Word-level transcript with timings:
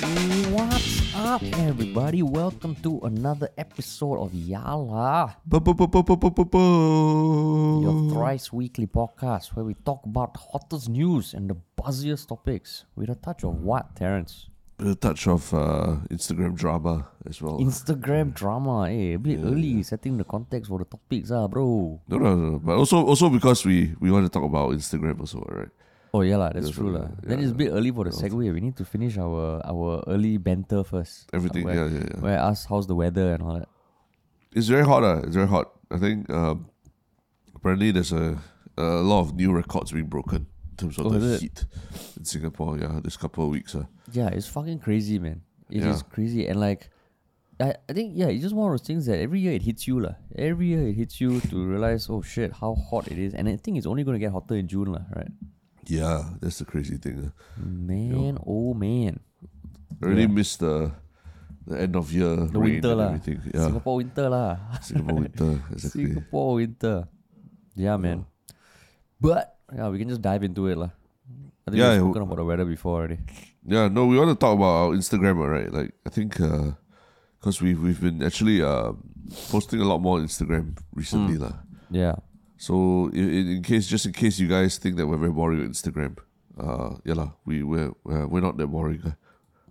What's 0.00 1.14
up, 1.14 1.42
everybody? 1.60 2.22
Welcome 2.22 2.74
to 2.76 3.00
another 3.04 3.50
episode 3.58 4.16
of 4.16 4.32
Yala, 4.32 5.36
your 7.82 8.10
thrice 8.10 8.50
weekly 8.50 8.86
podcast 8.86 9.48
where 9.54 9.64
we 9.66 9.74
talk 9.74 10.00
about 10.06 10.38
hottest 10.38 10.88
news 10.88 11.34
and 11.34 11.50
the 11.50 11.56
buzziest 11.76 12.28
topics 12.28 12.86
with 12.96 13.10
a 13.10 13.14
touch 13.14 13.44
of 13.44 13.60
what, 13.60 13.94
Terence? 13.94 14.48
a 14.78 14.94
touch 14.94 15.28
of 15.28 15.52
uh, 15.52 15.96
Instagram 16.08 16.54
drama 16.56 17.06
as 17.28 17.42
well. 17.42 17.58
Instagram 17.58 18.32
drama, 18.32 18.88
eh? 18.88 19.12
A 19.12 19.18
bit 19.18 19.38
early 19.44 19.82
setting 19.82 20.16
the 20.16 20.24
context 20.24 20.70
for 20.70 20.78
the 20.78 20.86
topics, 20.86 21.30
ah, 21.30 21.46
bro. 21.46 22.00
no, 22.08 22.16
no, 22.16 22.34
no, 22.36 22.58
but 22.58 22.76
also 22.76 23.04
also 23.04 23.28
because 23.28 23.66
we 23.66 23.94
we 24.00 24.10
want 24.10 24.24
to 24.24 24.30
talk 24.30 24.44
about 24.44 24.70
Instagram 24.70 25.20
also, 25.20 25.44
right? 25.50 25.68
Oh, 26.12 26.22
yeah, 26.22 26.36
lah, 26.38 26.50
that's 26.52 26.66
Yes, 26.66 26.74
true. 26.74 26.90
uh, 26.96 26.98
lah. 27.00 27.08
Then 27.22 27.38
it's 27.38 27.52
a 27.52 27.54
bit 27.54 27.70
early 27.70 27.90
for 27.92 28.04
the 28.04 28.10
segue. 28.10 28.52
We 28.52 28.60
need 28.60 28.76
to 28.76 28.84
finish 28.84 29.16
our 29.16 29.62
our 29.64 30.02
early 30.08 30.38
banter 30.38 30.82
first. 30.82 31.30
Everything, 31.32 31.64
Where, 31.64 31.74
yeah, 31.74 31.86
yeah, 31.86 32.04
yeah. 32.14 32.20
where 32.20 32.34
I 32.38 32.50
ask 32.50 32.66
how's 32.68 32.86
the 32.86 32.96
weather 32.96 33.32
and 33.34 33.42
all 33.42 33.54
that. 33.54 33.68
It's 34.52 34.66
very 34.66 34.82
hot, 34.84 35.04
uh, 35.04 35.22
It's 35.26 35.36
very 35.36 35.46
hot. 35.46 35.70
I 35.90 35.98
think 35.98 36.28
um, 36.30 36.66
apparently 37.54 37.90
there's 37.92 38.12
a 38.12 38.38
a 38.76 39.02
lot 39.02 39.20
of 39.20 39.34
new 39.34 39.52
records 39.52 39.92
being 39.92 40.06
broken 40.08 40.46
in 40.70 40.76
terms 40.76 40.98
of 40.98 41.06
Oh, 41.06 41.10
the 41.10 41.38
heat 41.38 41.64
in 42.16 42.24
Singapore. 42.24 42.78
Yeah, 42.78 42.98
this 43.04 43.16
couple 43.16 43.44
of 43.44 43.50
weeks. 43.50 43.74
Uh. 43.74 43.84
Yeah, 44.12 44.28
it's 44.34 44.46
fucking 44.48 44.80
crazy, 44.80 45.18
man. 45.18 45.42
It 45.70 45.84
is 45.86 46.02
Yeah. 46.02 46.08
crazy. 46.10 46.42
And 46.48 46.58
like 46.58 46.90
I, 47.60 47.74
I 47.88 47.92
think 47.92 48.16
yeah, 48.16 48.26
it's 48.32 48.42
just 48.42 48.54
one 48.54 48.66
of 48.66 48.72
those 48.74 48.86
things 48.86 49.06
that 49.06 49.18
every 49.20 49.38
year 49.38 49.52
it 49.52 49.62
hits 49.62 49.86
you 49.86 50.00
lah. 50.00 50.14
Every 50.34 50.66
year 50.74 50.88
it 50.88 50.94
hits 50.94 51.20
you 51.20 51.38
to 51.52 51.56
realize, 51.66 52.08
oh 52.10 52.22
shit, 52.22 52.50
how 52.58 52.74
hot 52.74 53.06
it 53.12 53.18
is. 53.18 53.34
And 53.34 53.46
I 53.48 53.56
think 53.56 53.76
it's 53.78 53.86
only 53.86 54.02
gonna 54.02 54.18
get 54.18 54.32
hotter 54.32 54.56
in 54.56 54.66
June 54.66 54.90
lah, 54.90 55.04
right? 55.14 55.30
Yeah, 55.86 56.36
that's 56.40 56.58
the 56.58 56.64
crazy 56.68 56.96
thing. 56.98 57.30
Uh. 57.30 57.32
Man, 57.60 58.38
oh 58.46 58.74
man. 58.74 59.20
Really 60.00 60.22
Yeah. 60.28 60.32
miss 60.32 60.56
the 60.56 60.92
the 61.66 61.76
end 61.80 61.94
of 61.96 62.12
year 62.12 62.36
The 62.48 62.58
rain 62.58 62.80
winter 62.80 62.92
and 62.92 63.00
everything. 63.16 63.38
Yeah, 63.52 63.66
Singapore 63.68 63.96
winter 64.00 64.26
lah. 64.28 64.52
Singapore 64.80 65.18
winter 65.20 65.50
exactly. 65.72 66.06
Singapore 66.06 66.50
winter. 66.60 66.96
Yeah, 67.76 67.96
man. 67.96 68.24
But 69.20 69.56
yeah, 69.72 69.88
we 69.88 69.98
can 69.98 70.08
just 70.08 70.22
dive 70.22 70.42
into 70.44 70.66
it 70.68 70.76
lah. 70.78 70.90
I 71.66 71.70
think 71.70 71.80
Yeah, 71.80 71.92
we've 72.00 72.02
spoken 72.08 72.22
about 72.26 72.36
the 72.40 72.44
weather 72.48 72.64
before 72.64 72.98
already. 73.04 73.18
Yeah, 73.64 73.88
no, 73.92 74.06
we 74.08 74.16
want 74.18 74.32
to 74.32 74.38
talk 74.40 74.56
about 74.56 74.88
our 74.88 74.90
Instagram, 74.96 75.36
right? 75.38 75.68
Like, 75.70 75.92
I 76.06 76.10
think 76.10 76.40
because 77.38 77.60
we've 77.60 77.76
we've 77.80 78.00
been 78.00 78.24
actually 78.24 78.64
uh, 78.64 78.92
posting 79.52 79.80
a 79.80 79.86
lot 79.86 80.00
more 80.00 80.16
on 80.18 80.24
Instagram 80.24 80.76
recently, 80.96 81.36
Hmm. 81.36 81.44
lah. 81.44 81.54
Yeah. 81.92 82.16
So 82.60 83.08
in, 83.14 83.56
in 83.56 83.62
case, 83.62 83.86
just 83.86 84.04
in 84.04 84.12
case 84.12 84.38
you 84.38 84.46
guys 84.46 84.76
think 84.76 84.96
that 84.96 85.06
we're 85.06 85.16
very 85.16 85.32
boring 85.32 85.62
on 85.64 85.68
Instagram, 85.72 86.18
uh, 86.60 87.00
yeah 87.08 87.14
lah, 87.14 87.32
we 87.46 87.62
we're 87.62 87.90
we're, 88.04 88.26
we're 88.26 88.44
not 88.44 88.58
that 88.58 88.66
boring. 88.66 89.00
Uh, 89.00 89.16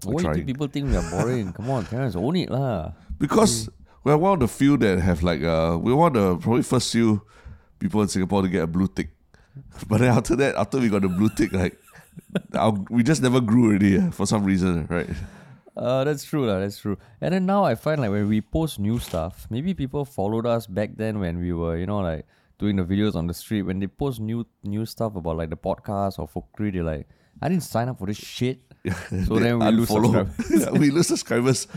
we're 0.03 0.13
Why 0.13 0.17
do 0.17 0.23
trying 0.23 0.35
think 0.41 0.47
people 0.47 0.65
think 0.65 0.89
we 0.89 0.97
are 0.97 1.05
boring? 1.11 1.53
Come 1.53 1.69
on, 1.69 1.85
Terence, 1.85 2.15
own 2.15 2.35
it 2.35 2.49
lah. 2.49 2.97
because 3.19 3.69
we're 4.03 4.17
one 4.17 4.33
of 4.33 4.39
the 4.39 4.47
few 4.47 4.73
that 4.81 4.97
have 5.05 5.21
like 5.21 5.45
uh, 5.45 5.77
we're 5.77 5.93
one 5.93 6.15
of 6.15 6.17
the 6.17 6.41
probably 6.41 6.63
first 6.65 6.91
few 6.91 7.21
people 7.77 8.01
in 8.01 8.07
Singapore 8.07 8.41
to 8.41 8.49
get 8.49 8.63
a 8.63 8.67
blue 8.67 8.87
tick. 8.89 9.13
But 9.87 10.01
then 10.01 10.09
after 10.09 10.35
that, 10.41 10.57
after 10.57 10.81
we 10.81 10.89
got 10.89 11.05
the 11.05 11.13
blue 11.13 11.29
tick, 11.29 11.53
like 11.53 11.77
our, 12.57 12.73
we 12.89 13.05
just 13.05 13.21
never 13.21 13.37
grew 13.37 13.69
already 13.69 14.01
uh, 14.01 14.09
for 14.09 14.25
some 14.25 14.41
reason, 14.43 14.89
right? 14.89 15.13
Uh, 15.77 16.03
that's 16.09 16.25
true, 16.25 16.49
lah. 16.49 16.57
That's 16.57 16.81
true. 16.81 16.97
And 17.21 17.37
then 17.37 17.45
now 17.45 17.69
I 17.69 17.75
find 17.75 18.01
like 18.01 18.09
when 18.09 18.25
we 18.25 18.41
post 18.41 18.81
new 18.81 18.97
stuff, 18.97 19.45
maybe 19.53 19.77
people 19.77 20.09
followed 20.09 20.49
us 20.49 20.65
back 20.65 20.97
then 20.97 21.21
when 21.21 21.37
we 21.37 21.53
were, 21.53 21.77
you 21.77 21.85
know, 21.85 22.01
like 22.01 22.25
doing 22.59 22.75
the 22.75 22.83
videos 22.83 23.15
on 23.15 23.25
the 23.25 23.33
street. 23.33 23.63
When 23.63 23.79
they 23.79 23.87
post 23.87 24.19
new 24.19 24.45
new 24.63 24.85
stuff 24.85 25.15
about 25.15 25.37
like 25.37 25.49
the 25.49 25.57
podcast 25.57 26.19
or 26.19 26.27
Folklory, 26.27 26.73
they're 26.73 26.83
like, 26.83 27.07
I 27.41 27.49
didn't 27.49 27.63
sign 27.63 27.89
up 27.89 27.97
for 27.97 28.05
this 28.05 28.17
shit. 28.17 28.59
So 29.27 29.39
then 29.39 29.59
we 29.59 29.71
lose 29.71 29.89
subscribers. 29.89 30.51
yeah, 30.51 30.71
we 30.71 30.91
lose 30.91 31.07
subscribers. 31.07 31.67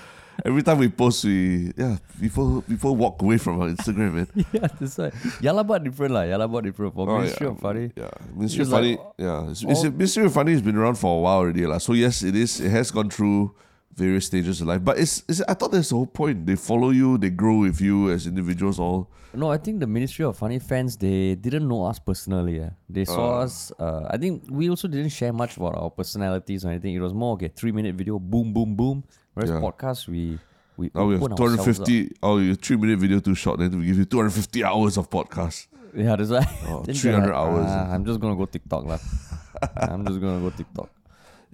Every 0.44 0.62
time 0.62 0.78
we 0.78 0.88
post, 0.88 1.24
we 1.24 1.72
yeah, 1.76 1.98
people 2.20 2.62
people 2.62 2.96
walk 2.96 3.20
away 3.22 3.38
from 3.38 3.60
our 3.60 3.68
Instagram, 3.68 4.12
man. 4.14 4.28
yeah, 4.52 4.66
that's 4.80 4.96
why. 4.98 5.10
Yalabat 5.44 5.84
different 5.84 6.14
lah. 6.14 6.22
Yalabat 6.24 6.62
different 6.64 6.94
for 6.94 7.04
Oh, 7.10 7.18
Ministry 7.20 7.46
yeah. 7.46 7.52
of 7.52 7.58
Funny. 7.60 7.92
Yeah, 7.96 8.10
Ministry 8.34 8.62
It's 8.62 8.70
of 8.72 8.76
Funny. 8.78 8.96
like 8.96 9.06
yeah, 9.18 9.50
it's, 9.50 9.62
it's, 9.62 9.82
Ministry 9.84 10.24
of 10.24 10.32
Funny 10.32 10.52
has 10.52 10.62
been 10.62 10.76
around 10.76 10.96
for 10.96 11.18
a 11.18 11.20
while 11.20 11.38
already, 11.44 11.66
lah. 11.66 11.78
So 11.78 11.92
yes, 11.92 12.22
it 12.22 12.34
is. 12.34 12.60
It 12.60 12.70
has 12.70 12.90
gone 12.90 13.10
through 13.10 13.54
various 13.94 14.26
stages 14.26 14.60
of 14.60 14.68
life, 14.68 14.82
but 14.84 14.98
it's, 14.98 15.22
it's. 15.28 15.40
I 15.48 15.54
thought 15.54 15.72
that's 15.72 15.90
the 15.90 15.96
whole 15.96 16.06
point. 16.06 16.46
They 16.46 16.56
follow 16.56 16.90
you, 16.90 17.18
they 17.18 17.30
grow 17.30 17.58
with 17.58 17.80
you 17.80 18.10
as 18.10 18.26
individuals. 18.26 18.78
All 18.78 19.08
No, 19.34 19.50
I 19.50 19.56
think 19.56 19.80
the 19.80 19.86
Ministry 19.86 20.24
of 20.24 20.36
Funny 20.36 20.58
fans 20.58 20.96
they 20.96 21.34
didn't 21.36 21.66
know 21.68 21.84
us 21.88 21.98
personally. 21.98 22.56
Yeah. 22.60 22.70
They 22.88 23.04
saw 23.04 23.40
Ah. 23.40 23.44
us. 23.48 23.72
Uh, 23.80 24.04
I 24.12 24.16
think 24.20 24.44
we 24.50 24.68
also 24.68 24.88
didn't 24.88 25.08
share 25.12 25.32
much 25.32 25.56
about 25.56 25.74
our 25.80 25.88
personalities 25.90 26.64
or 26.64 26.68
anything. 26.70 26.92
It 26.94 27.00
was 27.00 27.14
more 27.14 27.32
okay, 27.36 27.48
three 27.48 27.72
minute 27.72 27.94
video, 27.96 28.18
boom, 28.18 28.52
boom, 28.52 28.76
boom. 28.76 29.04
Whereas 29.34 29.50
Yeah. 29.50 29.60
podcast, 29.64 30.08
we 30.08 30.36
we 30.76 30.90
now 30.94 31.04
we 31.08 31.14
have 31.16 31.22
open 31.24 31.36
two 31.36 31.44
hundred 31.48 31.60
ourselves 31.60 31.80
up. 31.80 31.86
fifty. 31.88 32.12
Oh, 32.22 32.36
your 32.44 32.56
three 32.56 32.76
minute 32.76 32.98
video 33.00 33.20
too 33.20 33.34
short. 33.34 33.58
Then 33.60 33.72
we 33.78 33.86
give 33.88 33.98
you 33.98 34.04
two 34.04 34.18
hundred 34.20 34.36
fifty 34.36 34.60
hours 34.64 34.96
of 35.00 35.08
podcast. 35.08 35.68
Yeah, 35.96 36.16
that's 36.16 36.32
why. 36.32 36.44
Oh, 36.68 36.84
300 36.84 37.28
like, 37.28 37.36
hours. 37.36 37.68
"Ah, 37.68 37.92
I'm 37.92 38.04
just 38.08 38.20
gonna 38.20 38.36
go 38.36 38.44
TikTok 38.48 38.84
lah. 38.84 39.00
I'm 39.92 40.04
just 40.08 40.20
gonna 40.20 40.40
go 40.40 40.48
TikTok. 40.48 40.88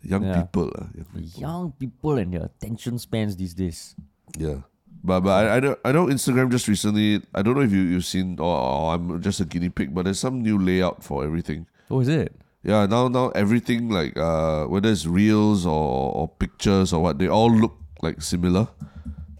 Young 0.02 0.22
Yeah. 0.24 0.42
people, 0.42 0.70
lah. 0.70 0.86
young 0.94 1.06
people. 1.14 1.40
Young 1.40 1.72
people 1.78 2.18
and 2.18 2.32
their 2.32 2.44
attention 2.46 2.98
spans 2.98 3.36
these 3.36 3.54
days. 3.54 3.94
Yeah. 4.38 4.62
But 5.02 5.20
but 5.20 5.30
I, 5.30 5.56
I 5.56 5.60
know 5.60 5.76
I 5.84 5.92
know 5.92 6.06
Instagram 6.06 6.50
just 6.50 6.66
recently 6.66 7.22
I 7.34 7.42
don't 7.42 7.54
know 7.54 7.62
if 7.62 7.70
you 7.72 7.82
you've 7.82 8.04
seen 8.06 8.38
or, 8.38 8.50
or 8.58 8.94
I'm 8.94 9.22
just 9.22 9.38
a 9.40 9.44
guinea 9.46 9.70
pig 9.70 9.94
but 9.94 10.04
there's 10.06 10.18
some 10.18 10.42
new 10.42 10.58
layout 10.58 11.02
for 11.04 11.22
everything. 11.24 11.66
Oh, 11.90 12.00
is 12.00 12.08
it? 12.08 12.34
Yeah, 12.66 12.86
now 12.86 13.06
now 13.08 13.30
everything 13.38 13.90
like 13.90 14.16
uh 14.18 14.66
whether 14.66 14.90
it's 14.90 15.06
reels 15.06 15.66
or, 15.66 16.14
or 16.14 16.26
pictures 16.28 16.92
or 16.92 17.00
what 17.02 17.18
they 17.18 17.28
all 17.28 17.50
look 17.50 17.78
like 18.02 18.20
similar. 18.22 18.66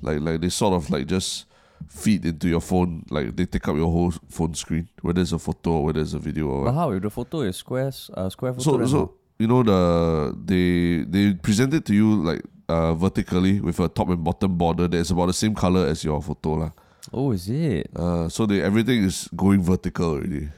Like 0.01 0.21
like 0.23 0.41
they 0.41 0.49
sort 0.49 0.75
of 0.75 0.91
like 0.91 1.07
just 1.11 1.47
feed 1.91 2.25
into 2.25 2.47
your 2.49 2.61
phone 2.63 3.03
like 3.11 3.35
they 3.35 3.47
take 3.47 3.67
up 3.67 3.75
your 3.75 3.91
whole 3.91 4.13
phone 4.29 4.55
screen 4.55 4.89
whether 5.03 5.23
it's 5.23 5.33
a 5.33 5.39
photo 5.39 5.73
or 5.83 5.85
whether 5.87 6.01
it's 6.01 6.13
a 6.15 6.19
video 6.19 6.47
or 6.47 6.65
But 6.67 6.75
how 6.75 6.91
if 6.93 7.03
the 7.03 7.11
photo 7.11 7.41
is 7.43 7.57
squares, 7.57 8.11
uh, 8.15 8.29
square 8.31 8.53
photo? 8.55 8.79
So 8.79 8.87
so? 8.87 9.13
You 9.39 9.47
know 9.47 9.63
the 9.63 10.35
they 10.45 11.05
they 11.09 11.35
present 11.35 11.73
it 11.75 11.85
to 11.87 11.95
you 11.95 12.23
like 12.23 12.43
uh 12.69 12.93
vertically 12.95 13.61
with 13.61 13.79
a 13.81 13.89
top 13.89 14.09
and 14.11 14.23
bottom 14.25 14.57
border 14.59 14.89
that's 14.89 15.11
about 15.11 15.27
the 15.27 15.33
same 15.33 15.55
color 15.55 15.87
as 15.87 16.05
your 16.05 16.21
photo 16.23 16.55
lah. 16.55 16.71
oh, 17.13 17.33
is 17.33 17.49
it 17.49 17.89
Uh, 17.97 18.29
so 18.29 18.45
they 18.47 18.61
everything 18.61 19.03
is 19.05 19.29
going 19.35 19.63
vertical 19.63 20.19
already. 20.19 20.49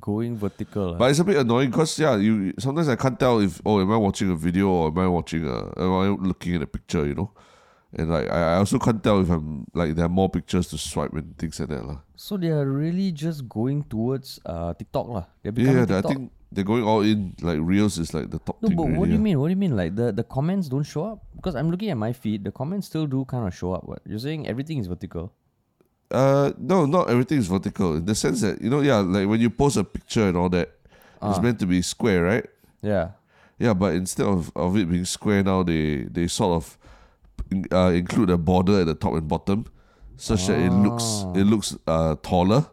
going 0.00 0.36
vertical? 0.36 0.94
But 0.98 1.10
it's 1.10 1.20
a 1.20 1.24
bit 1.24 1.36
annoying 1.36 1.70
because 1.70 1.98
yeah, 1.98 2.16
you 2.16 2.52
sometimes 2.58 2.88
I 2.88 2.96
can't 2.96 3.18
tell 3.18 3.38
if 3.40 3.60
oh 3.64 3.80
am 3.80 3.90
I 3.92 3.96
watching 3.96 4.30
a 4.30 4.34
video 4.36 4.68
or 4.68 4.88
am 4.88 4.98
I 4.98 5.06
watching 5.08 5.46
a 5.46 5.72
am 5.78 5.92
I 5.92 6.08
looking 6.08 6.56
at 6.56 6.62
a 6.62 6.66
picture, 6.66 7.06
you 7.06 7.14
know? 7.14 7.30
And 7.96 8.10
like 8.10 8.28
I, 8.28 8.54
I 8.54 8.56
also 8.58 8.78
can't 8.78 9.02
tell 9.02 9.20
if 9.22 9.30
I'm 9.30 9.64
like 9.74 9.94
there 9.94 10.04
are 10.04 10.08
more 10.12 10.28
pictures 10.28 10.68
to 10.74 10.78
swipe 10.78 11.12
and 11.14 11.38
things 11.38 11.60
like 11.60 11.70
that. 11.70 11.86
lah. 11.86 11.98
So 12.16 12.36
they 12.36 12.50
are 12.50 12.66
really 12.66 13.12
just 13.12 13.48
going 13.48 13.84
towards 13.84 14.40
uh 14.44 14.74
TikTok 14.74 15.06
lah. 15.08 15.24
They're 15.42 15.54
Yeah, 15.54 15.72
becoming 15.72 15.86
yeah, 15.88 15.98
I 15.98 16.02
TikTok. 16.02 16.10
think 16.10 16.32
they're 16.56 16.64
going 16.64 16.82
all 16.82 17.02
in. 17.02 17.36
Like 17.40 17.58
Reels 17.62 17.98
is 17.98 18.12
like 18.12 18.30
the 18.30 18.40
top 18.40 18.60
no, 18.60 18.68
thing. 18.68 18.76
but 18.76 18.82
already, 18.82 18.98
what 18.98 19.04
do 19.06 19.12
you 19.12 19.18
yeah. 19.18 19.22
mean? 19.22 19.38
What 19.40 19.46
do 19.46 19.50
you 19.50 19.56
mean? 19.64 19.76
Like 19.76 19.94
the, 19.94 20.10
the 20.10 20.24
comments 20.24 20.68
don't 20.68 20.82
show 20.82 21.04
up? 21.12 21.22
Because 21.36 21.54
I'm 21.54 21.70
looking 21.70 21.90
at 21.90 21.96
my 21.96 22.12
feed, 22.12 22.42
the 22.42 22.50
comments 22.50 22.88
still 22.88 23.06
do 23.06 23.24
kind 23.26 23.46
of 23.46 23.54
show 23.54 23.72
up. 23.74 23.84
What 23.86 24.00
you're 24.04 24.18
saying? 24.18 24.48
Everything 24.48 24.78
is 24.78 24.88
vertical. 24.88 25.32
Uh, 26.10 26.52
no, 26.58 26.86
not 26.86 27.10
everything 27.10 27.38
is 27.38 27.46
vertical 27.48 27.94
in 27.96 28.04
the 28.04 28.14
sense 28.14 28.40
that 28.40 28.60
you 28.62 28.70
know, 28.70 28.80
yeah, 28.80 28.96
like 28.98 29.28
when 29.28 29.40
you 29.40 29.50
post 29.50 29.76
a 29.76 29.84
picture 29.84 30.26
and 30.28 30.36
all 30.36 30.48
that, 30.48 30.68
it's 31.22 31.38
Ah. 31.38 31.40
meant 31.40 31.58
to 31.60 31.66
be 31.66 31.82
square, 31.82 32.22
right? 32.24 32.46
Yeah. 32.82 33.10
Yeah, 33.58 33.74
but 33.74 33.94
instead 33.94 34.26
of, 34.26 34.50
of 34.54 34.76
it 34.76 34.88
being 34.90 35.04
square 35.04 35.42
now, 35.42 35.62
they 35.62 36.04
they 36.04 36.26
sort 36.28 36.56
of 36.62 36.78
uh, 37.72 37.90
include 37.94 38.30
a 38.30 38.36
border 38.38 38.80
at 38.80 38.86
the 38.86 38.94
top 38.94 39.14
and 39.14 39.26
bottom, 39.28 39.64
such 40.16 40.46
that 40.46 40.58
it 40.60 40.70
looks 40.70 41.04
Ah. 41.24 41.32
it 41.34 41.44
looks 41.44 41.76
uh, 41.86 42.14
taller. 42.22 42.66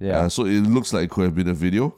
Yeah. 0.00 0.18
Uh, 0.20 0.28
so 0.28 0.44
it 0.46 0.60
looks 0.62 0.92
like 0.92 1.04
it 1.04 1.10
could 1.10 1.24
have 1.24 1.34
been 1.34 1.48
a 1.48 1.54
video. 1.54 1.94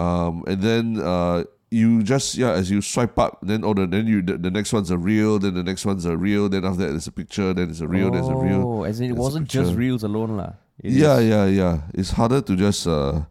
Um, 0.00 0.44
and 0.46 0.62
then 0.62 0.84
uh, 0.98 1.44
you 1.70 2.02
just 2.02 2.36
yeah, 2.36 2.52
as 2.52 2.70
you 2.70 2.80
swipe 2.80 3.18
up, 3.18 3.38
then 3.42 3.64
oh, 3.64 3.74
the, 3.74 3.86
then 3.86 4.06
you 4.06 4.22
the, 4.22 4.38
the 4.38 4.50
next 4.50 4.72
one's 4.72 4.90
a 4.90 4.96
reel, 4.98 5.38
then 5.38 5.54
the 5.54 5.62
next 5.62 5.84
one's 5.84 6.04
a 6.06 6.16
reel, 6.16 6.48
then 6.48 6.64
after 6.64 6.82
that 6.86 6.90
there's 6.92 7.06
a 7.06 7.12
picture, 7.12 7.52
then 7.52 7.70
it's 7.70 7.80
a 7.80 7.88
reel, 7.88 8.10
there's 8.10 8.28
a 8.28 8.34
reel. 8.34 8.62
Oh, 8.66 8.82
as 8.84 9.00
in 9.00 9.10
it 9.10 9.16
wasn't 9.16 9.46
just 9.48 9.74
reels 9.74 10.02
alone 10.02 10.36
lah. 10.36 10.52
Yeah, 10.82 11.18
is- 11.18 11.28
yeah, 11.28 11.44
yeah. 11.46 11.74
It's 11.94 12.10
harder 12.12 12.40
to 12.40 12.56
just. 12.56 12.86
Uh, 12.86 13.22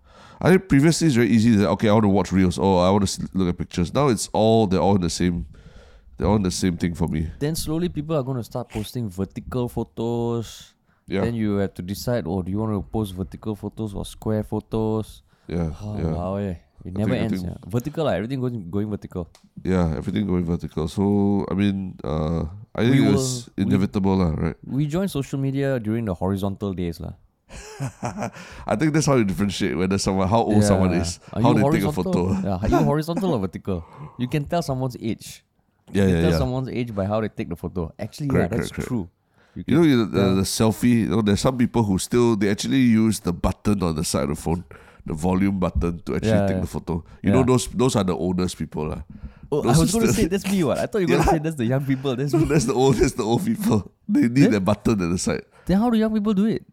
I 0.41 0.51
think 0.51 0.69
previously 0.69 1.07
it's 1.07 1.15
very 1.17 1.27
easy. 1.27 1.55
That 1.57 1.69
okay, 1.75 1.89
I 1.89 1.93
want 1.93 2.05
to 2.05 2.09
watch 2.09 2.31
reels. 2.31 2.57
Oh, 2.57 2.77
I 2.77 2.89
want 2.91 3.07
to 3.07 3.27
look 3.33 3.49
at 3.49 3.57
pictures. 3.57 3.93
Now 3.93 4.07
it's 4.07 4.29
all 4.31 4.67
they're 4.67 4.79
all 4.79 4.95
in 4.95 5.01
the 5.01 5.09
same. 5.09 5.45
They're 6.15 6.27
all 6.27 6.35
in 6.37 6.43
the 6.43 6.51
same 6.51 6.77
thing 6.77 6.93
for 6.93 7.07
me. 7.07 7.27
Then 7.39 7.55
slowly 7.55 7.89
people 7.89 8.15
are 8.15 8.23
going 8.23 8.37
to 8.37 8.43
start 8.43 8.69
posting 8.69 9.09
vertical 9.09 9.67
photos. 9.67 10.73
Yeah, 11.07 11.21
Then 11.25 11.33
you 11.33 11.57
have 11.57 11.73
to 11.73 11.81
decide, 11.81 12.25
oh, 12.27 12.43
do 12.43 12.51
you 12.51 12.59
want 12.59 12.71
to 12.73 12.81
post 12.87 13.15
vertical 13.15 13.55
photos 13.55 13.95
or 13.95 14.05
square 14.05 14.43
photos? 14.43 15.23
Yeah, 15.49 15.69
Oh, 15.81 15.97
yeah, 15.97 16.13
wow, 16.13 16.35
eh. 16.37 16.55
It 16.85 16.95
never 16.95 17.11
think- 17.11 17.23
ends. 17.27 17.41
think- 17.43 17.51
yeah. 17.51 17.67
Vertical, 17.67 18.03
lah. 18.07 18.13
Everything 18.15 18.39
going 18.39 18.69
going 18.71 18.87
vertical. 18.89 19.27
yeah. 19.67 19.97
Everything 19.99 20.23
going 20.29 20.45
vertical. 20.47 20.87
So 20.87 21.43
I 21.51 21.53
mean, 21.57 21.99
uh, 22.05 22.47
I 22.71 22.87
We 22.87 22.89
think 22.95 23.01
will- 23.09 23.19
it's 23.19 23.49
we- 23.57 23.67
inevitable, 23.67 24.15
lah. 24.15 24.31
Right. 24.31 24.57
We 24.63 24.87
joined 24.87 25.11
social 25.11 25.41
media 25.41 25.75
during 25.81 26.05
the 26.07 26.13
horizontal 26.15 26.71
days, 26.71 27.01
lah. 27.03 27.17
I 28.69 28.75
think 28.77 28.93
that's 28.93 29.05
how 29.09 29.15
you 29.15 29.25
differentiate 29.25 29.75
whether 29.77 29.97
someone, 29.97 30.27
how 30.29 30.41
old 30.45 30.63
someone 30.63 30.93
is, 30.93 31.19
Are 31.33 31.41
how 31.41 31.53
they 31.53 31.59
take 31.73 31.83
a 31.83 31.91
horizontal? 31.91 32.03
photo. 32.03 32.21
Yeah, 32.47 32.57
are 32.61 32.69
you 32.69 32.77
horizontal 32.85 33.33
or 33.33 33.39
vertical? 33.41 33.83
You 34.21 34.27
can 34.29 34.45
tell 34.45 34.61
someone's 34.61 34.95
age 35.01 35.43
Yeah, 35.91 36.05
you 36.05 36.15
yeah, 36.15 36.21
tell 36.21 36.31
yeah. 36.31 36.37
someone's 36.37 36.69
age 36.69 36.93
by 36.93 37.05
how 37.09 37.19
they 37.21 37.29
take 37.33 37.49
the 37.49 37.55
photo. 37.57 37.91
Actually, 37.97 38.29
Correct, 38.29 38.53
yeah, 38.53 38.57
that's 38.61 38.71
correct, 38.71 38.87
correct. 38.87 39.09
true. 39.09 39.09
You 39.57 39.63
You 39.65 39.73
know, 39.75 39.83
can 39.83 40.11
the, 40.13 40.23
the 40.45 40.47
selfie. 40.47 41.09
You 41.09 41.09
know, 41.09 41.21
there's 41.25 41.41
some 41.41 41.57
people 41.57 41.81
who 41.83 41.97
still 41.97 42.37
they 42.37 42.49
actually 42.53 42.85
use 42.85 43.19
the 43.19 43.33
button 43.33 43.81
on 43.81 43.95
the 43.97 44.05
side 44.05 44.29
of 44.29 44.37
the 44.37 44.39
phone, 44.39 44.63
the 45.09 45.17
volume 45.17 45.57
button, 45.59 45.99
to 46.05 46.15
actually 46.15 46.29
Yeah, 46.37 46.47
take 46.47 46.55
yeah. 46.61 46.61
the 46.61 46.71
photo. 46.75 47.03
You 47.25 47.31
know, 47.33 47.43
those 47.43 47.67
those 47.73 47.95
are 47.97 48.05
the 48.05 48.15
oldest 48.15 48.57
people, 48.61 48.87
lah. 48.93 49.01
oh, 49.51 49.65
I 49.65 49.73
was 49.77 49.89
going 49.91 50.05
to 50.07 50.13
say 50.13 50.27
that's 50.29 50.45
me. 50.45 50.61
What 50.63 50.77
I 50.77 50.85
thought 50.85 51.01
you 51.01 51.09
were 51.09 51.17
going 51.17 51.25
to 51.33 51.33
say 51.35 51.39
that's 51.41 51.57
the 51.57 51.65
young 51.65 51.83
people. 51.85 52.15
That's 52.15 52.33
No, 52.37 52.39
me. 52.45 52.45
that's 52.45 52.65
the 52.69 52.73
old. 52.77 52.95
That's 53.01 53.13
the 53.17 53.25
old 53.25 53.41
people. 53.45 53.91
They 54.07 54.29
need 54.29 54.53
Then- 54.53 54.53
a 54.53 54.59
button 54.61 55.01
at 55.01 55.09
the 55.09 55.17
side. 55.17 55.43
Then 55.65 55.77
how 55.81 55.89
do 55.89 55.97
young 55.97 56.13
people 56.13 56.33
do 56.33 56.45
it? 56.45 56.65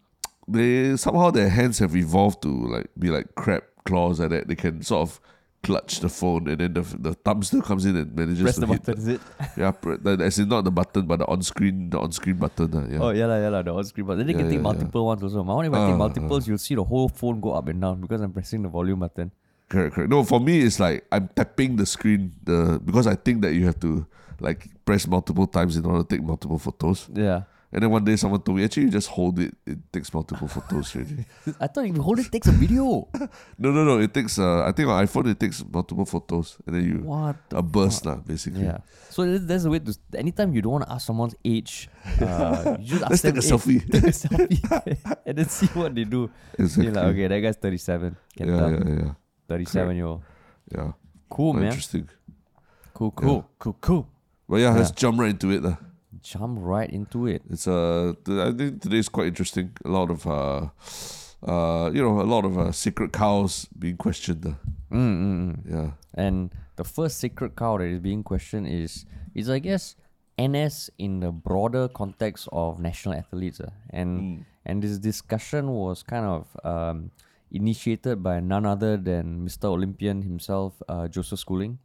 They 0.48 0.96
somehow 0.96 1.30
their 1.32 1.48
hands 1.48 1.80
have 1.80 1.96
evolved 1.96 2.42
to 2.42 2.48
like 2.48 2.86
be 2.98 3.10
like 3.10 3.34
crab 3.34 3.64
claws 3.84 4.20
like 4.20 4.30
that. 4.30 4.48
They 4.48 4.54
can 4.54 4.82
sort 4.82 5.02
of 5.08 5.20
clutch 5.66 6.00
the 6.04 6.08
phone, 6.08 6.48
and 6.48 6.58
then 6.62 6.72
the 6.78 6.82
the 7.06 7.12
thumb 7.26 7.42
still 7.42 7.62
comes 7.70 7.84
in 7.88 7.96
and 8.00 8.14
manages 8.14 8.42
Press 8.46 8.54
to 8.56 8.60
the 8.62 8.66
hit. 8.72 8.84
button, 8.84 8.98
is 9.02 9.08
it? 9.08 9.20
Yeah, 9.62 9.70
pre- 9.72 9.96
the- 9.98 10.24
as 10.28 10.38
in 10.38 10.48
not 10.48 10.62
the 10.68 10.70
button, 10.70 11.06
but 11.10 11.18
the 11.22 11.26
on 11.26 11.42
screen, 11.42 11.90
the 11.90 11.98
on 11.98 12.12
screen 12.12 12.36
button. 12.44 12.70
Uh, 12.74 12.86
yeah. 12.92 12.98
Oh 13.04 13.10
yeah, 13.10 13.26
la, 13.26 13.36
yeah, 13.44 13.48
la, 13.54 13.62
the 13.62 13.74
on 13.74 13.84
screen 13.84 14.06
button. 14.06 14.18
Then 14.20 14.26
they 14.28 14.32
Yeah, 14.34 14.38
can 14.40 14.48
take 14.50 14.56
yeah, 14.62 14.70
multiple 14.70 15.04
ones 15.06 15.22
also. 15.22 15.42
My 15.44 15.54
one, 15.54 15.66
if 15.66 15.72
I 15.72 15.86
take 15.86 15.94
ah. 15.94 16.04
multiples, 16.04 16.46
you'll 16.48 16.58
see 16.68 16.74
the 16.76 16.84
whole 16.84 17.08
phone 17.08 17.40
go 17.40 17.52
up 17.52 17.68
and 17.68 17.80
down 17.80 18.00
because 18.00 18.20
I'm 18.20 18.32
pressing 18.32 18.62
the 18.62 18.68
volume 18.68 19.00
button. 19.00 19.30
Correct, 19.68 19.94
correct. 19.94 20.10
No, 20.10 20.22
for 20.22 20.38
me 20.40 20.60
it's 20.62 20.78
like 20.78 21.04
I'm 21.10 21.26
tapping 21.34 21.74
the 21.76 21.86
screen 21.86 22.32
the 22.44 22.80
because 22.84 23.06
I 23.08 23.16
think 23.16 23.42
that 23.42 23.52
you 23.54 23.66
have 23.66 23.80
to 23.80 24.06
like 24.38 24.68
press 24.84 25.06
multiple 25.08 25.46
times 25.48 25.76
in 25.76 25.84
order 25.84 26.02
to 26.04 26.08
take 26.08 26.22
multiple 26.22 26.58
photos. 26.58 27.08
Yeah. 27.12 27.42
And 27.72 27.82
then 27.82 27.90
one 27.90 28.04
day 28.04 28.16
someone 28.16 28.40
told 28.40 28.58
me 28.58 28.64
actually 28.64 28.84
you 28.84 28.90
just 28.90 29.08
hold 29.08 29.38
it, 29.38 29.54
it 29.66 29.78
takes 29.92 30.12
multiple 30.14 30.46
photos 30.46 30.94
already. 30.94 31.26
I 31.60 31.66
thought 31.66 31.84
if 31.84 31.96
you 31.96 32.02
hold 32.02 32.18
it 32.20 32.26
it 32.26 32.32
takes 32.32 32.46
a 32.46 32.52
video. 32.52 33.08
No, 33.58 33.72
no, 33.72 33.84
no. 33.84 33.98
It 33.98 34.14
takes 34.14 34.38
uh 34.38 34.64
I 34.64 34.72
think 34.72 34.88
on 34.88 35.04
iPhone 35.04 35.30
it 35.30 35.40
takes 35.40 35.64
multiple 35.64 36.04
photos 36.04 36.58
and 36.66 36.76
then 36.76 36.84
you 36.84 36.98
what? 37.02 37.36
a 37.50 37.62
burst 37.62 38.06
lah, 38.06 38.16
basically. 38.16 38.64
Yeah. 38.64 38.78
So 39.10 39.24
there's, 39.38 39.64
a 39.64 39.70
way 39.70 39.78
to. 39.80 39.96
Anytime 40.14 40.52
you 40.52 40.60
don't 40.60 40.72
want 40.72 40.84
to 40.84 40.92
ask 40.92 41.06
someone's 41.06 41.34
age, 41.44 41.88
uh, 42.20 42.76
you 42.78 42.84
just 42.92 43.02
ask 43.02 43.10
Let's 43.10 43.22
them 43.22 43.34
take 43.34 43.42
a 43.42 43.46
"Hey, 43.46 43.52
selfie." 43.56 43.80
Take 43.90 44.04
a 44.04 44.12
selfie 44.12 45.16
and 45.24 45.38
then 45.38 45.48
see 45.48 45.66
what 45.72 45.94
they 45.94 46.04
do. 46.04 46.30
Exactly. 46.58 46.84
You're 46.84 46.94
like, 46.94 47.04
okay, 47.16 47.26
that 47.26 47.40
guy's 47.40 47.56
37. 47.56 48.16
Can 48.36 48.48
yeah, 48.48 48.58
tell. 48.58 48.70
yeah, 48.70 49.04
yeah, 49.04 49.12
37 49.48 49.96
year 49.96 50.06
old. 50.06 50.22
yeah. 50.70 50.92
Cool, 51.28 51.52
Quite 51.52 51.60
man. 51.60 51.68
Interesting. 51.72 52.08
Cool, 52.92 53.10
cool, 53.12 53.48
cool, 53.58 53.76
cool. 53.80 54.08
But 54.48 54.56
yeah, 54.60 54.70
let's 54.70 54.90
jump 54.92 55.18
right 55.18 55.30
into 55.30 55.50
it. 55.50 55.62
lah. 55.62 55.76
Jump 56.32 56.58
right 56.60 56.90
into 56.90 57.26
it. 57.26 57.42
It's 57.48 57.68
uh, 57.68 58.14
I 58.28 58.50
think 58.52 58.82
today's 58.82 59.08
quite 59.08 59.28
interesting. 59.28 59.70
A 59.84 59.88
lot 59.88 60.10
of 60.10 60.26
uh, 60.26 60.68
uh, 61.46 61.90
you 61.94 62.02
know, 62.02 62.20
a 62.20 62.28
lot 62.34 62.44
of 62.44 62.58
uh, 62.58 62.72
secret 62.72 63.12
cows 63.12 63.68
being 63.78 63.96
questioned. 63.96 64.44
Uh. 64.46 64.54
Mm, 64.90 65.14
mm, 65.22 65.36
mm. 65.46 65.56
Yeah, 65.74 65.90
And 66.14 66.50
the 66.76 66.84
first 66.84 67.18
secret 67.18 67.54
cow 67.56 67.78
that 67.78 67.84
is 67.84 68.00
being 68.00 68.22
questioned 68.24 68.66
is 68.66 69.06
is 69.34 69.48
I 69.48 69.60
guess 69.60 69.94
NS 70.40 70.90
in 70.98 71.20
the 71.20 71.30
broader 71.30 71.88
context 71.88 72.48
of 72.52 72.80
national 72.80 73.14
athletes. 73.14 73.60
ah. 73.60 73.70
and 73.90 74.44
and 74.64 74.82
this 74.82 74.98
discussion 74.98 75.70
was 75.70 76.02
kind 76.02 76.26
of 76.26 76.42
um, 76.64 77.10
initiated 77.52 78.22
by 78.22 78.40
none 78.40 78.66
other 78.66 78.96
than 78.96 79.46
Mr. 79.46 79.66
Olympian 79.66 80.22
himself, 80.22 80.82
uh, 80.88 81.06
Joseph 81.06 81.38
Schooling. 81.38 81.78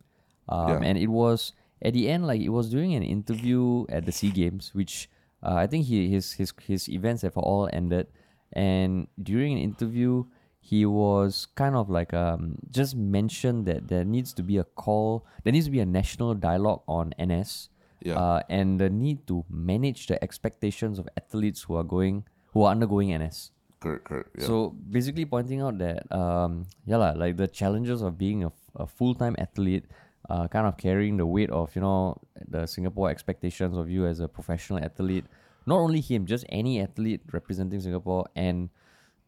Um, 0.50 0.68
Yeah. 0.70 0.80
And 0.90 0.98
it 0.98 1.08
was 1.08 1.54
at 1.82 1.94
the 1.94 2.10
end, 2.10 2.28
like 2.28 2.42
it 2.42 2.50
was 2.50 2.70
during 2.70 2.94
an 2.96 3.04
interview 3.04 3.86
at 3.90 4.06
the 4.06 4.12
SEA 4.12 4.32
Games, 4.32 4.72
which 4.74 5.10
uh, 5.44 5.56
I 5.56 5.68
think 5.68 5.86
he 5.86 6.10
his 6.10 6.34
his 6.34 6.54
his 6.62 6.90
events 6.90 7.22
have 7.24 7.38
all 7.38 7.70
ended. 7.74 8.08
And 8.54 9.08
during 9.22 9.54
an 9.54 9.60
interview, 9.60 10.26
he 10.60 10.86
was 10.86 11.48
kind 11.56 11.76
of 11.76 11.90
like 11.90 12.14
um 12.14 12.60
just 12.70 12.96
mentioned 12.96 13.66
that 13.66 13.88
there 13.88 14.04
needs 14.06 14.34
to 14.38 14.44
be 14.44 14.58
a 14.58 14.64
call, 14.76 15.26
there 15.44 15.54
needs 15.54 15.66
to 15.66 15.72
be 15.72 15.80
a 15.80 15.86
national 15.88 16.36
dialogue 16.36 16.84
on 16.88 17.14
NS, 17.18 17.70
Yeah. 18.04 18.18
uh, 18.20 18.40
and 18.50 18.78
the 18.80 18.90
need 18.90 19.26
to 19.28 19.46
manage 19.50 20.08
the 20.08 20.18
expectations 20.24 21.00
of 21.00 21.08
athletes 21.18 21.64
who 21.64 21.76
are 21.80 21.84
going 21.88 22.26
who 22.54 22.64
are 22.68 22.72
undergoing 22.76 23.16
NS. 23.16 23.52
correct, 23.82 24.04
correct. 24.06 24.30
Yeah. 24.38 24.46
So 24.46 24.76
basically 24.92 25.26
pointing 25.26 25.62
out 25.66 25.80
that 25.82 26.06
um 26.14 26.68
yeah 26.86 26.98
lah, 27.02 27.14
like 27.18 27.38
the 27.42 27.48
challenges 27.48 28.04
of 28.06 28.18
being 28.20 28.44
a, 28.46 28.52
a 28.76 28.86
full 28.86 29.16
time 29.16 29.34
athlete, 29.40 29.86
uh 30.30 30.48
kind 30.48 30.68
of 30.68 30.78
carrying 30.78 31.18
the 31.18 31.26
weight 31.26 31.50
of, 31.50 31.76
you 31.76 31.82
know, 31.82 32.18
the 32.48 32.66
Singapore 32.66 33.10
expectations 33.10 33.78
of 33.78 33.90
you 33.90 34.06
as 34.06 34.20
a 34.20 34.28
professional 34.28 34.84
athlete. 34.84 35.26
Not 35.66 35.78
only 35.78 36.02
him, 36.02 36.26
just 36.26 36.46
any 36.50 36.82
athlete 36.82 37.22
representing 37.32 37.80
Singapore 37.82 38.26
and 38.36 38.70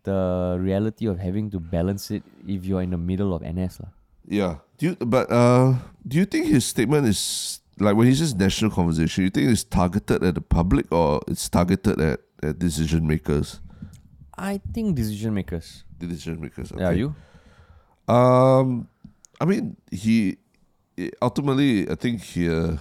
the 0.04 0.58
reality 0.60 1.06
of 1.06 1.20
having 1.20 1.50
to 1.52 1.60
balance 1.60 2.12
it 2.12 2.24
if 2.48 2.66
you're 2.66 2.82
in 2.82 2.92
the 2.92 2.98
middle 2.98 3.34
of 3.34 3.42
NS. 3.42 3.80
lah. 3.80 3.90
yeah. 4.28 4.56
Do 4.78 4.88
you, 4.88 4.96
but 4.96 5.32
uh, 5.32 5.76
do 6.08 6.18
you 6.18 6.26
think 6.26 6.48
his 6.48 6.66
statement 6.66 7.08
is 7.08 7.62
like 7.80 7.96
when 7.96 8.08
he 8.08 8.16
says 8.16 8.36
national 8.36 8.72
conversation? 8.72 9.24
You 9.24 9.30
think 9.30 9.50
it's 9.50 9.64
targeted 9.64 10.24
at 10.24 10.36
the 10.36 10.42
public 10.42 10.92
or 10.92 11.22
it's 11.28 11.48
targeted 11.48 12.02
at, 12.02 12.20
at 12.42 12.60
decision 12.60 13.08
makers? 13.08 13.62
I 14.38 14.60
think 14.74 14.96
decision 14.96 15.34
makers. 15.34 15.84
Decision 15.98 16.42
makers. 16.42 16.74
Yeah, 16.76 16.92
you? 16.92 17.16
Um, 18.08 18.90
I 19.40 19.46
mean, 19.46 19.78
he 19.92 20.38
ultimately, 21.22 21.90
I 21.90 21.96
think 21.96 22.22
he, 22.22 22.50
uh, 22.50 22.78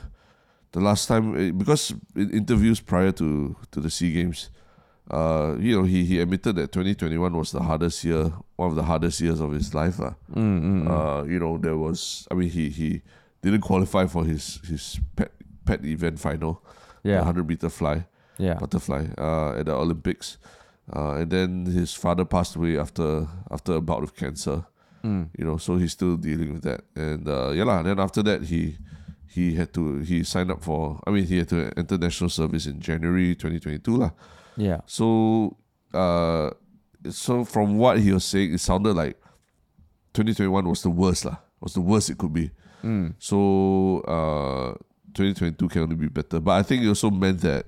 the 0.72 0.80
last 0.80 1.06
time 1.08 1.34
uh, 1.34 1.52
because 1.52 1.94
in 2.16 2.30
interviews 2.30 2.80
prior 2.80 3.12
to 3.12 3.56
to 3.70 3.80
the 3.80 3.90
SEA 3.90 4.12
Games, 4.12 4.50
uh, 5.10 5.56
you 5.58 5.76
know, 5.76 5.84
he 5.84 6.04
he 6.04 6.20
admitted 6.20 6.56
that 6.56 6.72
2021 6.72 7.32
was 7.36 7.50
the 7.52 7.60
hardest 7.62 8.04
year, 8.04 8.32
one 8.56 8.70
of 8.70 8.76
the 8.76 8.82
hardest 8.84 9.20
years 9.20 9.40
of 9.40 9.52
his 9.52 9.74
life. 9.74 10.00
Uh. 10.00 10.12
Mm, 10.34 10.62
mm, 10.62 10.86
Uh, 10.88 11.24
you 11.24 11.38
know, 11.38 11.58
there 11.58 11.76
was, 11.76 12.26
I 12.30 12.34
mean, 12.34 12.50
he 12.50 12.68
he 12.70 13.02
didn't 13.42 13.62
qualify 13.62 14.06
for 14.06 14.24
his 14.24 14.60
his 14.68 15.00
pet 15.16 15.30
pet 15.64 15.84
event 15.84 16.18
final, 16.20 16.62
the 17.02 17.10
Yeah. 17.10 17.18
100 17.24 17.46
meter 17.48 17.68
fly 17.70 18.04
Yeah. 18.38 18.54
butterfly 18.58 19.06
uh, 19.18 19.58
at 19.58 19.66
the 19.66 19.74
Olympics. 19.74 20.38
Uh, 20.96 21.20
and 21.22 21.30
then 21.30 21.66
his 21.66 21.94
father 21.94 22.24
passed 22.24 22.56
away 22.56 22.78
after 22.78 23.26
after 23.50 23.74
a 23.76 23.80
bout 23.80 24.02
of 24.02 24.14
cancer. 24.16 24.64
Mm. 25.04 25.28
You 25.36 25.44
know, 25.44 25.56
so 25.56 25.76
he's 25.76 25.92
still 25.92 26.16
dealing 26.16 26.52
with 26.52 26.62
that. 26.62 26.82
And 26.94 27.28
uh, 27.28 27.50
yeah, 27.50 27.64
lah. 27.64 27.82
Then 27.82 27.98
after 27.98 28.22
that, 28.22 28.42
he 28.44 28.76
he 29.26 29.54
had 29.54 29.72
to 29.74 29.98
he 29.98 30.24
signed 30.24 30.50
up 30.50 30.62
for. 30.62 31.00
I 31.06 31.10
mean, 31.10 31.24
he 31.24 31.38
had 31.38 31.48
to 31.48 31.72
enter 31.76 31.98
national 31.98 32.30
service 32.30 32.66
in 32.66 32.80
January 32.80 33.34
2022, 33.34 33.96
lah. 33.96 34.10
Yeah. 34.56 34.80
So 34.86 35.56
uh, 35.94 36.50
so 37.10 37.44
from 37.44 37.78
what 37.78 37.98
he 37.98 38.12
was 38.12 38.24
saying, 38.24 38.54
it 38.54 38.60
sounded 38.60 38.94
like 38.94 39.20
2021 40.14 40.68
was 40.68 40.82
the 40.82 40.90
worst, 40.90 41.24
lah. 41.24 41.36
Was 41.60 41.74
the 41.74 41.80
worst 41.80 42.10
it 42.10 42.18
could 42.18 42.32
be. 42.32 42.50
Mm. 42.82 43.14
So 43.18 44.00
uh, 44.06 44.74
2022 45.14 45.68
can 45.68 45.82
only 45.82 45.96
be 45.96 46.08
better. 46.08 46.40
But 46.40 46.52
I 46.52 46.62
think 46.62 46.82
it 46.82 46.88
also 46.88 47.10
meant 47.10 47.40
that 47.42 47.66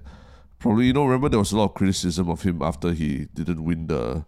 probably 0.59 0.87
you 0.87 0.93
know 0.93 1.05
remember 1.05 1.29
there 1.29 1.39
was 1.39 1.53
a 1.53 1.57
lot 1.57 1.67
of 1.67 1.75
criticism 1.75 2.29
of 2.31 2.43
him 2.43 2.63
after 2.63 2.93
he 2.93 3.27
didn't 3.35 3.63
win 3.63 3.87
the 3.87 4.25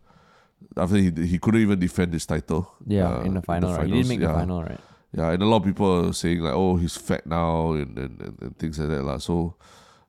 after 0.77 0.97
he 0.97 1.11
he 1.27 1.39
couldn't 1.39 1.61
even 1.61 1.79
defend 1.79 2.13
his 2.13 2.27
title. 2.27 2.73
Yeah, 2.87 3.17
uh, 3.17 3.23
in 3.23 3.35
the 3.35 3.43
final, 3.43 3.71
right? 3.71 3.87
He 3.87 3.93
finals, 3.93 4.09
didn't 4.09 4.09
make 4.09 4.21
yeah. 4.21 4.33
the 4.33 4.39
final, 4.39 4.63
right? 4.63 4.81
Yeah, 5.13 5.31
and 5.31 5.43
a 5.43 5.47
lot 5.47 5.59
of 5.59 5.65
people 5.65 6.09
are 6.09 6.13
saying 6.13 6.41
like, 6.41 6.55
oh, 6.55 6.77
he's 6.77 6.97
fat 6.97 7.27
now 7.27 7.73
and 7.73 7.97
and, 7.99 8.21
and, 8.21 8.37
and 8.41 8.59
things 8.59 8.79
like 8.79 8.89
that 8.89 9.03
lah. 9.03 9.19
So 9.19 9.55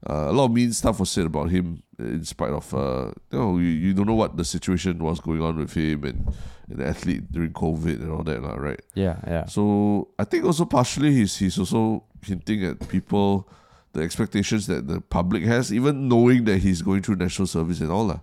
uh, 0.08 0.28
a 0.30 0.34
lot 0.34 0.46
of 0.46 0.52
mean 0.52 0.74
stuff 0.74 1.00
was 1.00 1.10
said 1.10 1.26
about 1.26 1.50
him 1.50 1.84
in 2.00 2.24
spite 2.24 2.52
of 2.52 2.74
uh, 2.74 3.12
you 3.32 3.40
know 3.40 3.58
you, 3.58 3.66
you 3.66 3.94
don't 3.94 4.06
know 4.06 4.14
what 4.14 4.38
the 4.38 4.46
situation 4.46 5.00
was 5.00 5.20
going 5.20 5.42
on 5.42 5.58
with 5.58 5.74
him 5.74 6.04
and, 6.04 6.34
and 6.70 6.80
the 6.80 6.86
athlete 6.86 7.32
during 7.32 7.52
COVID 7.52 8.02
and 8.02 8.12
all 8.12 8.24
that 8.24 8.42
lah, 8.42 8.56
right? 8.56 8.82
Yeah, 8.94 9.18
yeah. 9.26 9.46
So 9.46 10.10
I 10.20 10.24
think 10.24 10.46
also 10.46 10.66
partially 10.66 11.14
he's 11.14 11.38
he's 11.38 11.58
also 11.58 12.04
hinting 12.22 12.64
at 12.66 12.88
people 12.90 13.50
the 13.94 14.02
expectations 14.02 14.68
that 14.68 14.88
the 14.88 15.02
public 15.02 15.44
has, 15.44 15.74
even 15.74 16.08
knowing 16.08 16.46
that 16.46 16.60
he's 16.60 16.82
going 16.82 17.02
through 17.02 17.16
national 17.16 17.48
service 17.48 17.80
and 17.80 17.92
all 17.92 18.06
lah. 18.06 18.20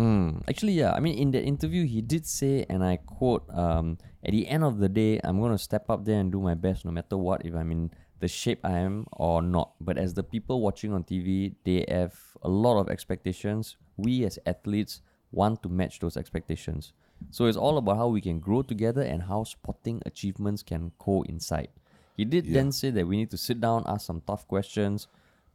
Mm. 0.00 0.42
Actually, 0.48 0.72
yeah. 0.80 0.92
I 0.96 1.00
mean, 1.00 1.18
in 1.18 1.30
that 1.32 1.44
interview, 1.44 1.84
he 1.84 2.00
did 2.00 2.24
say, 2.26 2.64
and 2.72 2.82
I 2.82 2.96
quote, 2.96 3.44
um, 3.52 3.98
"At 4.24 4.32
the 4.32 4.48
end 4.48 4.64
of 4.64 4.78
the 4.78 4.88
day, 4.88 5.20
I'm 5.22 5.38
going 5.40 5.52
to 5.52 5.58
step 5.58 5.90
up 5.90 6.04
there 6.04 6.18
and 6.18 6.32
do 6.32 6.40
my 6.40 6.54
best, 6.54 6.84
no 6.84 6.90
matter 6.90 7.18
what, 7.18 7.44
if 7.44 7.54
I'm 7.54 7.70
in 7.70 7.90
the 8.20 8.28
shape 8.28 8.60
I 8.64 8.78
am 8.78 9.06
or 9.12 9.42
not. 9.42 9.72
But 9.80 9.96
as 9.98 10.14
the 10.14 10.22
people 10.22 10.60
watching 10.60 10.92
on 10.92 11.04
TV, 11.04 11.54
they 11.64 11.84
have 11.88 12.14
a 12.42 12.48
lot 12.48 12.80
of 12.80 12.88
expectations. 12.88 13.76
We 13.96 14.24
as 14.24 14.38
athletes 14.46 15.00
want 15.32 15.62
to 15.64 15.68
match 15.68 16.00
those 16.00 16.16
expectations. 16.16 16.92
So 17.30 17.44
it's 17.46 17.56
all 17.56 17.76
about 17.76 17.96
how 17.98 18.08
we 18.08 18.20
can 18.20 18.40
grow 18.40 18.62
together 18.62 19.02
and 19.02 19.22
how 19.22 19.44
sporting 19.44 20.00
achievements 20.06 20.62
can 20.62 20.92
coincide." 20.98 21.68
He 22.16 22.24
did 22.24 22.46
Yeah. 22.46 22.54
then 22.54 22.72
say 22.72 22.90
that 22.90 23.06
we 23.06 23.16
need 23.16 23.30
to 23.30 23.36
sit 23.38 23.60
down, 23.60 23.84
ask 23.86 24.06
some 24.06 24.20
tough 24.26 24.46
questions, 24.48 25.08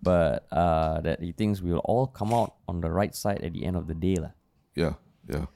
but 0.06 0.46
uh, 0.54 1.02
that 1.02 1.20
he 1.20 1.34
thinks 1.34 1.60
we 1.66 1.74
will 1.74 1.84
all 1.84 2.06
come 2.08 2.30
out 2.32 2.54
on 2.70 2.80
the 2.80 2.90
right 2.94 3.14
side 3.18 3.42
at 3.42 3.52
the 3.58 3.66
end 3.66 3.76
of 3.76 3.88
the 3.90 3.98
day. 3.98 4.16
lah. 4.22 4.32
Yeah, 4.78 4.94
yeah. 5.28 5.50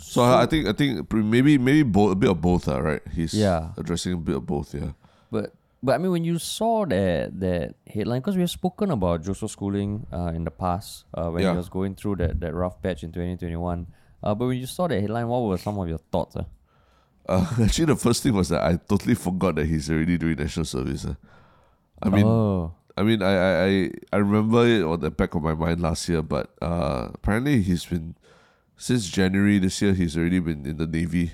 So, 0.00 0.24
I 0.24 0.42
I 0.42 0.46
think 0.48 0.64
I 0.64 0.72
think 0.72 1.12
maybe 1.12 1.60
maybe 1.60 1.84
both 1.84 2.12
a 2.12 2.18
bit 2.18 2.30
of 2.32 2.40
both, 2.40 2.64
uh, 2.72 2.80
right? 2.80 3.04
He's 3.12 3.36
Yeah. 3.36 3.76
addressing 3.76 4.16
a 4.16 4.16
bit 4.16 4.36
of 4.40 4.46
both, 4.48 4.72
yeah. 4.72 4.96
But 5.28 5.52
but 5.84 5.92
I 5.94 5.98
mean, 6.00 6.10
when 6.10 6.24
you 6.24 6.40
saw 6.40 6.88
that 6.88 7.36
that 7.44 7.76
headline, 7.84 8.24
because 8.24 8.36
we 8.36 8.40
have 8.40 8.50
spoken 8.50 8.88
about 8.90 9.20
Joseph 9.28 9.52
Schooling 9.52 10.08
uh, 10.08 10.32
in 10.32 10.48
the 10.48 10.50
past 10.50 11.04
uh, 11.12 11.28
when 11.28 11.44
Yeah. 11.44 11.52
he 11.52 11.56
was 11.60 11.68
going 11.68 11.94
through 12.00 12.16
that, 12.24 12.40
that 12.40 12.56
rough 12.56 12.80
patch 12.80 13.04
in 13.04 13.12
2021. 13.12 13.86
Uh, 14.24 14.32
but 14.34 14.48
when 14.48 14.56
you 14.56 14.64
saw 14.68 14.88
that 14.88 15.00
headline, 15.00 15.28
what 15.28 15.44
were 15.44 15.60
some 15.60 15.76
of 15.76 15.84
your 15.88 16.00
thoughts? 16.12 16.36
Uh? 16.36 16.44
Uh, 17.28 17.44
actually, 17.68 17.92
the 17.92 17.96
first 17.96 18.22
thing 18.24 18.32
was 18.32 18.48
that 18.48 18.64
I 18.64 18.76
totally 18.80 19.14
forgot 19.14 19.56
that 19.60 19.66
he's 19.68 19.88
already 19.92 20.16
doing 20.16 20.36
national 20.40 20.64
service. 20.64 21.04
Uh. 21.04 21.14
I 22.02 22.08
mean, 22.08 22.24
oh, 22.24 22.72
I 23.00 23.02
mean, 23.02 23.22
I, 23.22 23.32
I, 23.32 23.64
I, 23.64 23.90
I 24.12 24.16
remember 24.18 24.66
it 24.68 24.82
on 24.84 25.00
the 25.00 25.10
back 25.10 25.34
of 25.34 25.42
my 25.42 25.54
mind 25.54 25.80
last 25.80 26.06
year, 26.06 26.20
but 26.20 26.52
uh, 26.60 27.08
apparently 27.14 27.62
he's 27.62 27.86
been 27.86 28.14
since 28.76 29.08
January 29.08 29.58
this 29.58 29.80
year. 29.80 29.94
He's 29.94 30.18
already 30.18 30.38
been 30.38 30.66
in 30.66 30.76
the 30.76 30.86
navy, 30.86 31.32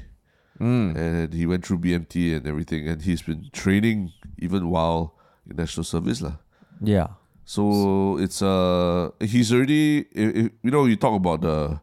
mm. 0.60 0.94
and 0.94 1.34
he 1.34 1.44
went 1.44 1.66
through 1.66 1.78
BMT 1.78 2.36
and 2.36 2.46
everything, 2.46 2.86
and 2.86 3.02
he's 3.02 3.22
been 3.22 3.50
training 3.52 4.12
even 4.38 4.70
while 4.70 5.18
in 5.50 5.56
national 5.56 5.82
service, 5.82 6.22
lah. 6.22 6.38
yeah, 6.80 7.18
So 7.44 8.16
it's 8.22 8.42
uh, 8.42 9.10
he's 9.18 9.52
already. 9.52 10.06
If, 10.14 10.36
if, 10.36 10.52
you 10.62 10.70
know, 10.70 10.86
you 10.86 10.94
talk 10.94 11.18
about 11.18 11.40
the, 11.42 11.80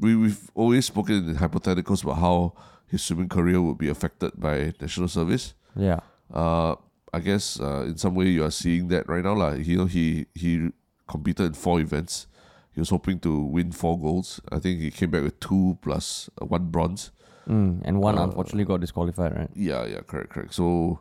we 0.00 0.16
we've 0.16 0.50
always 0.54 0.86
spoken 0.86 1.28
in 1.28 1.36
hypotheticals 1.36 2.04
about 2.04 2.24
how 2.24 2.56
his 2.88 3.04
swimming 3.04 3.28
career 3.28 3.60
would 3.60 3.76
be 3.76 3.92
affected 3.92 4.32
by 4.40 4.72
national 4.80 5.08
service. 5.08 5.52
yeah, 5.76 6.00
Uh, 6.32 6.76
I 7.16 7.20
guess 7.20 7.58
uh, 7.58 7.88
in 7.88 7.96
some 7.96 8.14
way 8.14 8.28
you 8.28 8.44
are 8.44 8.50
seeing 8.52 8.88
that 8.88 9.08
right 9.08 9.24
now, 9.24 9.34
lah. 9.34 9.52
You 9.56 9.78
know, 9.78 9.88
he 9.88 10.26
he 10.36 10.68
competed 11.08 11.46
in 11.46 11.54
four 11.54 11.80
events. 11.80 12.28
He 12.76 12.80
was 12.80 12.90
hoping 12.90 13.20
to 13.20 13.40
win 13.40 13.72
four 13.72 13.98
golds. 13.98 14.40
I 14.52 14.60
think 14.60 14.80
he 14.80 14.90
came 14.90 15.10
back 15.10 15.24
with 15.24 15.40
two 15.40 15.78
plus 15.80 16.28
uh, 16.40 16.44
one 16.44 16.68
bronze. 16.68 17.10
mm. 17.48 17.80
and 17.84 18.00
one 18.00 18.18
Uh, 18.18 18.24
unfortunately 18.24 18.64
got 18.64 18.80
disqualified, 18.80 19.32
right? 19.32 19.50
Yeah, 19.54 19.86
yeah, 19.86 20.00
correct, 20.06 20.30
correct. 20.30 20.54
So, 20.54 21.00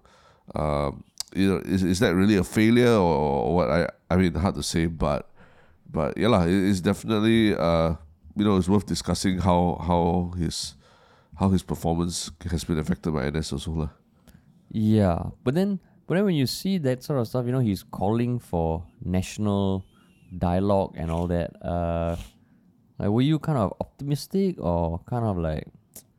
um, 0.54 1.04
you 1.36 1.52
know, 1.52 1.60
is 1.66 1.84
is 1.84 2.00
that 2.00 2.16
really 2.16 2.38
a 2.38 2.44
failure 2.44 2.96
or, 2.96 3.52
or 3.52 3.56
what? 3.56 3.70
I 3.70 3.90
I 4.10 4.16
mean, 4.16 4.34
hard 4.36 4.56
to 4.56 4.64
say, 4.64 4.86
but 4.86 5.30
but 5.92 6.18
yeah, 6.18 6.30
lah, 6.30 6.48
it, 6.48 6.56
it's 6.56 6.80
definitely 6.80 7.56
uh, 7.56 8.00
you 8.36 8.46
know, 8.46 8.56
it's 8.58 8.70
worth 8.70 8.86
discussing 8.86 9.40
how 9.40 9.84
how 9.84 10.32
his 10.40 10.76
how 11.44 11.50
his 11.50 11.64
performance 11.64 12.32
has 12.48 12.64
been 12.64 12.80
affected 12.80 13.12
by 13.12 13.28
NS 13.28 13.52
also, 13.52 13.72
lah. 13.72 13.92
Yeah, 14.72 15.36
but 15.44 15.56
then 15.56 15.80
but 16.08 16.16
then 16.16 16.26
when 16.26 16.36
you 16.36 16.46
see 16.48 16.78
that 16.80 17.04
sort 17.04 17.20
of 17.20 17.28
stuff, 17.28 17.46
you 17.46 17.52
know, 17.52 17.60
he's 17.60 17.84
calling 17.84 18.40
for 18.40 18.84
national 19.04 19.86
dialogue 20.38 20.94
and 20.98 21.12
all 21.12 21.28
that. 21.28 21.52
Uh, 21.64 22.16
like, 23.00 23.10
were 23.10 23.22
you 23.22 23.40
kind 23.40 23.58
of 23.58 23.74
optimistic 23.82 24.56
or 24.60 25.00
kind 25.10 25.26
of 25.26 25.38
like, 25.38 25.68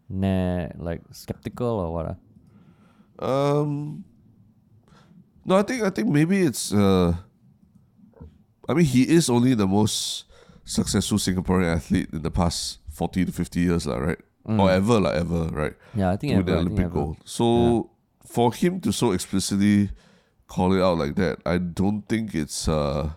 nah, 0.08 0.68
like 0.76 1.00
skeptical 1.12 1.66
or 1.68 1.92
what? 1.92 2.16
ah? 3.18 3.58
Um, 3.58 4.04
no, 5.44 5.56
I 5.56 5.62
think 5.62 5.82
I 5.82 5.90
think 5.90 6.08
maybe 6.08 6.42
it's. 6.42 6.72
Uh, 6.72 7.14
I 8.68 8.74
mean, 8.74 8.84
he 8.84 9.08
is 9.08 9.30
only 9.30 9.54
the 9.54 9.66
most 9.66 10.24
successful 10.64 11.18
Singaporean 11.18 11.76
athlete 11.76 12.10
in 12.12 12.22
the 12.22 12.30
past 12.30 12.80
forty 12.90 13.24
to 13.24 13.32
fifty 13.32 13.60
years, 13.60 13.86
lah, 13.86 13.96
right? 13.96 14.18
Or 14.48 14.70
ever, 14.70 15.00
like 15.00 15.14
ever, 15.16 15.46
right? 15.50 15.74
Yeah, 15.94 16.10
I 16.10 16.16
think 16.16 16.34
To 16.36 16.42
the 16.42 16.52
ever, 16.52 16.62
think 16.62 16.72
Olympic 16.72 16.92
gold. 16.92 17.16
So 17.24 17.90
for 18.26 18.52
him 18.52 18.80
to 18.80 18.92
so 18.92 19.12
explicitly 19.12 19.90
call 20.47 20.73
it 20.75 20.83
out 20.83 20.99
like 20.99 21.14
that, 21.16 21.38
I 21.45 21.59
don't 21.59 22.02
think 22.09 22.35
it's. 22.35 22.68
Uh, 22.68 23.11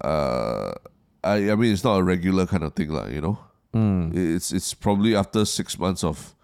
uh, 0.00 0.72
I 1.24 1.50
I 1.50 1.54
mean, 1.54 1.72
it's 1.72 1.84
not 1.84 1.98
a 1.98 2.02
regular 2.02 2.46
kind 2.46 2.64
of 2.64 2.74
thing, 2.74 2.90
like 2.90 3.12
you 3.12 3.20
know. 3.20 3.38
Mm. 3.74 4.14
It's 4.14 4.52
it's 4.52 4.74
probably 4.74 5.14
after 5.14 5.44
six 5.44 5.78
months 5.78 6.04
of, 6.04 6.34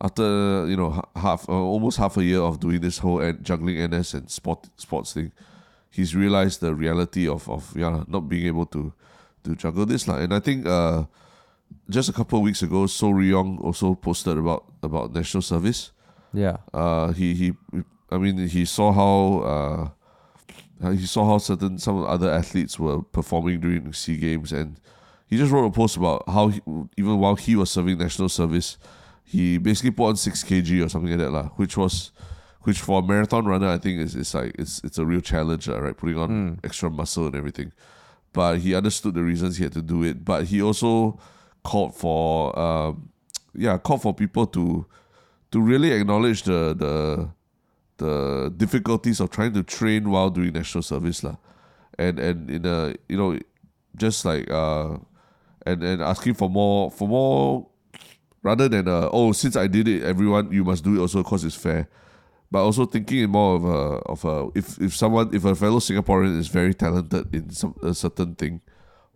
after 0.00 0.66
you 0.68 0.76
know 0.76 1.02
half 1.14 1.48
uh, 1.48 1.52
almost 1.52 1.98
half 1.98 2.16
a 2.16 2.24
year 2.24 2.40
of 2.40 2.60
doing 2.60 2.80
this 2.80 2.98
whole 2.98 3.20
and 3.20 3.44
juggling 3.44 3.76
NS 3.90 4.14
and 4.14 4.30
sport 4.30 4.68
sports 4.76 5.12
thing, 5.12 5.32
he's 5.90 6.14
realized 6.14 6.60
the 6.60 6.74
reality 6.74 7.28
of 7.28 7.48
of 7.48 7.76
yeah 7.76 8.04
not 8.06 8.28
being 8.28 8.46
able 8.46 8.66
to 8.66 8.92
to 9.44 9.54
juggle 9.54 9.86
this 9.86 10.08
lah. 10.08 10.18
And 10.18 10.32
I 10.32 10.40
think 10.40 10.66
uh, 10.66 11.04
just 11.90 12.08
a 12.08 12.12
couple 12.12 12.38
of 12.38 12.44
weeks 12.44 12.62
ago, 12.62 12.86
Soh 12.86 13.10
Rui 13.10 13.30
Yong 13.30 13.58
also 13.58 13.94
posted 13.94 14.38
about 14.38 14.64
about 14.82 15.12
national 15.12 15.42
service. 15.42 15.92
Yeah. 16.32 16.58
Uh, 16.72 17.12
he 17.12 17.34
he, 17.34 17.52
I 18.10 18.18
mean 18.18 18.38
he 18.48 18.64
saw 18.64 18.92
how 18.92 19.92
uh, 20.82 20.90
he 20.92 21.06
saw 21.06 21.26
how 21.26 21.38
certain 21.38 21.78
some 21.78 22.04
other 22.04 22.30
athletes 22.30 22.78
were 22.78 23.02
performing 23.02 23.60
during 23.60 23.84
the 23.84 23.92
SEA 23.92 24.16
Games, 24.16 24.52
and 24.52 24.80
he 25.26 25.36
just 25.36 25.52
wrote 25.52 25.66
a 25.66 25.70
post 25.70 25.96
about 25.96 26.24
how 26.28 26.48
he, 26.48 26.60
even 26.96 27.18
while 27.18 27.36
he 27.36 27.56
was 27.56 27.70
serving 27.70 27.98
national 27.98 28.28
service, 28.28 28.78
he 29.24 29.58
basically 29.58 29.90
put 29.90 30.08
on 30.08 30.16
six 30.16 30.44
kg 30.44 30.84
or 30.84 30.88
something 30.88 31.10
like 31.10 31.20
that 31.20 31.30
lah, 31.30 31.48
which 31.56 31.76
was. 31.76 32.12
Which 32.62 32.80
for 32.80 32.98
a 32.98 33.02
marathon 33.02 33.44
runner, 33.44 33.68
I 33.68 33.78
think 33.78 34.00
is, 34.00 34.16
is 34.16 34.34
like 34.34 34.56
it's 34.58 34.82
it's 34.82 34.98
a 34.98 35.06
real 35.06 35.20
challenge, 35.20 35.68
lah, 35.68 35.78
right? 35.78 35.96
Putting 35.96 36.18
on 36.18 36.58
extra 36.64 36.90
muscle 36.90 37.26
and 37.26 37.36
everything, 37.36 37.70
but 38.32 38.58
he 38.58 38.74
understood 38.74 39.14
the 39.14 39.22
reasons 39.22 39.56
he 39.56 39.62
had 39.62 39.72
to 39.74 39.82
do 39.82 40.02
it. 40.02 40.24
But 40.24 40.46
he 40.46 40.60
also 40.60 41.16
called 41.62 41.94
for, 41.94 42.58
um, 42.58 43.10
yeah, 43.54 43.78
called 43.78 44.02
for 44.02 44.12
people 44.12 44.48
to 44.48 44.84
to 45.56 45.62
really 45.62 45.90
acknowledge 45.90 46.42
the 46.42 46.76
the 46.76 47.28
the 47.96 48.52
difficulties 48.58 49.20
of 49.20 49.30
trying 49.30 49.54
to 49.54 49.62
train 49.62 50.10
while 50.10 50.28
doing 50.28 50.52
national 50.52 50.82
service 50.84 51.24
lah. 51.24 51.36
and 51.98 52.20
and 52.20 52.50
in 52.50 52.66
a 52.68 52.92
you 53.08 53.16
know 53.16 53.40
just 53.96 54.28
like 54.28 54.44
uh 54.52 55.00
and 55.64 55.80
and 55.80 56.04
asking 56.04 56.36
for 56.36 56.52
more 56.52 56.92
for 56.92 57.08
more 57.08 57.64
rather 58.44 58.68
than 58.68 58.84
uh, 58.86 59.08
oh 59.16 59.32
since 59.32 59.56
I 59.56 59.66
did 59.66 59.88
it 59.88 60.04
everyone 60.04 60.52
you 60.52 60.60
must 60.60 60.84
do 60.84 60.92
it 60.96 61.00
also 61.00 61.24
because 61.24 61.40
it's 61.48 61.56
fair 61.56 61.88
but 62.52 62.60
also 62.60 62.84
thinking 62.84 63.24
in 63.24 63.30
more 63.32 63.56
of 63.56 63.64
a 63.64 63.80
of 64.12 64.20
a 64.28 64.36
if 64.52 64.76
if 64.76 64.92
someone 64.92 65.32
if 65.32 65.48
a 65.48 65.56
fellow 65.56 65.80
Singaporean 65.80 66.36
is 66.36 66.52
very 66.52 66.76
talented 66.76 67.32
in 67.32 67.48
some 67.48 67.72
a 67.80 67.96
certain 67.96 68.36
thing 68.36 68.60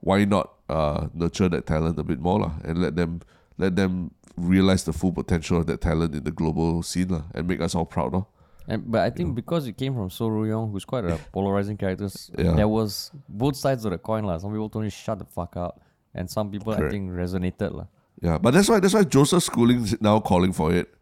why 0.00 0.24
not 0.24 0.56
uh 0.72 1.12
nurture 1.12 1.52
that 1.52 1.68
talent 1.68 2.00
a 2.00 2.02
bit 2.02 2.18
more 2.18 2.40
lah, 2.40 2.56
and 2.64 2.80
let 2.80 2.96
them 2.96 3.20
let 3.60 3.76
them 3.76 4.16
realize 4.40 4.84
the 4.84 4.92
full 4.92 5.12
potential 5.12 5.58
of 5.58 5.66
that 5.66 5.80
talent 5.80 6.14
in 6.14 6.24
the 6.24 6.30
global 6.32 6.82
scene 6.82 7.08
lah, 7.08 7.22
and 7.34 7.46
make 7.46 7.60
us 7.60 7.74
all 7.74 7.84
proud 7.86 8.12
lah. 8.12 8.24
And, 8.68 8.90
but 8.90 9.00
I 9.00 9.10
think 9.10 9.34
because 9.34 9.66
it 9.66 9.76
came 9.76 9.94
from 9.94 10.10
Soh 10.10 10.28
Rui 10.28 10.50
Yong, 10.50 10.70
who's 10.70 10.84
quite 10.84 11.04
a 11.04 11.18
polarizing 11.32 11.76
character, 11.76 12.08
Yeah. 12.38 12.54
there 12.54 12.68
was 12.68 13.10
both 13.28 13.56
sides 13.56 13.84
of 13.84 13.90
the 13.92 13.98
coin. 13.98 14.24
lah. 14.24 14.38
Some 14.38 14.52
people 14.52 14.68
told 14.68 14.84
me 14.84 14.90
shut 14.90 15.18
the 15.18 15.24
fuck 15.24 15.56
up. 15.56 15.80
And 16.14 16.28
some 16.30 16.50
people 16.50 16.72
I 16.74 16.88
think 16.90 17.10
resonated. 17.10 17.70
lah. 17.74 17.86
Yeah, 18.20 18.38
but 18.38 18.52
that's 18.52 18.68
why 18.68 18.80
that's 18.80 18.94
why 18.94 19.04
Joseph 19.04 19.42
Schooling 19.42 19.82
is 19.84 19.94
now 20.00 20.18
calling 20.20 20.52
for 20.52 20.72
it. 20.74 20.92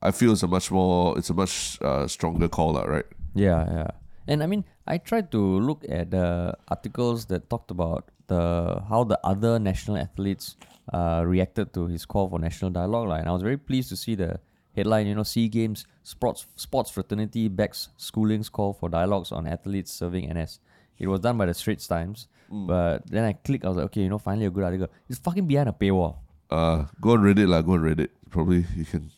I 0.00 0.10
feel 0.12 0.32
it's 0.32 0.44
a 0.44 0.46
much 0.46 0.70
more 0.70 1.18
it's 1.18 1.28
a 1.30 1.34
much 1.34 1.76
uh, 1.82 2.06
stronger 2.06 2.48
call 2.48 2.74
lah, 2.78 2.84
right? 2.84 3.06
Yeah, 3.34 3.64
yeah. 3.66 3.90
And 4.28 4.42
I 4.42 4.46
mean, 4.46 4.64
I 4.86 4.98
tried 4.98 5.32
to 5.32 5.40
look 5.40 5.84
at 5.88 6.12
the 6.12 6.54
articles 6.68 7.26
that 7.32 7.48
talked 7.50 7.70
about 7.72 8.10
the 8.28 8.82
how 8.88 9.04
the 9.04 9.18
other 9.24 9.58
national 9.58 9.96
athletes 9.98 10.56
uh, 10.92 11.22
reacted 11.26 11.72
to 11.74 11.86
his 11.86 12.06
call 12.06 12.28
for 12.28 12.38
national 12.38 12.70
dialogue, 12.70 13.08
like, 13.08 13.20
and 13.20 13.28
I 13.28 13.32
was 13.32 13.42
very 13.42 13.56
pleased 13.58 13.88
to 13.90 13.96
see 13.96 14.14
the 14.14 14.40
headline. 14.76 15.06
You 15.06 15.14
know, 15.16 15.22
SEA 15.24 15.48
Games 15.48 15.84
sports 16.02 16.46
sports 16.56 16.90
fraternity 16.90 17.48
backs 17.48 17.88
Schooling's 17.96 18.48
call 18.48 18.72
for 18.72 18.88
dialogues 18.88 19.32
on 19.32 19.46
athletes 19.46 19.92
serving 19.92 20.32
NS. 20.32 20.60
It 20.98 21.06
was 21.06 21.20
done 21.20 21.36
by 21.38 21.46
the 21.46 21.54
Straits 21.54 21.86
Times, 21.86 22.26
but 22.50 23.06
then 23.10 23.24
I 23.24 23.32
clicked. 23.34 23.64
I 23.64 23.68
was 23.68 23.76
like, 23.76 23.86
okay, 23.86 24.02
you 24.02 24.08
know, 24.08 24.18
finally 24.18 24.46
a 24.46 24.50
good 24.50 24.64
article. 24.64 24.88
It's 25.08 25.18
fucking 25.18 25.46
behind 25.46 25.68
a 25.68 25.72
paywall. 25.72 26.16
Uh, 26.50 26.86
go 27.00 27.12
on 27.12 27.20
Reddit 27.22 27.46
lah. 27.48 27.60
Go 27.62 27.72
on 27.72 27.82
Reddit. 27.82 28.08
Probably 28.30 28.64
you 28.74 28.84
can 28.84 29.10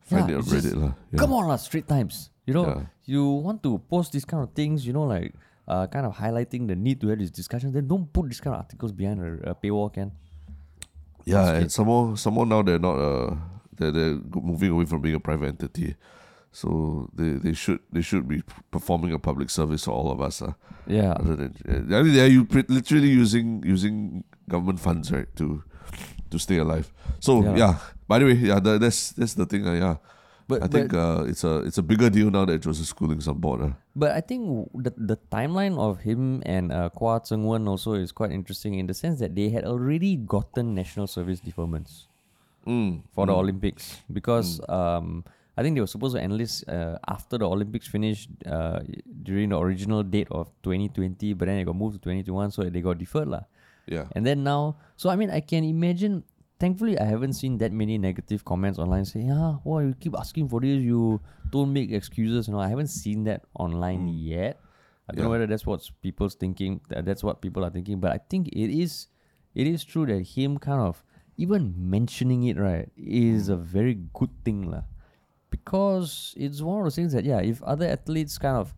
find 0.00 0.28
Yeah, 0.28 0.36
it 0.36 0.38
on 0.38 0.40
it's 0.40 0.50
just- 0.50 0.66
Reddit 0.66 0.80
lah. 0.80 0.92
Yeah. 1.12 1.18
Come 1.18 1.32
on, 1.34 1.46
lah, 1.48 1.56
Straits 1.56 1.88
Times. 1.88 2.30
You 2.46 2.54
know, 2.54 2.66
Yeah. 2.66 2.82
you 3.04 3.22
want 3.46 3.62
to 3.64 3.78
post 3.90 4.12
these 4.12 4.24
kind 4.24 4.42
of 4.42 4.54
things, 4.54 4.86
you 4.86 4.92
know, 4.92 5.04
like 5.04 5.34
uh, 5.72 5.86
kind 5.94 6.04
of 6.08 6.12
highlighting 6.22 6.66
the 6.70 6.74
need 6.86 6.98
to 7.00 7.06
have 7.10 7.18
this 7.22 7.30
discussion. 7.40 7.72
Then 7.72 7.86
don't 7.92 8.06
put 8.12 8.26
these 8.30 8.40
kind 8.44 8.54
of 8.56 8.60
articles 8.64 8.92
behind 8.92 9.18
a, 9.22 9.50
a 9.50 9.54
paywall, 9.54 9.88
can? 9.96 10.10
Yeah, 11.24 11.52
and 11.60 11.70
some 11.70 11.86
more, 11.86 12.16
some 12.16 12.34
more 12.34 12.46
now 12.46 12.62
they're 12.62 12.78
not 12.88 12.96
uh 12.98 13.34
they're, 13.76 13.92
they're 13.96 14.18
moving 14.50 14.70
away 14.74 14.86
from 14.86 15.00
being 15.04 15.14
a 15.14 15.20
private 15.20 15.48
entity, 15.54 15.94
so 16.50 17.08
they, 17.18 17.30
they 17.44 17.52
should 17.62 17.78
they 17.92 18.02
should 18.02 18.26
be 18.26 18.42
performing 18.70 19.12
a 19.12 19.18
public 19.18 19.50
service 19.50 19.84
for 19.84 19.92
all 19.92 20.10
of 20.10 20.20
us. 20.20 20.42
Uh, 20.42 20.52
Yeah. 20.86 21.12
other 21.20 21.36
than 21.36 21.52
uh, 21.68 21.96
I 21.98 22.02
mean 22.02 22.14
they're 22.16 22.32
you 22.36 22.46
literally 22.68 23.12
using 23.22 23.62
using 23.74 24.24
government 24.48 24.80
funds 24.80 25.12
right 25.12 25.28
to 25.36 25.62
to 26.30 26.38
stay 26.38 26.58
alive. 26.58 26.86
So 27.20 27.42
Yeah. 27.44 27.56
yeah. 27.62 27.74
By 28.08 28.18
the 28.18 28.24
way, 28.24 28.34
yeah, 28.50 28.58
the, 28.60 28.78
that's 28.78 29.12
that's 29.12 29.34
the 29.34 29.46
thing. 29.46 29.66
Uh, 29.66 29.74
yeah, 29.84 29.96
But 30.50 30.62
I 30.62 30.68
think 30.68 30.90
uh, 30.92 31.24
it's 31.30 31.46
a 31.46 31.62
it's 31.62 31.78
a 31.78 31.86
bigger 31.86 32.10
deal 32.10 32.30
now 32.34 32.44
that 32.44 32.58
Joseph 32.58 32.90
Schooling's 32.90 33.30
on 33.30 33.38
board. 33.38 33.62
Uh. 33.62 33.72
But 33.94 34.18
I 34.18 34.20
think 34.20 34.66
the 34.74 34.90
the 34.98 35.16
timeline 35.30 35.78
of 35.78 36.02
him 36.02 36.42
and 36.42 36.74
uh, 36.74 36.90
Quah 36.90 37.22
Zheng 37.22 37.46
Wen 37.46 37.70
also 37.70 37.94
is 37.94 38.10
quite 38.10 38.34
interesting 38.34 38.74
in 38.74 38.90
the 38.90 38.94
sense 38.94 39.22
that 39.22 39.38
they 39.38 39.48
had 39.54 39.62
already 39.64 40.18
gotten 40.18 40.74
national 40.74 41.06
service 41.06 41.38
deferments 41.40 42.10
Mm. 42.68 43.00
for 43.16 43.24
the 43.24 43.32
Olympics 43.32 44.04
because 44.12 44.60
um, 44.68 45.24
I 45.56 45.62
think 45.62 45.74
they 45.76 45.80
were 45.80 45.88
supposed 45.88 46.12
to 46.16 46.20
enlist 46.20 46.68
uh, 46.68 47.00
after 47.08 47.38
the 47.40 47.48
Olympics 47.48 47.88
finished 47.88 48.28
uh, 48.44 48.80
during 49.24 49.48
the 49.48 49.58
original 49.58 50.02
date 50.04 50.28
of 50.30 50.52
2020, 50.62 51.32
but 51.34 51.48
then 51.48 51.56
it 51.56 51.64
got 51.64 51.76
moved 51.76 51.96
to 51.96 52.00
2021, 52.04 52.50
so 52.52 52.68
they 52.68 52.80
got 52.84 52.98
deferred 53.00 53.28
lah. 53.28 53.48
Yeah. 53.88 54.12
And 54.12 54.28
then 54.28 54.44
now, 54.44 54.76
so 54.96 55.08
I 55.08 55.16
mean, 55.16 55.30
I 55.30 55.40
can 55.40 55.64
imagine. 55.64 56.24
Thankfully, 56.60 56.98
I 57.00 57.04
haven't 57.08 57.32
seen 57.40 57.56
that 57.58 57.72
many 57.72 57.96
negative 57.96 58.44
comments 58.44 58.78
online 58.78 59.06
saying, 59.08 59.32
"Ah, 59.32 59.60
well, 59.64 59.80
you 59.82 59.94
keep 59.96 60.12
asking 60.14 60.48
for 60.52 60.60
this, 60.60 60.76
you 60.84 61.18
don't 61.50 61.72
make 61.72 61.90
excuses." 61.90 62.48
You 62.48 62.54
know, 62.54 62.60
I 62.60 62.68
haven't 62.68 62.92
seen 62.92 63.24
that 63.24 63.42
online 63.58 64.06
yet. 64.12 64.60
I 65.08 65.12
don't 65.16 65.24
know 65.24 65.30
whether 65.32 65.46
that's 65.48 65.64
what 65.66 65.80
people's 66.04 66.36
thinking. 66.36 66.80
that- 66.92 67.04
That's 67.08 67.24
what 67.24 67.40
people 67.40 67.64
are 67.64 67.70
thinking, 67.72 67.98
but 67.98 68.12
I 68.12 68.18
think 68.20 68.48
it 68.52 68.68
is, 68.70 69.08
it 69.56 69.66
is 69.66 69.82
true 69.84 70.04
that 70.06 70.20
him 70.36 70.58
kind 70.60 70.82
of 70.84 71.02
even 71.40 71.72
mentioning 71.96 72.44
it 72.44 72.58
right 72.60 72.92
is 72.94 73.48
a 73.48 73.56
very 73.56 73.96
good 74.12 74.30
thing, 74.44 74.68
lah. 74.70 74.84
Because 75.50 76.34
it's 76.36 76.60
one 76.62 76.78
of 76.78 76.84
those 76.84 76.94
things 76.96 77.12
that 77.12 77.24
yeah, 77.24 77.40
if 77.40 77.62
other 77.64 77.86
athletes 77.88 78.38
kind 78.38 78.56
of 78.56 78.74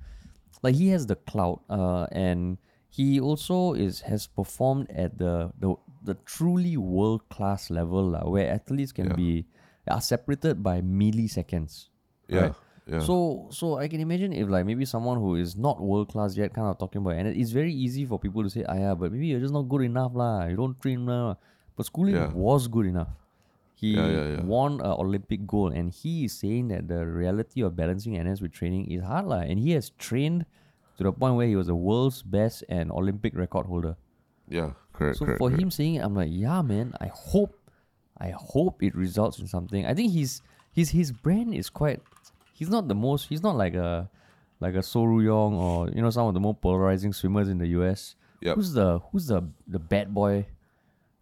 like 0.62 0.74
he 0.76 0.88
has 0.88 1.06
the 1.06 1.16
clout, 1.16 1.60
uh, 1.68 2.06
and 2.12 2.58
he 2.88 3.18
also 3.20 3.74
is 3.74 4.02
has 4.02 4.26
performed 4.26 4.88
at 4.90 5.18
the 5.18 5.50
the, 5.58 5.74
the 6.04 6.14
truly 6.26 6.76
world 6.76 7.28
class 7.30 7.70
level, 7.70 8.10
lah, 8.14 8.28
where 8.28 8.50
athletes 8.50 8.92
can 8.92 9.10
Yeah. 9.10 9.16
be 9.16 9.46
are 9.88 10.00
separated 10.00 10.62
by 10.62 10.80
milliseconds. 10.80 11.88
Yeah. 12.28 12.40
right? 12.40 12.54
Yeah. 12.86 12.98
So 13.06 13.46
so 13.54 13.78
I 13.78 13.86
can 13.86 14.00
imagine 14.02 14.32
if 14.32 14.48
like 14.50 14.66
maybe 14.66 14.84
someone 14.84 15.18
who 15.18 15.36
is 15.38 15.54
not 15.56 15.78
world 15.80 16.08
class 16.10 16.36
yet 16.36 16.52
kind 16.54 16.66
of 16.66 16.78
talking 16.78 16.98
about 17.02 17.14
and 17.14 17.28
it's 17.30 17.50
very 17.54 17.72
easy 17.72 18.04
for 18.06 18.18
people 18.18 18.42
to 18.42 18.50
say, 18.50 18.64
ah 18.68 18.74
yeah, 18.74 18.94
but 18.94 19.12
maybe 19.14 19.26
you're 19.30 19.38
just 19.42 19.54
not 19.54 19.68
good 19.70 19.82
enough 19.82 20.14
lah. 20.14 20.46
You 20.50 20.56
don't 20.58 20.78
train 20.82 21.06
lah. 21.06 21.34
But 21.76 21.86
Schooling 21.86 22.14
Yeah. 22.18 22.32
was 22.34 22.66
good 22.66 22.86
enough. 22.86 23.10
He 23.74 23.94
yeah, 23.98 24.38
yeah. 24.38 24.42
won 24.46 24.78
an 24.82 24.94
Olympic 24.98 25.46
gold 25.46 25.74
and 25.74 25.90
he 25.90 26.24
is 26.26 26.34
saying 26.38 26.68
that 26.74 26.86
the 26.86 27.06
reality 27.06 27.62
of 27.62 27.74
balancing 27.74 28.14
NS 28.18 28.42
with 28.42 28.52
training 28.54 28.90
is 28.90 29.02
hard 29.02 29.26
lah. 29.26 29.42
And 29.46 29.58
he 29.58 29.72
has 29.78 29.90
trained 29.98 30.46
to 30.98 31.02
the 31.06 31.12
point 31.14 31.34
where 31.38 31.46
he 31.46 31.54
was 31.58 31.66
the 31.66 31.74
world's 31.78 32.22
best 32.22 32.62
and 32.68 32.90
Olympic 32.90 33.34
record 33.34 33.66
holder. 33.66 33.96
yeah. 34.50 34.74
Correct. 34.92 35.18
So 35.18 35.24
correct, 35.24 35.38
for 35.38 35.48
correct. 35.48 35.62
him 35.62 35.70
saying 35.70 35.94
it, 35.96 36.04
I'm 36.04 36.14
like, 36.14 36.28
yeah, 36.30 36.62
man. 36.62 36.92
I 37.00 37.06
hope, 37.12 37.58
I 38.18 38.30
hope 38.30 38.82
it 38.82 38.94
results 38.94 39.38
in 39.38 39.46
something. 39.46 39.86
I 39.86 39.94
think 39.94 40.12
he's 40.12 40.42
his 40.72 40.90
his 40.90 41.12
brand 41.12 41.54
is 41.54 41.70
quite. 41.70 42.00
He's 42.54 42.68
not 42.68 42.88
the 42.88 42.94
most. 42.94 43.28
He's 43.28 43.42
not 43.42 43.56
like 43.56 43.74
a 43.74 44.08
like 44.60 44.74
a 44.74 44.82
Soh 44.82 45.04
Rui 45.04 45.24
Yong 45.24 45.54
or 45.54 45.88
you 45.90 46.00
know 46.02 46.10
some 46.10 46.26
of 46.28 46.34
the 46.34 46.40
more 46.40 46.54
polarizing 46.54 47.12
swimmers 47.12 47.48
in 47.48 47.58
the 47.58 47.68
US. 47.80 48.14
Yep. 48.42 48.56
Who's 48.56 48.72
the 48.72 49.00
who's 49.10 49.26
the 49.26 49.42
the 49.66 49.78
bad 49.78 50.12
boy? 50.14 50.46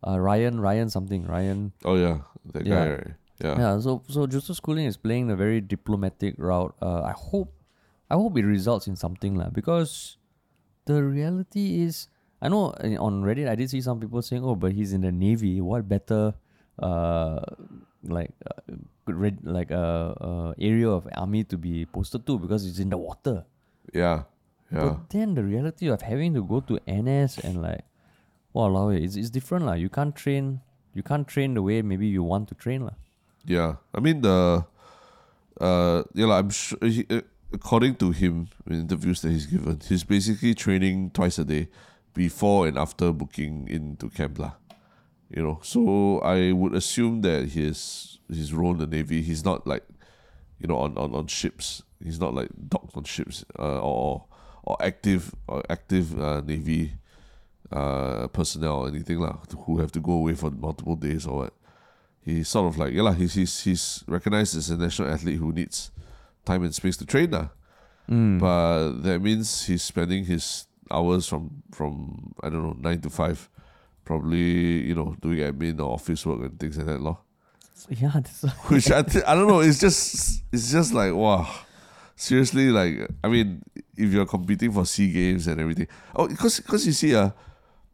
Uh, 0.06 0.18
Ryan 0.18 0.60
Ryan 0.60 0.88
something 0.88 1.26
Ryan. 1.26 1.72
Oh 1.84 1.96
yeah, 1.96 2.18
that 2.52 2.64
Yeah. 2.66 2.74
guy. 2.74 2.90
Right? 2.90 3.06
Yeah. 3.40 3.56
Yeah. 3.58 3.80
So 3.80 4.02
so 4.08 4.26
Joseph 4.26 4.56
Schooling 4.56 4.86
is 4.86 4.96
playing 4.96 5.30
a 5.30 5.36
very 5.36 5.60
diplomatic 5.60 6.34
route. 6.38 6.74
Uh, 6.80 7.02
I 7.02 7.12
hope, 7.16 7.52
I 8.10 8.14
hope 8.14 8.36
it 8.36 8.44
results 8.44 8.86
in 8.88 8.96
something 8.96 9.36
lah. 9.36 9.48
Because 9.48 10.16
the 10.84 11.04
reality 11.04 11.80
is, 11.84 12.08
I 12.42 12.48
know 12.48 12.70
uh, 12.70 12.96
on 12.98 13.22
Reddit 13.22 13.48
I 13.48 13.54
did 13.54 13.70
see 13.70 13.80
some 13.80 14.00
people 14.00 14.22
saying, 14.22 14.44
"Oh, 14.44 14.54
but 14.54 14.72
he's 14.72 14.92
in 14.92 15.02
the 15.02 15.12
navy. 15.12 15.60
What 15.60 15.88
better, 15.88 16.34
uh, 16.78 17.40
like, 18.02 18.32
uh, 18.46 18.74
red 19.06 19.38
like 19.44 19.70
uh, 19.70 20.14
uh 20.16 20.52
area 20.58 20.88
of 20.88 21.08
army 21.14 21.44
to 21.44 21.58
be 21.58 21.84
posted 21.84 22.26
to 22.26 22.38
because 22.38 22.66
it's 22.66 22.78
in 22.78 22.90
the 22.90 22.98
water." 22.98 23.44
Yeah. 23.92 24.24
Yeah. 24.72 24.80
But 24.80 25.10
then 25.10 25.34
the 25.34 25.42
reality 25.42 25.88
of 25.88 26.02
having 26.02 26.34
to 26.34 26.44
go 26.44 26.60
to 26.60 26.78
NS 26.86 27.38
and 27.38 27.60
like, 27.60 27.82
wow, 28.52 28.88
it's 28.90 29.16
it's 29.16 29.30
different 29.30 29.66
lah. 29.66 29.74
You 29.74 29.88
can't 29.88 30.14
train. 30.14 30.60
You 30.94 31.02
can't 31.02 31.26
train 31.26 31.54
the 31.54 31.62
way 31.62 31.82
maybe 31.82 32.06
you 32.06 32.22
want 32.22 32.48
to 32.48 32.54
train 32.54 32.86
lah. 32.86 32.94
Yeah, 33.44 33.76
I 33.94 34.00
mean 34.00 34.20
the, 34.20 34.64
uh, 35.60 36.02
yeah, 36.14 36.26
like, 36.26 36.44
I'm 36.44 36.50
sure. 36.50 36.78
He, 36.82 37.06
uh, 37.08 37.22
according 37.52 37.96
to 37.96 38.10
him, 38.10 38.48
in 38.66 38.80
interviews 38.80 39.22
that 39.22 39.30
he's 39.30 39.46
given, 39.46 39.80
he's 39.88 40.04
basically 40.04 40.54
training 40.54 41.10
twice 41.10 41.38
a 41.38 41.44
day, 41.44 41.68
before 42.14 42.66
and 42.66 42.78
after 42.78 43.12
booking 43.12 43.68
into 43.68 44.10
camp 44.10 44.38
lah. 44.38 44.52
You 45.30 45.42
know, 45.42 45.60
so 45.62 46.18
I 46.20 46.52
would 46.52 46.74
assume 46.74 47.22
that 47.22 47.50
his 47.50 48.18
his 48.28 48.52
role 48.52 48.72
in 48.72 48.78
the 48.78 48.86
navy, 48.86 49.22
he's 49.22 49.44
not 49.44 49.66
like, 49.66 49.86
you 50.58 50.66
know, 50.66 50.76
on 50.76 50.98
on, 50.98 51.14
on 51.14 51.26
ships. 51.28 51.82
He's 52.02 52.18
not 52.18 52.34
like 52.34 52.48
docked 52.68 52.96
on 52.96 53.04
ships, 53.04 53.44
uh, 53.58 53.78
or 53.78 54.24
or 54.64 54.76
active 54.80 55.34
or 55.46 55.62
active 55.70 56.18
uh, 56.18 56.40
navy, 56.40 56.94
uh, 57.70 58.26
personnel 58.28 58.82
or 58.82 58.88
anything 58.88 59.20
lah, 59.20 59.38
who 59.66 59.78
have 59.78 59.92
to 59.92 60.00
go 60.00 60.12
away 60.12 60.34
for 60.34 60.50
multiple 60.50 60.96
days 60.96 61.26
or 61.26 61.46
what 61.46 61.54
he's 62.22 62.48
sort 62.48 62.66
of 62.66 62.78
like 62.78 62.92
yeah 62.92 63.02
lah, 63.02 63.12
he's, 63.12 63.34
he's 63.34 63.60
he's 63.62 64.04
recognized 64.06 64.56
as 64.56 64.68
a 64.70 64.76
national 64.76 65.08
athlete 65.08 65.38
who 65.38 65.52
needs 65.52 65.90
time 66.44 66.62
and 66.62 66.74
space 66.74 66.96
to 66.96 67.06
train 67.06 67.30
lah. 67.30 67.48
But 68.38 69.02
that 69.02 69.22
means 69.22 69.66
he's 69.66 69.82
spending 69.82 70.24
his 70.24 70.66
hours 70.90 71.26
from 71.26 71.62
from 71.72 72.32
I 72.42 72.48
don't 72.48 72.62
know 72.62 72.76
nine 72.78 73.00
to 73.02 73.10
five, 73.10 73.48
probably 74.04 74.86
you 74.88 74.94
know 74.94 75.16
doing 75.20 75.38
admin 75.38 75.78
or 75.80 75.92
office 75.94 76.24
work 76.26 76.40
and 76.40 76.58
things 76.58 76.76
like 76.78 76.86
that 76.86 77.00
lor. 77.00 77.18
Yeah, 77.88 78.12
Which 78.68 78.90
I 78.90 79.02
th- 79.02 79.24
I 79.26 79.34
don't 79.34 79.48
know. 79.48 79.60
It's 79.60 79.80
just 79.80 80.42
it's 80.52 80.70
just 80.70 80.92
like 80.92 81.14
wow. 81.14 81.48
Seriously, 82.14 82.68
like 82.68 83.08
I 83.24 83.28
mean, 83.28 83.62
if 83.96 84.12
you're 84.12 84.26
competing 84.26 84.70
for 84.72 84.84
SEA 84.84 85.10
Games 85.10 85.46
and 85.46 85.58
everything, 85.58 85.88
oh, 86.14 86.28
because 86.28 86.60
because 86.60 86.86
you 86.86 86.92
see, 86.92 87.14
uh, 87.14 87.30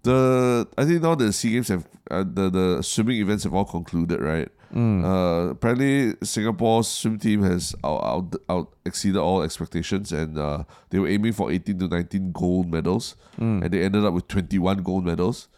the 0.02 0.66
I 0.76 0.84
think 0.84 1.02
now 1.02 1.14
the 1.14 1.32
SEA 1.32 1.52
Games 1.52 1.68
have 1.68 1.86
uh, 2.10 2.24
the 2.26 2.50
the 2.50 2.82
swimming 2.82 3.20
events 3.20 3.44
have 3.44 3.54
all 3.54 3.64
concluded, 3.64 4.20
right? 4.20 4.48
Uh, 4.74 5.50
apparently, 5.50 6.14
Singapore's 6.22 6.88
swim 6.88 7.18
team 7.18 7.42
has 7.42 7.74
out, 7.84 8.02
out, 8.02 8.36
out 8.48 8.74
exceeded 8.84 9.18
all 9.18 9.42
expectations, 9.42 10.12
and 10.12 10.38
uh, 10.38 10.64
they 10.90 10.98
were 10.98 11.08
aiming 11.08 11.32
for 11.32 11.50
18 11.50 11.78
to 11.78 11.88
19 11.88 12.32
gold 12.32 12.70
medals, 12.70 13.16
and 13.62 13.70
they 13.70 13.82
ended 13.82 14.04
up 14.04 14.14
with 14.14 14.28
21 14.28 14.82
gold 14.82 15.04
medals. 15.04 15.48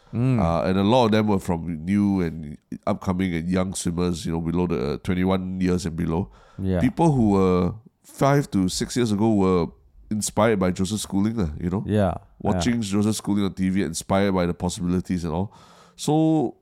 Uh, 0.41 0.63
and 0.63 0.79
a 0.79 0.83
lot 0.83 1.07
of 1.07 1.11
them 1.13 1.27
were 1.27 1.39
from 1.39 1.85
new 1.85 2.23
and 2.23 2.57
upcoming 2.87 3.35
and 3.35 3.49
young 3.49 3.75
swimmers, 3.75 4.25
you 4.25 4.33
know, 4.33 4.41
below 4.41 4.67
the 4.67 4.99
21 5.05 5.61
years 5.61 5.85
and 5.85 5.97
below. 5.97 6.31
Yeah. 6.59 6.81
People 6.81 7.13
who 7.13 7.31
were 7.31 7.75
five 8.03 8.51
to 8.53 8.69
six 8.69 8.97
years 8.97 9.13
ago 9.13 9.33
were 9.35 9.67
inspired 10.11 10.59
by 10.59 10.71
Joseph 10.71 11.01
Schooling, 11.01 11.39
uh, 11.39 11.51
you 11.61 11.71
know 11.71 11.85
yeah. 11.87 12.15
watching 12.41 12.81
Joseph 12.81 13.17
Schooling 13.17 13.45
on 13.45 13.53
TV, 13.53 13.85
inspired 13.85 14.33
by 14.33 14.47
the 14.47 14.55
possibilities 14.55 15.25
and 15.25 15.33
all. 15.33 15.53
So, 15.97 16.57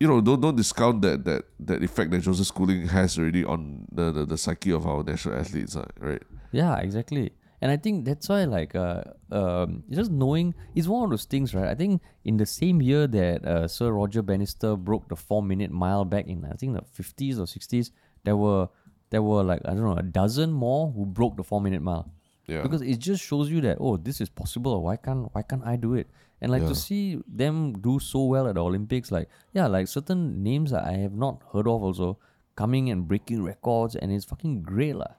you 0.00 0.06
know, 0.06 0.20
don't 0.20 0.40
don't 0.40 0.56
discount 0.56 1.02
that 1.02 1.24
that 1.24 1.44
that 1.60 1.82
effect 1.82 2.10
that 2.12 2.20
Joseph 2.20 2.46
Schooling 2.46 2.88
has 2.88 3.18
already 3.18 3.44
on 3.44 3.86
the 3.90 4.12
the, 4.12 4.24
the 4.26 4.38
psyche 4.38 4.70
of 4.70 4.86
our 4.86 5.02
national 5.02 5.36
athletes, 5.36 5.76
uh, 5.76 5.86
right? 6.00 6.22
Yeah, 6.52 6.76
exactly. 6.78 7.32
And 7.60 7.72
I 7.72 7.76
think 7.76 8.04
that's 8.04 8.28
why, 8.28 8.44
like, 8.44 8.76
uh, 8.76 9.02
um, 9.32 9.82
just 9.90 10.12
knowing 10.12 10.54
it's 10.76 10.86
one 10.86 11.02
of 11.02 11.10
those 11.10 11.24
things, 11.24 11.56
right? 11.56 11.66
I 11.66 11.74
think 11.74 12.00
in 12.24 12.36
the 12.36 12.46
same 12.46 12.80
year 12.80 13.08
that 13.08 13.44
uh, 13.44 13.66
Sir 13.66 13.90
Roger 13.90 14.22
Bannister 14.22 14.76
broke 14.76 15.08
the 15.08 15.16
four-minute 15.16 15.72
mile 15.72 16.04
back 16.04 16.28
in, 16.28 16.44
I 16.44 16.54
think 16.54 16.76
the 16.76 16.82
fifties 16.92 17.40
or 17.40 17.48
sixties, 17.48 17.90
there 18.22 18.36
were 18.36 18.68
there 19.10 19.22
were 19.22 19.42
like 19.42 19.62
I 19.64 19.70
don't 19.70 19.82
know 19.82 19.96
a 19.96 20.04
dozen 20.04 20.52
more 20.52 20.92
who 20.92 21.04
broke 21.04 21.36
the 21.36 21.42
four-minute 21.42 21.82
mile. 21.82 22.12
Yeah. 22.46 22.62
Because 22.62 22.80
it 22.80 22.98
just 22.98 23.24
shows 23.24 23.50
you 23.50 23.60
that 23.62 23.78
oh, 23.80 23.96
this 23.96 24.20
is 24.20 24.28
possible. 24.28 24.80
Why 24.82 24.96
can't 24.96 25.28
why 25.34 25.42
can't 25.42 25.66
I 25.66 25.74
do 25.74 25.94
it? 25.94 26.08
And 26.40 26.52
like 26.52 26.62
Yeah. 26.62 26.68
to 26.68 26.74
see 26.74 27.18
them 27.26 27.72
do 27.82 27.98
so 27.98 28.24
well 28.24 28.46
at 28.46 28.54
the 28.54 28.62
Olympics, 28.62 29.10
like 29.10 29.28
yeah, 29.52 29.66
like 29.66 29.88
certain 29.88 30.42
names 30.42 30.70
that 30.70 30.84
I 30.86 30.92
have 31.02 31.12
not 31.14 31.42
heard 31.52 31.66
of 31.66 31.82
also 31.82 32.18
coming 32.54 32.90
and 32.90 33.06
breaking 33.08 33.42
records, 33.42 33.96
and 33.96 34.12
it's 34.12 34.24
fucking 34.24 34.62
great 34.62 34.94
lah. 34.94 35.14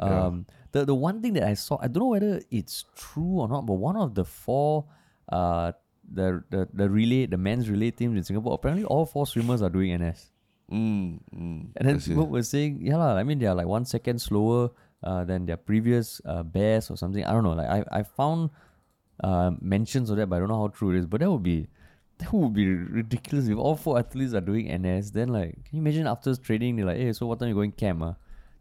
Yeah. 0.00 0.26
Um, 0.32 0.46
the 0.72 0.84
the 0.88 0.94
one 0.96 1.20
thing 1.20 1.34
that 1.34 1.44
I 1.44 1.54
saw, 1.54 1.76
I 1.80 1.88
don't 1.88 2.00
know 2.02 2.12
whether 2.16 2.40
it's 2.50 2.84
true 2.96 3.40
or 3.44 3.48
not, 3.48 3.66
but 3.68 3.74
one 3.76 3.96
of 3.96 4.14
the 4.16 4.24
four, 4.24 4.88
uh, 5.28 5.72
the 6.08 6.42
the 6.48 6.68
the 6.72 6.88
relay, 6.88 7.26
the 7.28 7.36
men's 7.36 7.68
relay 7.68 7.90
teams 7.92 8.16
in 8.16 8.24
Singapore, 8.24 8.54
apparently 8.56 8.84
all 8.88 9.04
four 9.04 9.26
swimmers 9.28 9.60
are 9.60 9.68
doing 9.70 9.92
NS. 9.92 10.32
Mm, 10.72 11.20
mm, 11.36 11.60
And 11.76 11.84
then 11.84 12.00
people 12.00 12.26
were 12.32 12.42
saying, 12.42 12.80
yeah, 12.80 12.96
lah, 12.96 13.14
I 13.20 13.24
mean, 13.28 13.38
they 13.38 13.44
are 13.46 13.54
like 13.54 13.66
one 13.68 13.84
second 13.84 14.20
slower 14.24 14.70
uh, 15.04 15.20
than 15.28 15.44
their 15.44 15.58
previous 15.60 16.20
uh, 16.24 16.42
best 16.42 16.88
or 16.90 16.96
something. 16.96 17.20
I 17.24 17.32
don't 17.36 17.44
know. 17.44 17.52
Like 17.52 17.68
I, 17.68 18.00
I 18.00 18.02
found 18.04 18.48
uh, 19.20 19.50
mentions 19.60 20.10
of 20.10 20.16
that, 20.16 20.28
but 20.28 20.36
I 20.36 20.38
don't 20.40 20.48
know 20.48 20.60
how 20.60 20.68
true 20.68 20.90
it 20.92 20.98
is. 20.98 21.06
But 21.06 21.20
that 21.20 21.30
would 21.30 21.42
be 21.42 21.68
that 22.18 22.32
would 22.32 22.52
be 22.54 22.68
ridiculous 22.68 23.48
if 23.48 23.56
all 23.58 23.76
four 23.76 23.98
athletes 23.98 24.34
are 24.34 24.40
doing 24.40 24.66
NS. 24.82 25.10
Then 25.10 25.28
like, 25.28 25.52
can 25.64 25.76
you 25.76 25.80
imagine 25.80 26.06
after 26.06 26.34
training, 26.36 26.76
they're 26.76 26.86
like, 26.86 26.98
hey, 26.98 27.12
so 27.12 27.26
what 27.26 27.38
time 27.40 27.48
you 27.48 27.54
going 27.54 27.72
camp? 27.72 28.02
Uh? 28.02 28.12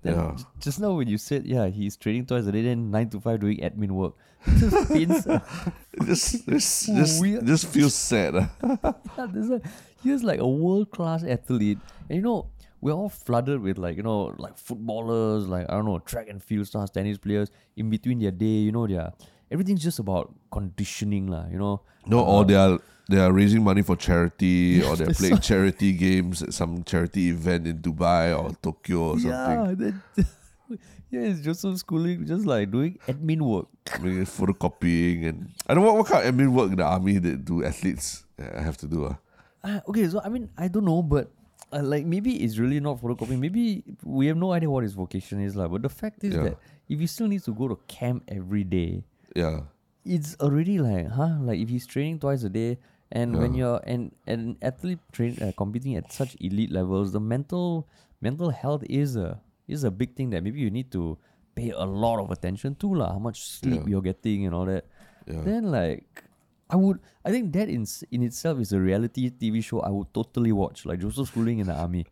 Then 0.04 0.16
Yeah. 0.16 0.34
j- 0.36 0.44
just 0.60 0.80
now 0.80 0.94
when 0.94 1.08
you 1.08 1.18
said, 1.20 1.46
yeah, 1.46 1.68
he's 1.68 1.96
training 1.96 2.26
twice 2.26 2.46
a 2.48 2.52
day, 2.52 2.64
then 2.64 2.90
nine 2.90 3.10
to 3.10 3.20
five 3.20 3.40
doing 3.40 3.58
admin 3.60 3.92
work. 3.92 4.14
Just 4.58 4.90
pains. 4.92 5.28
It 5.28 6.06
just 6.06 6.48
just 6.48 6.86
just, 6.88 7.22
Weird. 7.22 7.46
just 7.46 7.68
feels 7.68 7.94
sad. 7.94 8.36
uh. 8.36 8.48
yeah, 9.18 9.28
a, 9.28 9.62
he's 10.02 10.24
like 10.24 10.40
a 10.40 10.48
world 10.48 10.90
class 10.90 11.24
athlete, 11.24 11.78
and 12.10 12.16
you 12.16 12.24
know 12.24 12.48
we're 12.80 12.94
all 12.94 13.10
flooded 13.10 13.62
with 13.62 13.78
like 13.78 13.96
you 13.98 14.02
know 14.02 14.34
like 14.40 14.58
footballers, 14.58 15.48
like 15.48 15.68
I 15.70 15.74
don't 15.76 15.86
know 15.86 16.00
track 16.00 16.28
and 16.30 16.42
field 16.42 16.66
stars, 16.66 16.90
tennis 16.90 17.20
players. 17.20 17.52
In 17.78 17.92
between 17.92 18.18
their 18.18 18.32
day, 18.32 18.46
you 18.66 18.72
know, 18.72 18.88
they're 18.88 19.12
everything's 19.52 19.84
just 19.84 20.00
about 20.00 20.34
conditioning, 20.52 21.28
lah. 21.28 21.46
You 21.52 21.60
know, 21.60 21.82
No, 22.08 22.24
or 22.24 22.46
they 22.46 22.56
are 22.56 22.80
they 23.10 23.20
are 23.20 23.32
raising 23.32 23.62
money 23.64 23.82
for 23.84 23.96
charity, 23.96 24.82
or 24.86 24.96
they're 24.96 25.14
playing 25.14 25.40
charity 25.40 25.92
games 25.94 26.42
at 26.42 26.54
some 26.54 26.84
charity 26.84 27.30
event 27.30 27.68
in 27.68 27.78
Dubai 27.80 28.32
or 28.32 28.56
Tokyo 28.64 29.14
or 29.14 29.20
something. 29.20 30.02
yeah, 30.18 30.24
yeah, 31.12 31.30
it's 31.30 31.42
Joseph 31.42 31.78
Schooling 31.78 32.26
just 32.26 32.46
like 32.46 32.72
doing 32.72 32.98
admin 33.08 33.42
work. 33.42 33.68
I 33.94 34.00
mean, 34.00 34.24
photocopying 34.26 35.28
and 35.28 35.52
I 35.68 35.74
don't 35.74 35.84
know 35.84 35.94
what, 35.94 35.98
what 36.00 36.08
kind 36.08 36.24
of 36.28 36.34
admin 36.34 36.54
work 36.54 36.72
in 36.72 36.78
the 36.78 36.86
army 36.88 37.20
that 37.20 37.44
do 37.46 37.64
athletes 37.64 38.24
uh, 38.40 38.62
have 38.62 38.78
to 38.78 38.88
do. 38.88 39.06
Uh. 39.06 39.16
Uh, 39.64 39.80
okay, 39.90 40.08
so 40.08 40.22
I 40.24 40.30
mean, 40.30 40.50
I 40.58 40.68
don't 40.70 40.86
know, 40.86 41.04
but 41.04 41.30
uh, 41.74 41.84
like 41.84 42.06
maybe 42.06 42.42
it's 42.44 42.58
really 42.58 42.80
not 42.80 43.02
photocopying. 43.02 43.40
Maybe 43.40 43.84
we 44.04 44.28
have 44.28 44.38
no 44.38 44.54
idea 44.54 44.70
what 44.70 44.84
his 44.84 44.94
vocation 44.94 45.42
is, 45.42 45.56
like. 45.56 45.70
But 45.70 45.84
the 45.84 45.90
fact 45.90 46.24
is 46.24 46.34
Yeah. 46.34 46.44
that 46.44 46.58
if 46.90 47.00
he 47.00 47.06
still 47.08 47.28
needs 47.28 47.46
to 47.46 47.54
go 47.54 47.68
to 47.68 47.78
camp 47.88 48.24
every 48.28 48.64
day, 48.64 49.04
Yeah, 49.36 49.62
it's 50.06 50.36
already 50.39 50.80
like, 50.80 51.08
huh? 51.08 51.38
Like 51.41 51.60
if 51.60 51.70
he's 51.70 51.86
training 51.86 52.20
twice 52.20 52.44
a 52.44 52.50
day, 52.50 52.78
and 53.12 53.38
when 53.38 53.54
you're 53.54 53.80
an 53.86 54.12
an 54.28 54.58
athlete 54.62 55.00
train 55.12 55.38
uh, 55.41 55.52
competing 55.58 55.96
at 55.96 56.12
such 56.12 56.36
elite 56.39 56.72
levels, 56.72 57.12
the 57.12 57.20
mental 57.20 57.88
mental 58.22 58.50
health 58.50 58.84
is 58.89 59.15
a 59.15 59.39
is 59.67 59.84
a 59.84 59.91
big 59.91 60.15
thing 60.15 60.30
that 60.32 60.44
maybe 60.44 60.60
you 60.60 60.70
need 60.70 60.91
to 60.91 61.17
pay 61.56 61.72
a 61.72 61.84
lot 61.84 62.20
of 62.20 62.32
attention 62.32 62.76
to 62.76 62.94
lah. 62.96 63.13
How 63.13 63.20
much 63.20 63.41
sleep 63.44 63.82
Yeah. 63.84 63.88
you're 63.88 64.02
getting 64.02 64.46
and 64.46 64.56
all 64.56 64.65
that. 64.65 64.86
Yeah. 65.28 65.41
Then 65.44 65.72
like, 65.72 66.24
I 66.70 66.76
would. 66.76 67.00
I 67.24 67.32
think 67.32 67.54
that 67.54 67.70
in 67.70 67.86
in 68.12 68.24
itself 68.24 68.60
is 68.60 68.72
a 68.74 68.80
reality 68.80 69.30
TV 69.30 69.63
show 69.63 69.80
I 69.82 69.89
would 69.89 70.13
totally 70.13 70.52
watch. 70.52 70.86
Like 70.86 71.00
Joseph 71.00 71.28
Schooling 71.28 71.60
in 71.60 71.67
the 71.67 71.76
army. 71.76 72.06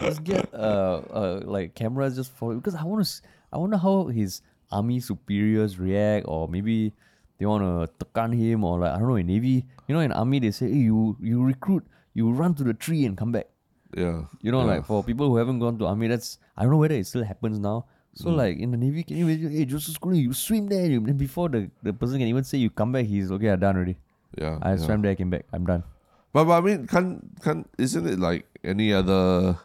Just 0.00 0.24
get 0.24 0.52
uh, 0.52 1.00
uh 1.08 1.40
like 1.44 1.74
cameras 1.74 2.16
just 2.16 2.32
for 2.32 2.54
because 2.54 2.74
I 2.74 2.84
want 2.84 3.04
to. 3.06 3.22
I 3.52 3.56
wonder 3.56 3.76
how 3.76 4.08
his 4.08 4.42
army 4.70 5.00
superiors 5.00 5.78
react, 5.78 6.26
or 6.28 6.48
maybe 6.48 6.92
they 7.38 7.46
want 7.46 7.62
to 7.64 8.04
tekan 8.04 8.34
him, 8.34 8.64
or 8.64 8.78
like 8.80 8.92
I 8.92 8.98
don't 8.98 9.08
know. 9.08 9.16
In 9.16 9.26
navy, 9.26 9.64
you 9.88 9.94
know, 9.94 10.00
in 10.00 10.12
army 10.12 10.38
they 10.40 10.50
say, 10.50 10.68
hey, 10.68 10.78
you 10.90 11.16
you 11.20 11.44
recruit, 11.44 11.84
you 12.14 12.30
run 12.30 12.54
to 12.54 12.64
the 12.64 12.74
tree 12.74 13.04
and 13.04 13.16
come 13.16 13.32
back. 13.32 13.48
Yeah. 13.94 14.24
You 14.42 14.52
know, 14.52 14.60
yeah. 14.60 14.76
like 14.76 14.86
for 14.86 15.02
people 15.04 15.28
who 15.28 15.36
haven't 15.36 15.58
gone 15.58 15.78
to 15.78 15.86
army, 15.86 16.08
that's 16.08 16.38
I 16.56 16.62
don't 16.62 16.72
know 16.72 16.78
whether 16.78 16.94
it 16.94 17.06
still 17.06 17.24
happens 17.24 17.58
now. 17.58 17.86
So 18.14 18.30
mm. 18.30 18.36
like 18.36 18.58
in 18.58 18.70
the 18.70 18.76
navy, 18.76 19.02
can 19.02 19.16
you 19.18 19.28
imagine? 19.28 19.52
Hey, 19.52 19.64
Joseph 19.64 19.94
Schooling, 19.94 20.20
you 20.20 20.32
swim 20.32 20.68
there, 20.68 20.86
you, 20.86 21.00
then 21.00 21.16
before 21.16 21.48
the, 21.48 21.70
the 21.82 21.92
person 21.92 22.18
can 22.18 22.28
even 22.28 22.44
say 22.44 22.58
you 22.58 22.70
come 22.70 22.92
back, 22.92 23.04
he's 23.04 23.30
okay. 23.30 23.50
I'm 23.50 23.60
done 23.60 23.76
already. 23.76 23.96
yeah. 24.38 24.58
I 24.62 24.70
yeah. 24.70 24.76
swam 24.76 25.02
there, 25.02 25.12
I 25.12 25.14
came 25.14 25.30
back. 25.30 25.44
I'm 25.52 25.66
done. 25.66 25.84
But, 26.32 26.44
but 26.44 26.58
I 26.58 26.60
mean, 26.60 26.86
can 26.86 27.30
can 27.40 27.68
isn't 27.78 28.06
it 28.06 28.18
like 28.18 28.46
any 28.64 28.92
other 28.92 29.58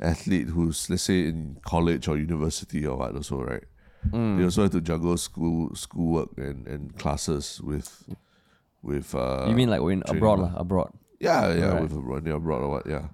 athlete 0.00 0.48
who's 0.48 0.90
let's 0.90 1.04
say 1.04 1.26
in 1.26 1.58
college 1.64 2.08
or 2.08 2.18
university 2.18 2.86
or 2.86 2.96
what 2.98 3.14
also, 3.14 3.42
right? 3.42 3.64
Mm. 4.12 4.38
They 4.38 4.44
also 4.44 4.62
have 4.62 4.72
to 4.72 4.80
juggle 4.80 5.16
school 5.16 5.74
schoolwork 5.74 6.30
and, 6.36 6.66
and 6.66 6.96
classes 6.98 7.60
with 7.62 7.88
with 8.82 9.14
uh 9.14 9.46
you 9.48 9.54
mean 9.54 9.70
like 9.70 9.80
training 9.80 10.02
abroad, 10.08 10.38
lah, 10.40 10.52
abroad? 10.56 10.90
yeah 11.20 11.52
yeah 11.54 11.72
Right. 11.72 11.82
with 11.82 11.92
abroad 11.96 12.26
yeah, 12.26 12.34
abroad 12.36 12.62
or 12.62 12.70
what 12.78 12.86
yeah 12.86 13.08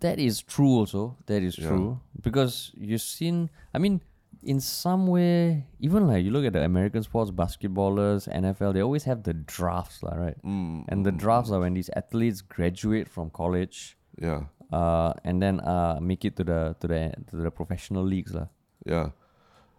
That 0.00 0.18
is 0.22 0.38
true 0.46 0.78
also. 0.86 1.18
That 1.26 1.42
is 1.42 1.58
Yeah. 1.58 1.74
true. 1.74 1.98
Because 2.22 2.70
you've 2.78 3.02
seen 3.02 3.50
I 3.74 3.78
mean, 3.82 3.98
in 4.46 4.60
some 4.62 5.10
way, 5.10 5.66
even 5.82 6.06
like 6.06 6.22
you 6.22 6.30
look 6.30 6.46
at 6.46 6.54
the 6.54 6.62
American 6.62 7.02
sports, 7.02 7.34
basketballers, 7.34 8.30
NFL, 8.30 8.74
they 8.78 8.80
always 8.80 9.02
have 9.10 9.26
the 9.26 9.34
drafts, 9.34 9.98
lah, 10.06 10.14
right? 10.14 10.38
mm, 10.46 10.86
And 10.86 11.02
the 11.02 11.10
drafts 11.10 11.50
are 11.50 11.58
when 11.66 11.74
these 11.74 11.90
athletes 11.98 12.40
graduate 12.46 13.08
from 13.10 13.30
college 13.34 13.98
yeah 14.18 14.46
uh, 14.70 15.14
and 15.26 15.42
then 15.42 15.58
uh, 15.66 15.98
make 15.98 16.22
it 16.24 16.34
to 16.38 16.44
the 16.46 16.74
to 16.78 16.86
the 16.86 17.14
to 17.30 17.36
the 17.42 17.50
professional 17.50 18.06
leagues 18.06 18.34
lah. 18.38 18.46
yeah 18.86 19.10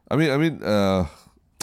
I 0.09 0.15
mean 0.15 0.31
I 0.31 0.37
mean 0.37 0.63
uh 0.63 1.05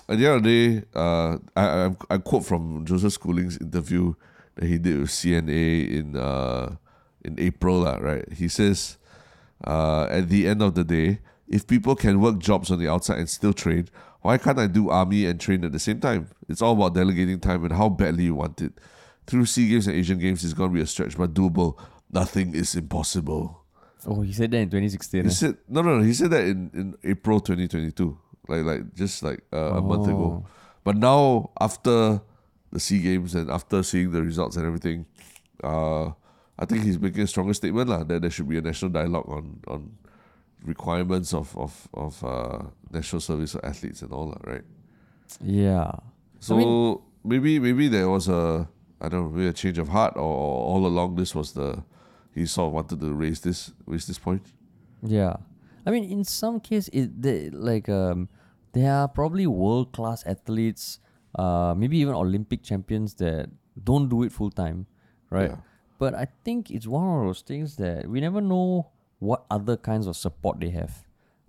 at 0.08 0.18
the 0.18 0.26
end 0.26 0.36
of 0.36 0.42
the 0.42 0.50
day 0.50 0.86
uh 0.94 1.38
I 1.56 1.86
I, 1.86 1.96
I 2.10 2.18
quote 2.18 2.44
from 2.44 2.84
Joseph 2.84 3.12
Schooling's 3.12 3.58
interview 3.58 4.14
that 4.54 4.66
he 4.66 4.78
did 4.78 5.00
with 5.00 5.10
CNA 5.10 5.90
in 5.90 6.16
uh 6.16 6.76
in 7.24 7.38
April 7.38 7.80
lah, 7.80 7.96
right 7.96 8.30
he 8.32 8.48
says 8.48 8.98
uh, 9.64 10.04
at 10.10 10.28
the 10.28 10.46
end 10.46 10.62
of 10.62 10.74
the 10.74 10.84
day, 10.84 11.20
if 11.48 11.66
people 11.66 11.94
can 11.94 12.20
work 12.20 12.38
jobs 12.38 12.70
on 12.70 12.78
the 12.78 12.88
outside 12.88 13.18
and 13.18 13.30
still 13.30 13.52
train, 13.52 13.88
why 14.22 14.38
can't 14.38 14.58
I 14.58 14.66
do 14.66 14.90
army 14.90 15.26
and 15.26 15.40
train 15.40 15.64
at 15.64 15.72
the 15.72 15.78
same 15.78 16.00
time? 16.00 16.28
It's 16.48 16.60
all 16.60 16.72
about 16.72 16.94
delegating 16.94 17.38
time 17.38 17.64
and 17.64 17.72
how 17.72 17.88
badly 17.88 18.24
you 18.24 18.34
want 18.34 18.60
it. 18.60 18.72
Through 19.26 19.46
SEA 19.46 19.68
Games 19.68 19.86
and 19.86 19.96
Asian 19.96 20.18
Games, 20.18 20.44
it's 20.44 20.54
going 20.54 20.70
to 20.70 20.74
be 20.74 20.80
a 20.80 20.86
stretch, 20.86 21.16
but 21.16 21.34
doable. 21.34 21.78
Nothing 22.12 22.54
is 22.54 22.74
impossible. 22.74 23.62
Oh, 24.06 24.20
he 24.20 24.32
said 24.32 24.52
that 24.52 24.58
in 24.58 24.68
2016. 24.68 25.22
He 25.22 25.26
eh? 25.28 25.30
said 25.32 25.56
no, 25.68 25.82
no, 25.82 25.98
no. 25.98 26.04
He 26.04 26.12
said 26.12 26.30
that 26.30 26.44
in, 26.44 26.70
in 26.74 26.94
April 27.02 27.40
2022, 27.40 28.18
like 28.48 28.64
like 28.64 28.94
just 28.94 29.22
like 29.22 29.40
uh, 29.52 29.78
a 29.78 29.80
month 29.80 30.08
ago. 30.08 30.42
Oh. 30.42 30.46
But 30.84 30.96
now 30.96 31.50
after 31.60 32.20
the 32.72 32.80
SEA 32.80 33.00
Games 33.00 33.34
and 33.34 33.50
after 33.50 33.82
seeing 33.82 34.12
the 34.12 34.22
results 34.22 34.56
and 34.56 34.66
everything, 34.66 35.06
uh, 35.62 36.06
I 36.58 36.64
think 36.64 36.84
he's 36.84 36.98
making 36.98 37.22
a 37.22 37.26
stronger 37.26 37.54
statement 37.54 37.88
lah 37.88 38.04
that 38.04 38.22
there 38.22 38.30
should 38.30 38.48
be 38.48 38.58
a 38.58 38.62
national 38.62 38.90
dialogue 38.90 39.28
on 39.28 39.60
on 39.66 39.96
requirements 40.64 41.34
of 41.34 41.56
of 41.56 41.88
of 41.94 42.22
uh, 42.24 42.62
national 42.90 43.20
service 43.20 43.52
for 43.52 43.64
athletes 43.64 44.02
and 44.02 44.12
all 44.12 44.30
that, 44.30 44.46
right? 44.46 44.64
Yeah. 45.40 45.92
So 46.40 47.02
maybe 47.24 47.58
maybe 47.58 47.88
there 47.88 48.08
was 48.08 48.28
a 48.28 48.68
I 49.00 49.08
don't 49.08 49.24
know 49.24 49.30
maybe 49.30 49.48
a 49.48 49.52
change 49.52 49.78
of 49.78 49.88
heart 49.88 50.14
or, 50.16 50.22
or 50.22 50.56
all 50.70 50.86
along 50.86 51.16
this 51.16 51.34
was 51.34 51.52
the 51.52 51.82
he 52.34 52.46
sort 52.46 52.68
of 52.68 52.72
wanted 52.72 53.00
to 53.00 53.12
raise 53.12 53.40
this 53.40 53.72
raise 53.86 54.06
this 54.06 54.18
point. 54.18 54.52
Yeah. 55.02 55.36
I 55.86 55.90
mean, 55.90 56.04
in 56.04 56.24
some 56.24 56.60
case, 56.60 56.88
it 56.92 57.22
they, 57.22 57.50
like 57.50 57.88
um, 57.88 58.28
there 58.76 58.92
are 58.92 59.08
probably 59.08 59.46
world 59.46 59.92
class 59.92 60.22
athletes, 60.26 60.98
uh, 61.38 61.74
maybe 61.74 61.96
even 61.96 62.14
Olympic 62.14 62.62
champions 62.62 63.14
that 63.14 63.48
don't 63.82 64.08
do 64.08 64.22
it 64.22 64.30
full 64.30 64.50
time, 64.50 64.86
right? 65.30 65.50
Yeah. 65.50 65.56
But 65.98 66.14
I 66.14 66.26
think 66.44 66.70
it's 66.70 66.86
one 66.86 67.20
of 67.20 67.26
those 67.26 67.40
things 67.40 67.76
that 67.76 68.06
we 68.06 68.20
never 68.20 68.42
know 68.42 68.90
what 69.18 69.46
other 69.50 69.78
kinds 69.78 70.06
of 70.06 70.14
support 70.14 70.60
they 70.60 70.68
have. 70.70 70.92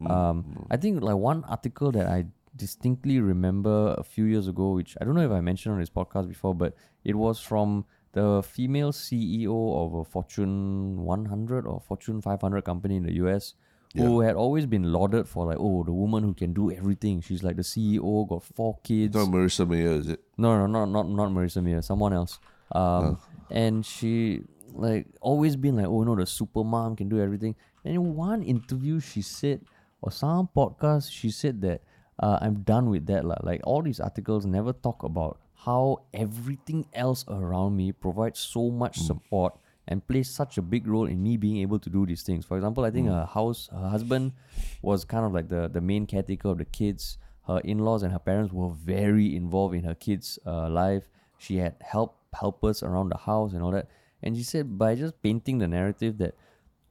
Um, 0.06 0.68
I 0.72 0.78
think 0.78 1.02
like 1.02 1.18
one 1.18 1.44
article 1.46 1.92
that 1.92 2.08
I 2.08 2.28
distinctly 2.56 3.20
remember 3.20 3.96
a 3.98 4.04
few 4.04 4.24
years 4.24 4.48
ago, 4.48 4.72
which 4.72 4.96
I 5.02 5.04
don't 5.04 5.16
know 5.16 5.26
if 5.26 5.32
I 5.32 5.42
mentioned 5.42 5.74
on 5.74 5.80
this 5.82 5.90
podcast 5.90 6.30
before, 6.30 6.56
but 6.56 6.76
it 7.04 7.16
was 7.16 7.42
from 7.42 7.84
the 8.13 8.42
female 8.42 8.94
CEO 8.94 9.86
of 9.86 9.96
a 9.96 10.04
Fortune 10.06 11.02
100 11.02 11.68
or 11.68 11.82
Fortune 11.82 12.22
500 12.22 12.63
company 12.63 12.96
in 12.96 13.04
the 13.04 13.16
US 13.16 13.56
who 13.95 14.21
had 14.21 14.36
always 14.36 14.65
been 14.65 14.91
lauded 14.91 15.28
for 15.28 15.45
like, 15.45 15.58
oh, 15.60 15.84
the 15.84 15.91
woman 15.91 16.23
who 16.23 16.34
can 16.34 16.54
do 16.54 16.71
everything. 16.71 17.21
She's 17.21 17.43
like 17.43 17.56
the 17.56 17.63
CEO, 17.63 18.28
got 18.28 18.43
four 18.43 18.78
kids. 18.84 19.15
Not 19.15 19.28
Marissa 19.28 19.67
Mayer, 19.67 19.91
is 19.91 20.10
it? 20.10 20.21
No, 20.38 20.58
no, 20.58 20.67
not 20.67 20.86
not 20.86 21.10
not 21.10 21.30
Marissa 21.30 21.63
Mayer, 21.63 21.82
someone 21.82 22.13
else. 22.13 22.39
Um, 22.71 23.17
and 23.50 23.86
she 23.86 24.41
like 24.73 25.08
always 25.21 25.56
been 25.56 25.78
like, 25.78 25.88
oh 25.88 26.04
no, 26.04 26.15
the 26.15 26.26
super 26.26 26.63
mom 26.63 26.95
can 26.95 27.10
do 27.10 27.19
everything. 27.19 27.56
And 27.84 27.95
in 27.95 28.15
one 28.15 28.43
interview, 28.43 29.00
she 29.00 29.21
said, 29.21 29.62
or 30.02 30.12
some 30.12 30.50
podcast, 30.56 31.12
she 31.12 31.32
said 31.32 31.62
that 31.62 31.82
uh, 32.19 32.39
I'm 32.41 32.62
done 32.62 32.89
with 32.89 33.06
that 33.08 33.26
lah. 33.26 33.38
Like 33.41 33.62
all 33.63 33.82
these 33.82 34.00
articles 34.00 34.45
never 34.45 34.73
talk 34.73 35.04
about 35.04 35.39
how 35.56 36.04
everything 36.13 36.86
else 36.93 37.26
around 37.28 37.76
me 37.76 37.91
provides 37.91 38.39
so 38.39 38.69
much 38.69 39.00
support 39.00 39.58
and 39.88 40.06
plays 40.08 40.30
such 40.30 40.58
a 40.58 40.62
big 40.62 40.88
role 40.88 41.06
in 41.08 41.23
me 41.23 41.38
being 41.38 41.58
able 41.58 41.80
to 41.80 41.89
do 41.89 42.06
these 42.06 42.23
things. 42.23 42.45
For 42.45 42.58
example, 42.58 42.84
I 42.84 42.91
think 42.91 43.08
her 43.08 43.26
house, 43.26 43.69
her 43.71 43.89
husband 43.89 44.34
was 44.82 45.06
kind 45.06 45.26
of 45.26 45.34
like 45.34 45.50
the 45.50 45.67
the 45.67 45.82
main 45.82 46.06
caretaker 46.06 46.50
of 46.50 46.58
the 46.58 46.65
kids 46.65 47.17
her 47.47 47.60
in-laws 47.63 48.04
and 48.04 48.12
her 48.12 48.19
parents 48.19 48.54
were 48.54 48.69
very 48.69 49.36
involved 49.36 49.73
in 49.73 49.84
her 49.84 49.95
kids' 49.95 50.38
uh, 50.45 50.69
life. 50.69 51.10
She 51.38 51.58
had 51.58 51.76
help 51.82 52.17
helpers 52.34 52.84
around 52.84 53.10
the 53.10 53.17
house 53.17 53.54
and 53.54 53.63
all 53.63 53.71
that. 53.71 53.88
And 54.21 54.36
she 54.36 54.43
said 54.43 54.78
by 54.78 54.95
just 54.95 55.21
painting 55.23 55.60
the 55.60 55.67
narrative 55.67 56.17
that, 56.17 56.36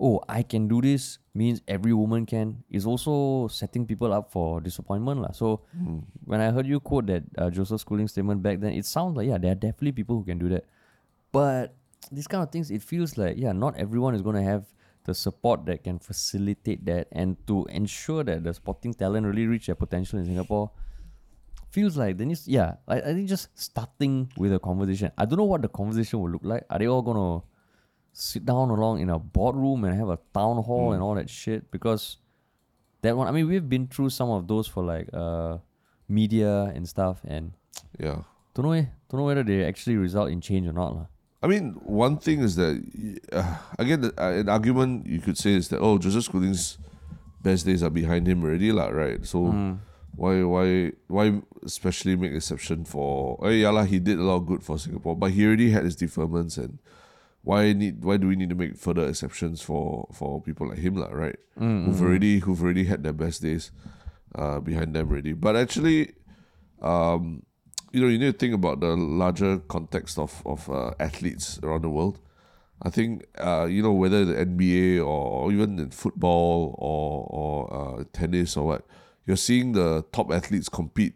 oh, 0.01 0.23
I 0.29 0.43
can 0.43 0.67
do 0.67 0.81
this 0.81 1.19
means 1.35 1.61
every 1.69 1.93
woman 1.93 2.25
can 2.25 2.65
is 2.71 2.87
also 2.87 3.49
setting 3.49 3.87
people 3.87 4.13
up 4.13 4.33
for 4.33 4.61
disappointment. 4.61 5.21
lah. 5.21 5.33
So 5.33 5.61
when 6.25 6.41
I 6.41 6.51
heard 6.51 6.67
you 6.67 6.81
quote 6.81 7.07
that 7.07 7.25
uh, 7.37 7.51
Joseph 7.51 7.81
Schooling 7.83 8.09
statement 8.09 8.43
back 8.43 8.61
then, 8.61 8.73
it 8.73 8.87
sounds 8.87 9.17
like 9.17 9.29
yeah, 9.29 9.39
there 9.39 9.53
are 9.53 9.61
definitely 9.61 9.93
people 9.93 10.17
who 10.17 10.25
can 10.25 10.39
do 10.39 10.49
that. 10.49 10.65
But 11.33 11.75
these 12.11 12.27
kind 12.27 12.43
of 12.43 12.51
things, 12.51 12.71
it 12.71 12.83
feels 12.83 13.17
like 13.19 13.37
yeah, 13.37 13.53
not 13.53 13.77
everyone 13.77 14.15
is 14.15 14.23
going 14.23 14.37
to 14.37 14.43
have 14.43 14.65
the 15.05 15.15
support 15.15 15.65
that 15.67 15.85
can 15.85 15.99
facilitate 15.99 16.85
that 16.85 17.07
and 17.13 17.37
to 17.47 17.65
ensure 17.71 18.25
that 18.25 18.43
the 18.43 18.53
sporting 18.53 18.93
talent 18.93 19.25
really 19.27 19.47
reach 19.47 19.67
their 19.67 19.75
potential 19.77 20.19
in 20.19 20.25
Singapore. 20.27 20.71
Feels 21.71 21.97
like 21.97 22.17
then 22.17 22.31
it's 22.31 22.49
yeah, 22.49 22.75
I, 22.89 22.97
I 23.01 23.13
think 23.15 23.29
just 23.29 23.49
starting 23.59 24.31
with 24.37 24.53
a 24.53 24.59
conversation. 24.59 25.11
I 25.19 25.25
don't 25.27 25.39
know 25.39 25.45
what 25.45 25.63
the 25.63 25.69
conversation 25.69 26.21
will 26.21 26.31
look 26.31 26.45
like. 26.45 26.65
Are 26.71 26.79
they 26.79 26.87
all 26.89 27.03
gonna 27.03 27.43
sit 28.13 28.45
down 28.47 28.71
along 28.71 29.01
in 29.01 29.11
a 29.11 29.19
boardroom 29.19 29.85
and 29.85 29.95
have 29.95 30.09
a 30.09 30.19
town 30.33 30.63
hall 30.63 30.93
and 30.93 31.03
all 31.03 31.15
that 31.15 31.29
shit? 31.29 31.71
Because 31.71 32.17
that 33.03 33.17
one, 33.17 33.29
I 33.29 33.31
mean, 33.33 33.47
we've 33.47 33.69
been 33.69 33.87
through 33.89 34.11
some 34.11 34.31
of 34.31 34.49
those 34.49 34.67
for 34.67 34.83
like 34.83 35.09
uh 35.13 35.59
media 36.09 36.73
and 36.75 36.89
stuff, 36.89 37.21
and 37.27 37.53
Yeah. 37.99 38.23
don't 38.55 38.65
know, 38.65 38.73
eh, 38.73 38.87
don't 39.11 39.21
know 39.21 39.27
whether 39.27 39.43
they 39.43 39.65
actually 39.65 39.97
result 39.97 40.31
in 40.31 40.41
change 40.41 40.67
or 40.67 40.73
not, 40.73 40.95
lah. 40.95 41.07
I 41.47 41.49
mean, 41.49 41.79
one 41.85 42.19
thing 42.19 42.41
is 42.41 42.57
that 42.57 42.75
uh, 43.31 43.55
again, 43.79 44.11
uh, 44.19 44.43
an 44.43 44.49
argument 44.49 45.07
you 45.07 45.21
could 45.21 45.39
say 45.39 45.55
is 45.55 45.69
that 45.69 45.79
oh, 45.79 45.97
Joseph 45.97 46.25
Schooling's 46.25 46.77
best 47.41 47.65
days 47.65 47.85
are 47.85 47.91
behind 47.91 48.27
him 48.27 48.43
already, 48.43 48.73
lah, 48.73 48.89
right? 48.89 49.25
So 49.25 49.55
why, 50.17 50.43
why, 50.43 50.91
why, 51.07 51.41
especially 51.63 52.17
make 52.17 52.33
exception 52.33 52.85
for? 52.85 53.39
Oh, 53.41 53.49
yeah, 53.49 53.71
lah, 53.71 53.85
he 53.85 54.01
did 54.01 54.19
a 54.19 54.23
lot 54.23 54.43
of 54.43 54.47
good 54.47 54.65
for 54.65 54.77
Singapore, 54.77 55.15
but 55.15 55.31
he 55.31 55.47
already 55.47 55.71
had 55.71 55.85
his 55.85 55.95
deferments, 55.95 56.59
and 56.59 56.81
why 57.43 57.73
need? 57.73 58.03
Why 58.03 58.17
do 58.17 58.27
we 58.27 58.35
need 58.35 58.51
to 58.51 58.59
make 58.59 58.75
further 58.77 59.07
exceptions 59.07 59.63
for 59.63 60.09
for 60.11 60.43
people 60.43 60.67
like 60.67 60.83
him, 60.83 60.97
lah, 60.97 61.15
right? 61.15 61.39
Who've 61.87 62.03
already 62.03 62.41
who've 62.41 62.61
already 62.61 62.91
had 62.91 63.07
their 63.07 63.15
best 63.15 63.41
days 63.41 63.71
uh, 64.35 64.59
behind 64.59 64.99
them 64.99 65.09
already, 65.09 65.33
but 65.33 65.55
actually. 65.55 66.19
Um, 66.83 67.47
you 67.97 68.03
know, 68.03 68.09
you 68.09 68.19
need 68.19 68.33
to 68.33 68.39
think 68.39 68.53
about 68.53 68.81
the 68.81 68.95
larger 68.95 69.59
context 69.69 70.19
of 70.19 70.43
of 70.45 70.69
uh, 70.69 70.93
athletes 71.01 71.59
around 71.63 71.83
the 71.83 71.89
world. 71.89 72.19
I 72.83 72.91
think 72.91 73.25
uh, 73.39 73.67
you 73.71 73.83
know 73.83 73.93
whether 73.93 74.27
the 74.27 74.35
NBA 74.35 75.03
or 75.05 75.51
even 75.51 75.79
in 75.79 75.91
football 75.91 76.75
or 76.77 77.27
or 77.31 78.01
uh, 78.01 78.05
tennis 78.13 78.55
or 78.55 78.67
what, 78.67 78.87
you're 79.25 79.39
seeing 79.39 79.73
the 79.73 80.05
top 80.13 80.31
athletes 80.31 80.69
compete 80.69 81.15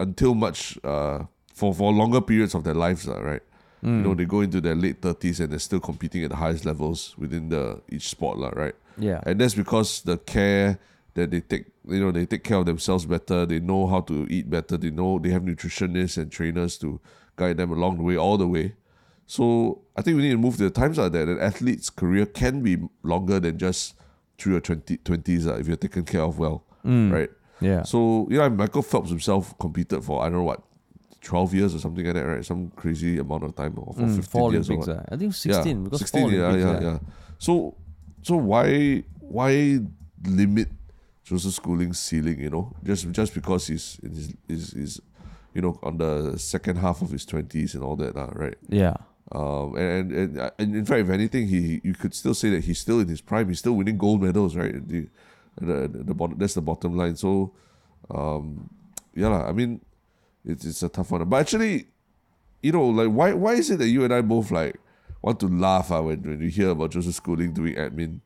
until 0.00 0.34
much 0.34 0.78
uh, 0.82 1.24
for 1.52 1.74
for 1.74 1.92
longer 1.92 2.22
periods 2.22 2.54
of 2.54 2.64
their 2.64 2.74
lives, 2.74 3.06
right? 3.06 3.42
You 3.82 3.90
know, 3.90 4.14
they 4.14 4.24
go 4.24 4.40
into 4.40 4.62
their 4.62 4.74
late 4.74 5.02
thirties 5.02 5.40
and 5.40 5.52
they're 5.52 5.58
still 5.58 5.80
competing 5.80 6.24
at 6.24 6.30
the 6.30 6.36
highest 6.36 6.64
levels 6.64 7.14
within 7.18 7.50
the 7.50 7.82
each 7.92 8.08
sport, 8.08 8.38
right? 8.56 8.74
Yeah. 8.96 9.20
And 9.26 9.38
that's 9.38 9.54
because 9.54 10.00
the 10.00 10.16
care 10.16 10.78
that 11.12 11.30
they 11.30 11.42
take 11.42 11.66
you 11.86 12.00
know 12.00 12.10
they 12.12 12.26
take 12.26 12.44
care 12.44 12.56
of 12.58 12.66
themselves 12.66 13.04
better. 13.06 13.46
They 13.46 13.60
know 13.60 13.86
how 13.86 14.00
to 14.02 14.26
eat 14.30 14.48
better. 14.50 14.76
They 14.76 14.90
know 14.90 15.18
they 15.18 15.30
have 15.30 15.42
nutritionists 15.42 16.16
and 16.18 16.30
trainers 16.32 16.78
to 16.78 17.00
guide 17.36 17.56
them 17.56 17.72
along 17.72 17.98
the 17.98 18.02
way, 18.04 18.16
all 18.16 18.36
the 18.38 18.48
way. 18.48 18.74
So 19.26 19.82
I 19.96 20.02
think 20.02 20.16
we 20.16 20.22
need 20.22 20.30
to 20.32 20.38
move 20.38 20.58
the 20.58 20.70
times 20.70 20.98
are 20.98 21.08
that 21.08 21.28
an 21.28 21.40
athlete's 21.40 21.90
career 21.90 22.26
can 22.26 22.62
be 22.62 22.76
longer 23.02 23.40
than 23.40 23.58
just 23.58 23.94
through 24.38 24.52
your 24.52 24.60
20, 24.60 24.98
20s 24.98 25.46
uh, 25.46 25.54
if 25.56 25.66
you're 25.68 25.76
taken 25.76 26.04
care 26.04 26.22
of 26.22 26.38
well, 26.38 26.64
right? 26.84 27.30
Yeah. 27.60 27.82
So 27.84 28.26
you 28.30 28.38
know, 28.38 28.50
Michael 28.50 28.82
Phelps 28.82 29.08
himself 29.10 29.56
competed 29.58 30.04
for 30.04 30.20
I 30.22 30.24
don't 30.24 30.38
know 30.38 30.42
what, 30.44 30.62
twelve 31.22 31.54
years 31.54 31.74
or 31.74 31.78
something 31.78 32.04
like 32.04 32.14
that, 32.14 32.22
right? 32.26 32.44
Some 32.44 32.70
crazy 32.76 33.18
amount 33.18 33.44
of 33.44 33.54
time, 33.56 33.74
or 33.78 33.94
for 33.94 34.00
Mm, 34.02 34.16
fifteen 34.16 34.22
four 34.24 34.52
years 34.52 34.68
Olympics. 34.68 34.88
or 34.88 34.94
what. 34.96 35.12
uh, 35.12 35.14
I 35.14 35.16
think 35.16 35.34
16 35.34 35.76
yeah, 35.76 35.82
because 35.84 35.98
16, 36.00 36.20
four 36.22 36.32
yeah, 36.32 36.44
Olympics, 36.48 36.82
yeah, 36.82 36.90
yeah. 36.92 36.98
So, 37.38 37.74
so 38.22 38.36
why 38.36 39.04
why 39.20 39.80
limit 40.26 40.68
Joseph 41.24 41.54
Schooling's 41.54 41.98
ceiling? 41.98 42.38
You 42.40 42.50
know, 42.50 42.72
just 42.84 43.10
just 43.12 43.34
because 43.34 43.66
he's 43.66 43.98
in 44.02 44.10
his, 44.14 44.34
his, 44.48 44.70
his 44.72 45.00
you 45.54 45.62
know 45.62 45.78
on 45.82 45.98
the 45.98 46.38
second 46.38 46.76
half 46.76 47.02
of 47.02 47.10
his 47.10 47.24
twenties 47.24 47.74
and 47.74 47.82
all 47.82 47.96
that, 47.96 48.16
uh, 48.16 48.30
right? 48.32 48.56
Yeah. 48.68 48.96
Um, 49.32 49.74
and, 49.76 50.12
and 50.12 50.38
and 50.38 50.52
and 50.58 50.76
in 50.76 50.84
fact, 50.84 51.00
if 51.00 51.10
anything, 51.10 51.48
he 51.48 51.80
you 51.82 51.94
could 51.94 52.14
still 52.14 52.34
say 52.34 52.50
that 52.50 52.64
he's 52.64 52.78
still 52.78 53.00
in 53.00 53.08
his 53.08 53.20
prime. 53.20 53.48
He's 53.48 53.58
still 53.58 53.72
winning 53.72 53.96
gold 53.96 54.22
medals, 54.22 54.54
right? 54.54 54.86
The 54.86 55.08
the 55.60 55.88
the, 55.88 55.98
the 56.04 56.14
bottom, 56.14 56.38
that's 56.38 56.54
the 56.54 56.62
bottom 56.62 56.96
line. 56.96 57.16
So, 57.16 57.52
um, 58.10 58.68
yeah, 59.14 59.28
lah, 59.28 59.48
I 59.48 59.52
mean, 59.52 59.80
it's 60.44 60.64
it's 60.64 60.82
a 60.82 60.88
tough 60.88 61.10
one. 61.10 61.24
But 61.24 61.40
actually, 61.40 61.86
you 62.62 62.72
know, 62.72 62.86
like 62.86 63.08
why 63.08 63.32
why 63.32 63.54
is 63.54 63.70
it 63.70 63.78
that 63.78 63.88
you 63.88 64.04
and 64.04 64.12
I 64.12 64.20
both 64.20 64.50
like 64.50 64.76
want 65.22 65.40
to 65.40 65.48
laugh 65.48 65.90
uh, 65.90 66.02
when 66.02 66.22
when 66.22 66.40
you 66.40 66.50
hear 66.50 66.70
about 66.70 66.90
Joseph 66.90 67.14
Schooling 67.14 67.54
doing 67.54 67.74
admin 67.76 68.20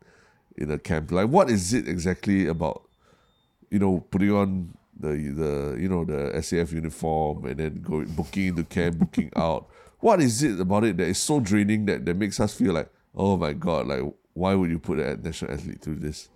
in 0.57 0.71
a 0.71 0.79
camp? 0.79 1.13
Like, 1.13 1.29
what 1.29 1.49
is 1.49 1.73
it 1.73 1.87
exactly 1.89 2.49
about? 2.49 2.88
You 3.71 3.79
know, 3.79 4.01
putting 4.11 4.33
on 4.33 4.75
the 4.99 5.09
the 5.09 5.77
you 5.79 5.89
know 5.89 6.05
the 6.05 6.33
SAF 6.37 6.73
uniform 6.73 7.45
and 7.47 7.57
then 7.57 7.83
going 7.83 8.07
booking 8.07 8.49
into 8.49 8.65
camp, 8.65 8.99
booking 8.99 9.31
out. 9.37 9.69
What 10.01 10.21
is 10.21 10.43
it 10.43 10.61
about 10.61 10.85
it 10.85 10.97
that 10.99 11.09
is 11.09 11.19
so 11.19 11.41
draining 11.41 11.87
that, 11.87 12.07
that 12.07 12.17
makes 12.17 12.39
us 12.39 12.55
feel 12.55 12.73
like, 12.73 12.89
oh 13.17 13.37
my 13.37 13.53
god, 13.53 13.89
like 13.89 14.03
why 14.35 14.55
would 14.55 14.71
you 14.71 14.79
put 14.79 14.99
a 14.99 15.17
national 15.17 15.53
athlete 15.53 15.81
through 15.81 15.97
this? 15.97 16.29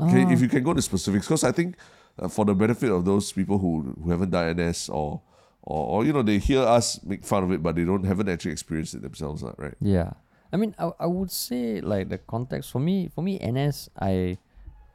Okay, 0.00 0.22
if 0.32 0.40
you 0.40 0.48
can 0.48 0.62
go 0.62 0.74
to 0.74 0.82
specifics, 0.82 1.26
because 1.26 1.44
I 1.44 1.52
think 1.52 1.76
uh, 2.18 2.28
for 2.28 2.44
the 2.44 2.54
benefit 2.54 2.90
of 2.90 3.04
those 3.04 3.32
people 3.32 3.58
who 3.58 3.94
who 4.02 4.10
haven't 4.10 4.30
done 4.30 4.56
NS 4.56 4.88
or, 4.88 5.20
or 5.62 5.86
or 5.86 6.04
you 6.04 6.12
know 6.12 6.22
they 6.22 6.38
hear 6.38 6.62
us 6.62 7.02
make 7.04 7.24
fun 7.24 7.44
of 7.44 7.52
it, 7.52 7.62
but 7.62 7.76
they 7.76 7.84
don't 7.84 8.04
haven't 8.04 8.28
actually 8.28 8.52
experienced 8.52 8.94
it 8.94 9.02
themselves, 9.02 9.44
right? 9.58 9.74
Yeah. 9.80 10.12
I 10.52 10.56
mean, 10.56 10.72
I, 10.78 10.92
I 11.00 11.06
would 11.06 11.32
say 11.32 11.80
like 11.80 12.10
the 12.10 12.18
context 12.18 12.70
for 12.70 12.78
me, 12.78 13.10
for 13.12 13.22
me, 13.22 13.38
NS, 13.38 13.90
I, 13.98 14.38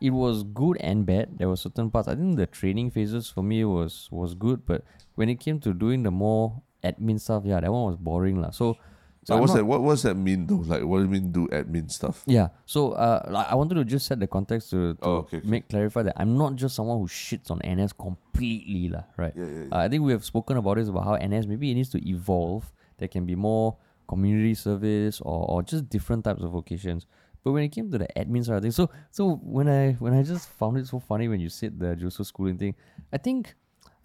it 0.02 0.12
was 0.12 0.44
good 0.44 0.78
and 0.80 1.06
bad. 1.06 1.38
There 1.38 1.50
were 1.50 1.58
certain 1.58 1.92
parts. 1.92 2.08
I 2.08 2.16
think 2.16 2.38
the 2.38 2.48
training 2.48 2.92
phases 2.92 3.30
for 3.30 3.44
me 3.44 3.64
was 3.66 4.08
was 4.12 4.34
good, 4.36 4.66
but 4.66 4.84
when 5.16 5.30
it 5.30 5.40
came 5.40 5.60
to 5.62 5.74
doing 5.74 6.04
the 6.04 6.12
more 6.12 6.62
admin 6.84 7.20
stuff, 7.20 7.44
yeah, 7.46 7.60
that 7.60 7.72
one 7.72 7.86
was 7.92 7.98
boring 7.98 8.40
lah. 8.42 8.52
So, 8.52 8.78
so 9.26 9.38
what's 9.38 9.54
that? 9.54 9.66
What 9.66 9.84
what's 9.84 10.04
that 10.04 10.16
mean 10.16 10.48
though? 10.48 10.64
Like 10.64 10.84
what 10.84 10.98
do 11.00 11.04
you 11.04 11.10
mean 11.10 11.32
do 11.32 11.48
admin 11.52 11.92
stuff? 11.92 12.24
Yeah. 12.26 12.50
So 12.66 12.94
uh, 12.94 13.46
I 13.50 13.56
wanted 13.56 13.76
to 13.76 13.84
just 13.84 14.08
set 14.08 14.20
the 14.20 14.28
context 14.28 14.70
to, 14.72 14.94
to 14.96 15.00
Oh, 15.04 15.16
okay, 15.28 15.42
make 15.44 15.68
clarify 15.68 16.04
that 16.04 16.16
I'm 16.16 16.38
not 16.38 16.56
just 16.56 16.76
someone 16.76 17.00
who 17.00 17.08
shits 17.08 17.52
on 17.52 17.60
NS 17.68 17.94
completely, 17.94 18.90
lah. 18.90 19.04
Right. 19.18 19.34
Yeah, 19.36 19.46
yeah, 19.46 19.66
Uh, 19.72 19.78
I 19.84 19.90
think 19.90 20.04
we 20.04 20.14
have 20.14 20.24
spoken 20.24 20.56
about 20.58 20.78
this 20.78 20.88
about 20.88 21.04
how 21.04 21.16
NS 21.20 21.48
maybe 21.48 21.72
it 21.72 21.76
needs 21.76 21.90
to 21.90 22.00
evolve. 22.08 22.72
There 22.98 23.08
can 23.08 23.26
be 23.26 23.36
more 23.36 23.76
community 24.08 24.56
service 24.56 25.22
or, 25.22 25.46
or 25.52 25.62
just 25.62 25.88
different 25.90 26.24
types 26.24 26.42
of 26.42 26.52
vocations. 26.52 27.06
But 27.44 27.54
when 27.54 27.64
it 27.64 27.70
came 27.70 27.90
to 27.92 27.98
the 27.98 28.08
admin 28.16 28.46
side 28.46 28.58
of 28.58 28.62
things, 28.64 28.76
so 28.76 28.90
so 29.12 29.40
when 29.44 29.68
I 29.70 29.94
when 29.94 30.14
I 30.14 30.24
just 30.24 30.50
found 30.50 30.78
it 30.78 30.88
so 30.88 31.00
funny 31.00 31.28
when 31.28 31.40
you 31.40 31.50
said 31.50 31.80
the 31.80 31.96
Joseph 31.96 32.28
Schooling 32.28 32.58
thing, 32.58 32.76
I 33.14 33.18
think 33.18 33.56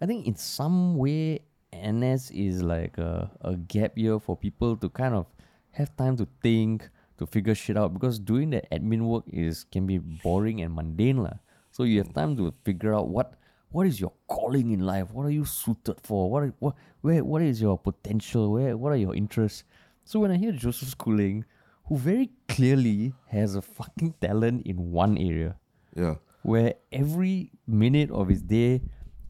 I 0.01 0.05
think 0.05 0.27
in 0.27 0.35
some 0.35 0.95
way 0.95 1.41
NS 1.75 2.31
is 2.31 2.63
like 2.63 2.97
a, 2.97 3.31
a 3.41 3.55
gap 3.55 3.97
year 3.97 4.19
for 4.19 4.37
people 4.37 4.77
to 4.77 4.89
kind 4.89 5.13
of 5.13 5.27
have 5.71 5.95
time 5.97 6.15
to 6.17 6.27
think, 6.41 6.89
to 7.17 7.25
figure 7.25 7.55
shit 7.55 7.77
out 7.77 7.93
because 7.93 8.19
doing 8.19 8.49
the 8.49 8.61
admin 8.71 9.01
work 9.01 9.23
is 9.27 9.65
can 9.65 9.85
be 9.85 9.97
boring 9.97 10.61
and 10.61 10.73
mundane 10.73 11.17
lah. 11.17 11.37
So 11.71 11.83
you 11.83 11.99
have 11.99 12.13
time 12.13 12.37
to 12.37 12.53
figure 12.63 12.93
out 12.95 13.09
what 13.09 13.35
what 13.69 13.87
is 13.87 13.99
your 13.99 14.13
calling 14.27 14.71
in 14.71 14.79
life? 14.79 15.11
What 15.11 15.25
are 15.25 15.35
you 15.35 15.43
suited 15.43 15.99
for? 16.01 16.31
What 16.31 16.53
what 16.59 16.75
where 17.01 17.23
what 17.23 17.41
is 17.41 17.61
your 17.61 17.77
potential? 17.77 18.51
Where 18.51 18.77
what 18.77 18.93
are 18.93 18.97
your 18.97 19.15
interests? 19.15 19.63
So 20.05 20.19
when 20.19 20.31
I 20.31 20.37
hear 20.37 20.51
Joseph 20.51 20.89
Schooling, 20.89 21.45
who 21.87 21.97
very 21.97 22.29
clearly 22.47 23.13
has 23.27 23.55
a 23.55 23.61
fucking 23.61 24.13
talent 24.21 24.65
in 24.65 24.91
one 24.91 25.17
area, 25.17 25.55
Yeah. 25.95 26.15
where 26.43 26.73
every 26.91 27.51
minute 27.67 28.09
of 28.11 28.27
his 28.29 28.41
day 28.41 28.81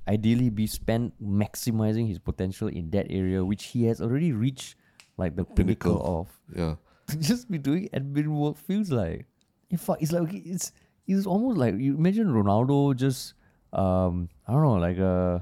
ideally 0.07 0.49
be 0.49 0.67
spent 0.67 1.13
maximizing 1.21 2.07
his 2.07 2.19
potential 2.19 2.67
in 2.67 2.91
that 2.91 3.07
area 3.09 3.43
which 3.43 3.65
he 3.73 3.85
has 3.85 3.99
already 4.01 4.31
reached 4.31 4.75
like 5.17 5.35
the 5.35 5.43
pinnacle, 5.43 5.97
Pinnacle. 5.97 6.19
of 6.21 6.27
Yeah. 6.55 6.75
to 7.07 7.17
just 7.17 7.49
be 7.49 7.57
doing 7.57 7.89
admin 7.93 8.27
work 8.27 8.57
feels 8.57 8.91
like 8.91 9.25
in 9.69 9.77
fact 9.77 10.01
it's 10.01 10.11
like 10.11 10.29
it's 10.33 10.71
it's 11.07 11.25
almost 11.25 11.57
like 11.57 11.75
you 11.77 11.95
imagine 11.97 12.27
Ronaldo 12.27 12.95
just 12.95 13.33
um 13.73 14.29
I 14.47 14.53
don't 14.53 14.61
know 14.63 14.77
like 14.77 14.99
uh 14.99 15.39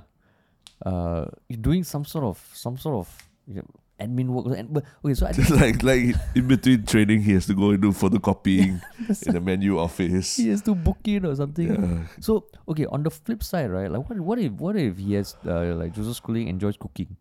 uh 0.87 1.25
doing 1.61 1.83
some 1.83 2.05
sort 2.05 2.23
of 2.25 2.39
some 2.53 2.77
sort 2.77 2.95
of 3.03 3.07
you 3.47 3.55
know, 3.55 3.67
admin 4.03 4.27
work 4.27 4.57
and 4.57 4.73
but 4.73 4.83
okay 5.03 5.13
so 5.13 5.25
I 5.29 5.31
think 5.31 5.49
like 5.49 5.83
like 5.83 6.15
in 6.35 6.47
between 6.47 6.85
training, 6.85 7.21
he 7.21 7.33
has 7.33 7.45
to 7.47 7.53
go 7.53 7.71
and 7.71 7.81
do 7.81 7.91
photocopying 7.91 8.81
in 9.25 9.33
the 9.33 9.41
menu 9.41 9.79
office. 9.79 10.37
he 10.37 10.49
has 10.49 10.61
to 10.63 10.75
book 10.75 10.99
it 11.05 11.25
or 11.25 11.35
something. 11.35 11.69
Yeah. 11.73 12.07
So 12.19 12.45
okay, 12.67 12.85
on 12.85 13.03
the 13.03 13.09
flip 13.09 13.43
side, 13.43 13.71
right? 13.71 13.89
Like 13.89 14.09
what 14.09 14.19
what 14.19 14.39
if 14.39 14.51
what 14.53 14.75
if 14.75 14.97
he 14.97 15.13
has 15.13 15.35
uh, 15.45 15.75
like 15.75 15.93
Joseph 15.93 16.17
Schooling 16.17 16.47
enjoys 16.47 16.77
cooking? 16.77 17.15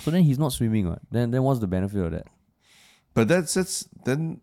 So 0.00 0.10
then 0.10 0.22
he's 0.22 0.38
not 0.38 0.52
swimming, 0.52 0.88
right? 0.88 1.02
Then 1.10 1.30
then 1.30 1.42
what's 1.42 1.60
the 1.60 1.66
benefit 1.66 2.00
of 2.00 2.12
that? 2.12 2.26
But 3.14 3.28
that's 3.28 3.54
that's 3.54 3.88
then 4.04 4.40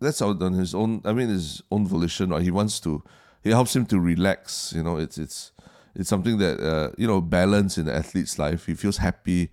that's 0.00 0.22
out 0.22 0.42
on 0.42 0.54
his 0.54 0.74
own. 0.74 1.02
I 1.04 1.12
mean, 1.12 1.28
his 1.28 1.62
own 1.70 1.86
volition. 1.86 2.32
Or 2.32 2.40
he 2.40 2.50
wants 2.50 2.80
to. 2.80 3.02
It 3.44 3.50
helps 3.50 3.74
him 3.74 3.86
to 3.86 4.00
relax. 4.00 4.72
You 4.74 4.82
know, 4.82 4.96
it's 4.96 5.18
it's 5.18 5.52
it's 5.94 6.08
something 6.08 6.38
that 6.38 6.60
uh, 6.60 6.90
you 6.96 7.06
know 7.06 7.20
balance 7.20 7.78
in 7.78 7.86
the 7.86 7.94
athlete's 7.94 8.38
life. 8.38 8.66
He 8.66 8.74
feels 8.74 8.98
happy 8.98 9.50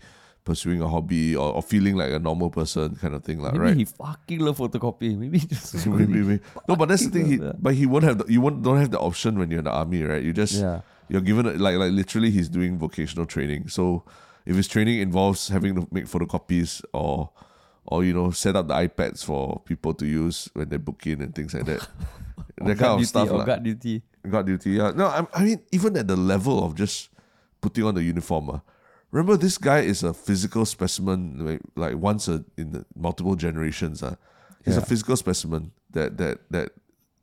pursuing 0.48 0.80
a 0.82 0.88
hobby 0.88 1.36
or, 1.36 1.52
or 1.60 1.62
feeling 1.62 1.96
like 2.00 2.12
a 2.16 2.20
normal 2.20 2.50
person, 2.50 2.96
kind 2.96 3.14
of 3.14 3.22
thing, 3.28 3.40
like 3.44 3.52
Maybe 3.54 3.66
right. 3.68 3.76
he 3.76 3.84
fucking 3.86 4.40
love 4.40 4.58
photocopying. 4.58 5.18
Maybe 5.24 5.40
just 5.44 5.86
Maybe, 5.92 6.08
maybe. 6.24 6.40
No, 6.68 6.76
but 6.80 6.88
that's 6.88 7.04
the 7.06 7.12
thing. 7.12 7.26
He, 7.28 7.36
but 7.60 7.76
he 7.76 7.86
won't 7.86 8.06
have. 8.08 8.18
The, 8.20 8.26
you 8.32 8.40
won't 8.40 8.64
don't 8.64 8.80
have 8.80 8.92
the 8.96 9.00
option 9.00 9.38
when 9.38 9.52
you're 9.52 9.60
in 9.60 9.66
the 9.68 9.76
army, 9.76 10.02
right? 10.08 10.24
You 10.24 10.32
just 10.32 10.56
Yeah. 10.56 10.82
you're 11.12 11.22
given 11.22 11.46
a, 11.46 11.52
like 11.60 11.76
like 11.76 11.92
literally 11.92 12.32
he's 12.32 12.48
doing 12.48 12.80
vocational 12.80 13.26
training. 13.28 13.68
So 13.68 14.04
if 14.48 14.56
his 14.56 14.68
training 14.72 15.04
involves 15.04 15.50
having 15.52 15.76
to 15.76 15.84
make 15.92 16.06
photocopies 16.08 16.80
or 16.96 17.30
or 17.86 18.04
you 18.08 18.14
know 18.16 18.32
set 18.32 18.56
up 18.56 18.68
the 18.72 18.76
iPads 18.88 19.24
for 19.28 19.60
people 19.68 19.94
to 20.00 20.06
use 20.08 20.48
when 20.56 20.70
they 20.72 20.78
book 20.80 21.04
in 21.08 21.22
and 21.22 21.36
things 21.36 21.54
like 21.54 21.66
that, 21.68 21.84
that 22.64 22.78
kind 22.80 22.96
of 22.96 23.04
duty, 23.04 23.12
stuff. 23.12 23.28
Or 23.32 23.40
lah. 23.44 23.46
guard 23.46 23.64
duty. 23.68 24.02
Guard 24.24 24.46
duty. 24.48 24.72
Yeah. 24.80 24.92
No, 24.96 25.08
I, 25.12 25.28
I 25.36 25.44
mean 25.44 25.60
even 25.76 25.96
at 26.00 26.08
the 26.08 26.16
level 26.16 26.64
of 26.64 26.76
just 26.76 27.10
putting 27.60 27.84
on 27.84 27.96
the 27.96 28.04
uniform. 28.04 28.50
ah, 28.56 28.62
remember, 29.12 29.38
this 29.38 29.58
guy 29.58 29.80
is 29.80 30.04
a 30.04 30.14
physical 30.14 30.66
specimen. 30.66 31.46
Like, 31.46 31.62
like 31.76 31.96
once 32.02 32.28
a, 32.28 32.44
in 32.58 32.72
the 32.72 32.86
multiple 32.96 33.36
generations. 33.36 34.04
Uh, 34.04 34.16
he's 34.66 34.78
a 34.78 34.82
physical 34.86 35.16
specimen 35.16 35.72
that 35.92 36.18
that 36.18 36.40
that 36.52 36.72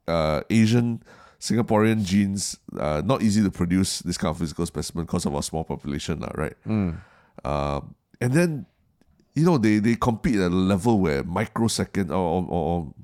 uh, 0.08 0.40
Asian 0.50 1.02
Singaporean 1.40 2.04
genes 2.04 2.56
uh, 2.78 3.02
not 3.04 3.22
easy 3.22 3.42
to 3.42 3.50
produce 3.50 4.00
this 4.00 4.16
kind 4.16 4.30
of 4.30 4.38
physical 4.38 4.64
specimen 4.66 5.04
because 5.04 5.26
of 5.26 5.34
our 5.34 5.42
small 5.42 5.64
population, 5.64 6.20
lah, 6.20 6.30
right? 6.34 6.56
Um, 7.44 7.94
and 8.20 8.32
then 8.32 8.66
you 9.34 9.44
know 9.44 9.58
they 9.58 9.78
they 9.78 9.94
compete 9.96 10.36
at 10.36 10.50
a 10.50 10.54
level 10.54 11.00
where 11.00 11.22
microsecond 11.24 12.10
or, 12.10 12.16
or, 12.16 12.46
or 12.48 12.94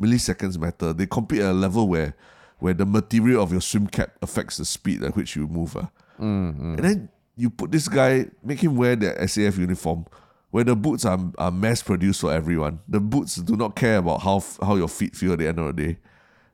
milliseconds 0.00 0.58
matter. 0.58 0.92
They 0.92 1.06
compete 1.06 1.40
at 1.40 1.50
a 1.50 1.52
level 1.52 1.86
where 1.88 2.14
where 2.58 2.74
the 2.74 2.86
material 2.86 3.42
of 3.42 3.52
your 3.52 3.60
swim 3.60 3.86
cap 3.86 4.10
affects 4.22 4.56
the 4.56 4.64
speed 4.64 5.04
at 5.04 5.14
which 5.14 5.36
you 5.36 5.46
move. 5.46 5.76
ah. 5.76 5.90
And 6.18 6.78
then 6.78 7.08
you 7.36 7.50
put 7.50 7.70
this 7.70 7.88
guy, 7.88 8.26
make 8.42 8.62
him 8.62 8.76
wear 8.76 8.96
the 8.96 9.12
SAF 9.12 9.58
uniform, 9.58 10.06
where 10.50 10.64
the 10.64 10.74
boots 10.74 11.04
are, 11.04 11.20
are 11.38 11.50
mass 11.50 11.82
produced 11.82 12.22
for 12.22 12.32
everyone. 12.32 12.80
The 12.88 13.00
boots 13.00 13.36
do 13.36 13.56
not 13.56 13.76
care 13.76 13.98
about 13.98 14.22
how 14.22 14.42
how 14.60 14.76
your 14.76 14.88
feet 14.88 15.14
feel 15.14 15.32
at 15.32 15.38
the 15.38 15.48
end 15.48 15.58
of 15.58 15.76
the 15.76 15.84
day. 15.84 15.98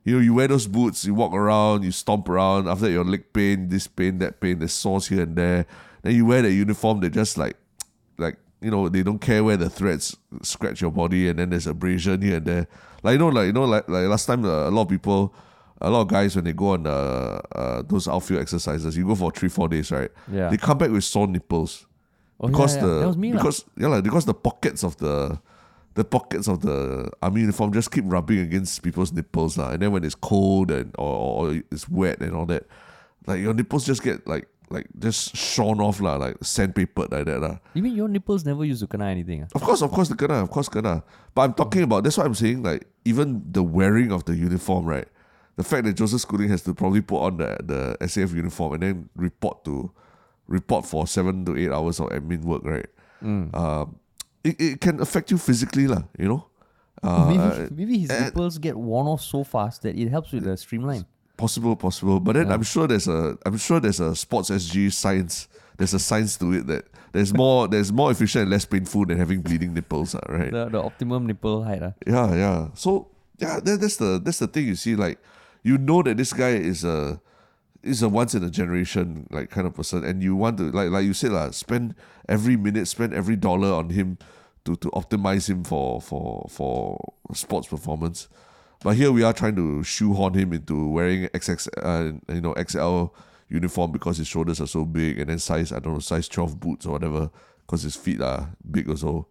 You 0.03 0.15
know, 0.15 0.21
you 0.21 0.33
wear 0.33 0.49
those 0.49 0.67
boots, 0.67 1.05
you 1.05 1.13
walk 1.13 1.33
around, 1.33 1.83
you 1.83 1.91
stomp 1.91 2.27
around. 2.27 2.67
After 2.67 2.89
your 2.89 3.05
leg 3.05 3.31
pain, 3.31 3.69
this 3.69 3.87
pain, 3.87 4.19
that 4.19 4.41
pain, 4.41 4.59
there's 4.59 4.73
sores 4.73 5.07
here 5.07 5.21
and 5.21 5.35
there. 5.37 5.65
Then 6.01 6.15
you 6.15 6.25
wear 6.25 6.41
the 6.41 6.51
uniform, 6.51 6.99
they 6.99 7.09
just 7.09 7.37
like, 7.37 7.55
like 8.17 8.37
you 8.59 8.69
know, 8.69 8.89
they 8.89 9.03
don't 9.03 9.19
care 9.19 9.43
where 9.43 9.55
the 9.55 9.69
threads 9.69 10.17
scratch 10.41 10.81
your 10.81 10.91
body, 10.91 11.29
and 11.29 11.39
then 11.39 11.51
there's 11.51 11.67
abrasion 11.67 12.21
here 12.21 12.37
and 12.37 12.45
there. 12.45 12.67
Like 13.03 13.13
you 13.13 13.19
know, 13.19 13.29
like 13.29 13.45
you 13.47 13.53
know, 13.53 13.63
like 13.63 13.87
like 13.87 14.07
last 14.07 14.25
time, 14.25 14.43
uh, 14.43 14.67
a 14.67 14.71
lot 14.71 14.83
of 14.83 14.89
people, 14.89 15.33
a 15.83 15.89
lot 15.89 16.01
of 16.01 16.07
guys 16.07 16.35
when 16.35 16.45
they 16.45 16.53
go 16.53 16.69
on 16.69 16.87
uh, 16.87 17.41
uh 17.51 17.81
those 17.83 18.07
outfield 18.07 18.41
exercises, 18.41 18.97
you 18.97 19.05
go 19.05 19.15
for 19.15 19.31
three 19.31 19.49
four 19.49 19.67
days, 19.67 19.91
right? 19.91 20.11
Yeah. 20.31 20.49
They 20.49 20.57
come 20.57 20.77
back 20.77 20.91
with 20.91 21.03
sore 21.03 21.27
nipples 21.27 21.85
Oh, 22.43 22.47
because 22.47 22.75
yeah. 22.75 22.81
the 22.81 22.99
that 22.99 23.07
was 23.07 23.17
me 23.17 23.31
because 23.31 23.65
yeah, 23.77 23.87
like, 23.87 24.03
because 24.03 24.25
the 24.25 24.33
pockets 24.33 24.83
of 24.83 24.97
the 24.97 25.39
the 25.93 26.03
pockets 26.03 26.47
of 26.47 26.61
the 26.61 27.09
army 27.21 27.41
uniform 27.41 27.71
just 27.71 27.91
keep 27.91 28.03
rubbing 28.05 28.39
against 28.39 28.81
people's 28.83 29.13
nipples, 29.13 29.57
lah. 29.57 29.71
And 29.71 29.81
then 29.81 29.91
when 29.91 30.03
it's 30.03 30.15
cold 30.15 30.69
and 30.71 30.93
or, 30.97 31.47
or 31.47 31.61
it's 31.71 31.87
wet 31.87 32.19
and 32.19 32.35
all 32.35 32.45
that, 32.47 32.65
like 33.27 33.39
your 33.39 33.53
nipples 33.53 33.85
just 33.85 34.03
get 34.03 34.27
like 34.27 34.47
like 34.69 34.87
just 34.99 35.35
shorn 35.37 35.79
off, 35.79 36.01
lah, 36.01 36.15
like 36.15 36.35
sandpapered 36.43 37.11
like 37.11 37.25
that, 37.25 37.39
lah. 37.39 37.59
You 37.75 37.83
mean 37.83 37.95
your 37.95 38.09
nipples 38.09 38.43
never 38.43 38.65
used 38.65 38.81
to 38.81 38.87
kena 38.87 39.11
anything? 39.11 39.43
ah? 39.43 39.47
Of 39.55 39.61
course, 39.61 39.81
of 39.81 39.91
course, 39.91 40.09
the 40.09 40.15
kena, 40.15 40.43
of 40.43 40.49
course, 40.49 40.67
kena. 40.67 41.03
But 41.33 41.41
I'm 41.43 41.53
talking 41.53 41.83
about 41.83 42.03
that's 42.03 42.17
what 42.17 42.25
I'm 42.25 42.35
saying. 42.35 42.63
Like 42.63 42.87
even 43.05 43.43
the 43.45 43.63
wearing 43.63 44.11
of 44.11 44.25
the 44.25 44.35
uniform, 44.35 44.85
right? 44.85 45.07
The 45.55 45.63
fact 45.63 45.85
that 45.85 45.93
Joseph 45.93 46.21
Schooling 46.21 46.49
has 46.49 46.61
to 46.63 46.73
probably 46.73 47.01
put 47.01 47.19
on 47.21 47.37
the 47.37 47.57
the 47.63 47.97
SAF 48.01 48.33
uniform 48.33 48.73
and 48.73 48.83
then 48.83 49.09
report 49.15 49.63
to 49.65 49.91
report 50.47 50.85
for 50.85 51.05
seven 51.07 51.45
to 51.45 51.55
eight 51.57 51.71
hours 51.71 51.99
of 51.99 52.09
admin 52.09 52.43
work, 52.43 52.63
right? 52.63 52.87
Um, 53.23 53.99
it, 54.43 54.59
it 54.59 54.81
can 54.81 54.99
affect 54.99 55.31
you 55.31 55.37
physically, 55.37 55.87
lah. 55.87 56.03
You 56.17 56.27
know. 56.27 56.45
Uh, 57.01 57.27
maybe 57.27 57.75
maybe 57.75 57.97
his 57.99 58.09
nipples 58.09 58.57
get 58.57 58.75
worn 58.75 59.07
off 59.07 59.21
so 59.21 59.43
fast 59.43 59.81
that 59.83 59.95
it 59.95 60.09
helps 60.09 60.31
with 60.31 60.43
the 60.43 60.55
streamline. 60.57 61.05
Possible, 61.35 61.75
possible. 61.75 62.19
But 62.19 62.33
then 62.35 62.51
I'm 62.51 62.63
sure 62.63 62.87
there's 62.87 63.07
a 63.07 63.37
I'm 63.45 63.57
sure 63.57 63.79
there's 63.79 63.99
a 63.99 64.15
sports 64.15 64.49
SG 64.49 64.91
science. 64.91 65.47
There's 65.77 65.93
a 65.93 65.99
science 65.99 66.37
to 66.37 66.53
it 66.53 66.67
that 66.67 66.85
there's 67.11 67.33
more 67.33 67.67
there's 67.73 67.91
more 67.91 68.11
efficient 68.11 68.43
and 68.43 68.51
less 68.51 68.65
painful 68.65 69.05
than 69.05 69.17
having 69.17 69.41
bleeding 69.41 69.73
nipples, 69.73 70.15
ah, 70.15 70.21
right? 70.29 70.51
The 70.51 70.69
the 70.69 70.81
optimum 70.81 71.25
nipple 71.27 71.63
height. 71.63 71.81
ah. 71.83 71.93
Yeah, 72.07 72.35
yeah. 72.35 72.67
So 72.75 73.07
yeah, 73.39 73.59
that, 73.59 73.81
that's 73.81 73.97
the 73.97 74.21
that's 74.23 74.39
the 74.39 74.47
thing 74.47 74.67
you 74.67 74.75
see. 74.75 74.95
Like 74.95 75.19
you 75.63 75.77
know 75.77 76.03
that 76.03 76.17
this 76.17 76.33
guy 76.33 76.49
is 76.49 76.83
a 76.83 77.19
is 77.81 78.01
a 78.01 78.09
once 78.09 78.33
in 78.33 78.43
a 78.43 78.49
generation 78.49 79.27
like 79.31 79.49
kind 79.49 79.67
of 79.67 79.73
person, 79.73 80.03
and 80.03 80.21
you 80.21 80.35
want 80.35 80.57
to 80.57 80.71
like 80.71 80.89
like 80.89 81.05
you 81.05 81.13
said 81.13 81.31
lah, 81.31 81.49
spend 81.51 81.95
every 82.29 82.55
minute, 82.55 82.87
spend 82.87 83.13
every 83.13 83.35
dollar 83.35 83.73
on 83.73 83.89
him 83.89 84.17
to 84.65 84.75
to 84.77 84.89
optimize 84.91 85.49
him 85.49 85.63
for 85.63 86.01
for 86.01 86.47
for 86.49 87.13
sports 87.33 87.67
performance. 87.67 88.27
But 88.83 88.97
here 88.97 89.11
we 89.11 89.23
are 89.23 89.33
trying 89.33 89.55
to 89.55 89.83
shoehorn 89.83 90.33
him 90.33 90.51
into 90.51 90.89
wearing 90.89 91.27
XX, 91.29 91.69
uh, 91.81 92.33
you 92.33 92.41
know, 92.41 92.53
XL 92.67 93.15
uniform 93.47 93.93
because 93.93 94.17
his 94.17 94.27
shoulders 94.27 94.59
are 94.59 94.67
so 94.67 94.83
big, 94.83 95.19
and 95.19 95.29
then 95.29 95.39
size 95.39 95.71
I 95.71 95.79
don't 95.79 95.93
know 95.93 95.99
size 95.99 96.27
twelve 96.27 96.59
boots 96.59 96.85
or 96.85 96.91
whatever 96.93 97.29
because 97.65 97.83
his 97.83 97.95
feet 97.95 98.21
are 98.21 98.55
big 98.69 98.89
also. 98.89 99.27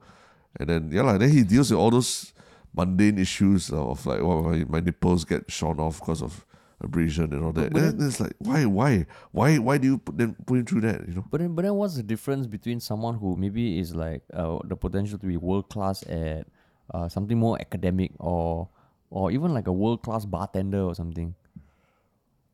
And 0.59 0.69
then 0.69 0.91
yeah, 0.93 1.03
lah, 1.03 1.19
then 1.19 1.31
he 1.31 1.45
deals 1.45 1.71
with 1.71 1.81
all 1.81 1.91
those 1.91 2.32
mundane 2.75 3.19
issues 3.19 3.71
of 3.71 4.05
like, 4.07 4.21
oh, 4.21 4.43
my, 4.43 4.65
my 4.65 4.81
nipples 4.81 5.25
get 5.25 5.51
shorn 5.51 5.79
off 5.79 6.01
because 6.01 6.23
of 6.23 6.47
abrasion 6.81 7.33
and 7.33 7.45
all 7.45 7.53
that. 7.53 7.73
But 7.73 7.81
then 7.99 8.07
it's 8.09 8.19
like, 8.19 8.33
why, 8.39 8.65
why, 8.65 9.07
why, 9.31 9.59
why 9.59 9.79
do 9.79 9.87
you 9.87 9.99
put 9.99 10.19
them 10.19 10.35
put 10.47 10.59
him 10.59 10.65
through 10.67 10.81
that? 10.83 11.07
You 11.07 11.15
know? 11.15 11.25
But 11.31 11.41
then, 11.41 11.55
but 11.55 11.63
then, 11.63 11.75
what's 11.75 11.97
the 11.97 12.03
difference 12.03 12.47
between 12.47 12.81
someone 12.81 13.15
who 13.19 13.37
maybe 13.37 13.79
is 13.79 13.95
like 13.95 14.23
uh, 14.33 14.59
the 14.65 14.77
potential 14.77 15.19
to 15.19 15.27
be 15.27 15.37
world 15.37 15.69
class 15.69 16.03
at 16.09 16.47
uh, 16.93 17.09
something 17.09 17.39
more 17.39 17.61
academic, 17.61 18.13
or 18.19 18.69
or 19.11 19.31
even 19.31 19.53
like 19.55 19.69
a 19.69 19.73
world 19.73 20.03
class 20.03 20.25
bartender 20.25 20.83
or 20.83 20.95
something? 20.95 21.35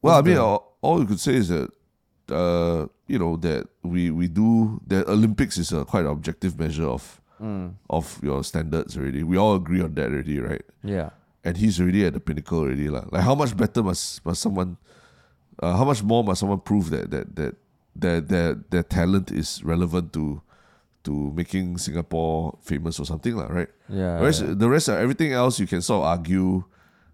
Well, 0.03 0.17
I 0.19 0.23
mean, 0.23 0.35
the- 0.35 0.43
all, 0.43 0.77
all 0.83 1.01
you 1.01 1.07
could 1.07 1.21
say 1.21 1.35
is 1.35 1.49
that, 1.49 1.71
uh, 2.31 2.87
you 3.07 3.19
know, 3.19 3.37
that 3.37 3.67
we 3.83 4.11
we 4.11 4.29
do 4.29 4.81
that 4.89 5.09
Olympics 5.09 5.57
is 5.59 5.73
a 5.73 5.85
quite 5.85 6.05
objective 6.07 6.59
measure 6.59 6.87
of 6.87 7.21
Mm. 7.41 7.75
of 7.89 8.19
your 8.23 8.43
standards 8.43 8.97
already. 8.99 9.23
We 9.23 9.37
all 9.39 9.55
agree 9.55 9.81
on 9.81 9.95
that 9.95 10.11
already, 10.11 10.41
right? 10.41 10.65
Yeah, 10.83 11.11
and 11.45 11.57
he's 11.57 11.81
already 11.81 12.05
at 12.05 12.15
the 12.15 12.21
pinnacle 12.21 12.59
already. 12.61 12.91
lah. 12.91 13.07
Like 13.11 13.23
how 13.23 13.35
much 13.35 13.57
better 13.57 13.83
must 13.83 14.25
must 14.27 14.43
someone 14.43 14.77
uh, 15.63 15.77
how 15.77 15.85
much 15.85 16.03
more 16.03 16.25
must 16.25 16.41
someone 16.41 16.61
prove 16.61 16.91
that 16.91 17.11
that 17.11 17.37
that 17.37 17.55
their 17.95 18.21
their 18.21 18.55
their 18.71 18.83
talent 18.83 19.31
is 19.31 19.63
relevant 19.65 20.13
to 20.15 20.43
to 21.05 21.33
making 21.35 21.79
Singapore 21.79 22.59
famous 22.61 23.01
or 23.01 23.07
something, 23.07 23.37
lah, 23.37 23.47
right? 23.47 23.71
yeah. 23.89 24.19
Whereas 24.21 24.43
yeah. 24.43 24.53
the 24.53 24.69
rest 24.69 24.89
of 24.89 24.99
everything 24.99 25.33
else 25.33 25.59
you 25.59 25.67
can 25.67 25.81
sort 25.81 26.03
of 26.03 26.11
argue, 26.11 26.65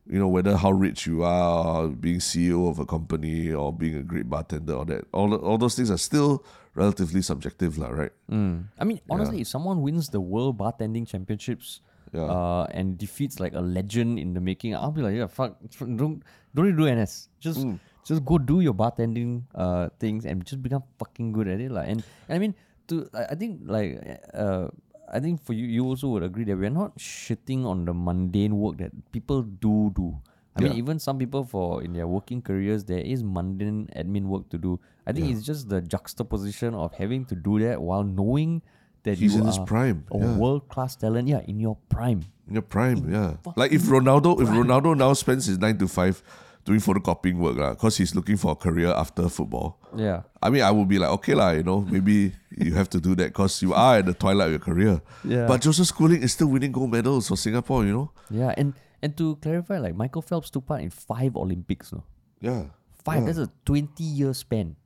you 0.06 0.18
know, 0.18 0.28
whether 0.28 0.56
how 0.56 0.70
rich 0.70 1.06
you 1.06 1.22
are, 1.24 1.88
being 1.88 2.18
CEO 2.20 2.68
of 2.68 2.78
a 2.78 2.84
company 2.84 3.52
or 3.52 3.72
being 3.72 3.96
a 3.96 4.02
great 4.02 4.28
bartender 4.28 4.74
or 4.74 4.84
that. 4.84 5.04
All 5.12 5.32
all 5.34 5.56
those 5.58 5.74
things 5.76 5.90
are 5.90 5.96
still 5.98 6.44
relatively 6.74 7.22
subjective, 7.22 7.78
lah, 7.78 7.88
right? 7.88 8.12
Mm. 8.30 8.68
I 8.78 8.84
mean, 8.84 9.00
honestly, 9.08 9.40
if 9.40 9.48
someone 9.48 9.80
wins 9.80 10.10
the 10.10 10.20
World 10.20 10.58
Bartending 10.58 11.06
Championships 11.08 11.80
Yeah. 12.14 12.30
uh, 12.30 12.66
and 12.70 12.94
defeats 12.98 13.40
like 13.42 13.54
a 13.58 13.62
legend 13.64 14.18
in 14.22 14.34
the 14.38 14.42
making, 14.44 14.74
I'll 14.76 14.92
be 14.94 15.02
like, 15.02 15.16
yeah, 15.18 15.26
fuck, 15.26 15.56
don't 15.80 16.22
don't 16.54 16.76
do 16.76 16.86
NS. 16.86 17.28
Just 17.40 17.64
Mm. 17.64 17.78
just 18.04 18.22
go 18.28 18.36
do 18.38 18.60
your 18.60 18.74
bartending 18.76 19.48
uh, 19.56 19.88
things 19.98 20.28
and 20.28 20.44
just 20.44 20.60
become 20.62 20.84
fucking 21.00 21.32
good 21.32 21.48
at 21.48 21.58
it, 21.64 21.72
like. 21.72 21.88
And, 21.88 22.04
and 22.28 22.34
I 22.36 22.38
mean, 22.38 22.54
to 22.92 23.08
I, 23.16 23.32
I 23.32 23.34
think 23.34 23.64
like 23.64 23.98
uh, 24.36 24.68
I 25.14 25.20
think 25.20 25.42
for 25.44 25.52
you, 25.52 25.66
you 25.66 25.84
also 25.84 26.08
would 26.08 26.24
agree 26.24 26.44
that 26.44 26.56
we're 26.56 26.70
not 26.70 26.98
shitting 26.98 27.64
on 27.64 27.84
the 27.84 27.94
mundane 27.94 28.56
work 28.58 28.78
that 28.78 28.90
people 29.12 29.42
do 29.42 29.92
do. 29.94 30.18
I 30.56 30.62
mean, 30.62 30.72
even 30.74 30.98
some 30.98 31.18
people 31.18 31.44
for 31.44 31.82
in 31.82 31.92
their 31.92 32.06
working 32.06 32.40
careers, 32.40 32.84
there 32.84 32.98
is 32.98 33.24
mundane 33.24 33.88
admin 33.96 34.26
work 34.26 34.48
to 34.50 34.58
do. 34.58 34.78
I 35.06 35.12
think 35.12 35.30
it's 35.30 35.44
just 35.44 35.68
the 35.68 35.80
juxtaposition 35.80 36.74
of 36.74 36.94
having 36.94 37.24
to 37.26 37.34
do 37.34 37.58
that 37.60 37.80
while 37.80 38.04
knowing 38.04 38.62
that 39.02 39.18
He's 39.18 39.34
you 39.34 39.40
in 39.40 39.46
his 39.46 39.58
prime. 39.58 40.04
a 40.12 40.18
yeah. 40.18 40.36
world 40.36 40.68
class 40.68 40.96
talent. 40.96 41.28
Yeah, 41.28 41.40
in 41.46 41.60
your 41.60 41.76
prime. 41.88 42.24
In 42.48 42.54
your 42.54 42.62
prime, 42.62 43.12
yeah. 43.12 43.34
Like 43.56 43.72
if 43.72 43.82
Ronaldo, 43.82 44.40
if 44.40 44.48
Ronaldo 44.48 44.96
now 44.96 45.12
spends 45.12 45.46
his 45.46 45.58
nine 45.58 45.78
to 45.78 45.88
five 45.88 46.22
doing 46.64 46.80
photocopying 46.80 47.36
work, 47.36 47.56
lah, 47.56 47.70
because 47.74 47.96
he's 47.96 48.14
looking 48.14 48.36
for 48.36 48.52
a 48.52 48.56
career 48.56 48.88
after 48.88 49.28
football. 49.28 49.78
Yeah. 49.94 50.22
I 50.42 50.48
mean, 50.50 50.62
I 50.62 50.70
would 50.70 50.88
be 50.88 50.98
like, 50.98 51.10
okay, 51.20 51.34
lah, 51.34 51.50
you 51.50 51.62
know, 51.62 51.80
maybe 51.82 52.32
you 52.56 52.74
have 52.74 52.88
to 52.90 53.00
do 53.00 53.14
that 53.16 53.28
because 53.36 53.60
you 53.62 53.74
are 53.74 53.98
at 53.98 54.06
the 54.06 54.14
twilight 54.14 54.46
of 54.46 54.52
your 54.52 54.64
career. 54.64 55.00
Yeah. 55.24 55.46
But 55.46 55.60
Joseph 55.60 55.86
Schooling 55.88 56.22
is 56.22 56.32
still 56.32 56.48
winning 56.48 56.72
gold 56.72 56.90
medals 56.90 57.28
for 57.28 57.36
Singapore, 57.36 57.84
you 57.84 57.92
know. 57.92 58.10
Yeah, 58.30 58.54
and 58.56 58.72
and 59.02 59.16
to 59.18 59.36
clarify, 59.44 59.78
like 59.78 59.94
Michael 59.94 60.22
Phelps 60.22 60.48
took 60.50 60.64
part 60.66 60.80
in 60.80 60.88
five 60.90 61.36
Olympics. 61.36 61.92
No, 61.92 62.04
Yeah. 62.40 62.72
five. 63.04 63.20
Yeah. 63.20 63.26
That's 63.26 63.38
a 63.44 63.50
twenty 63.64 64.04
year 64.04 64.32
span. 64.32 64.76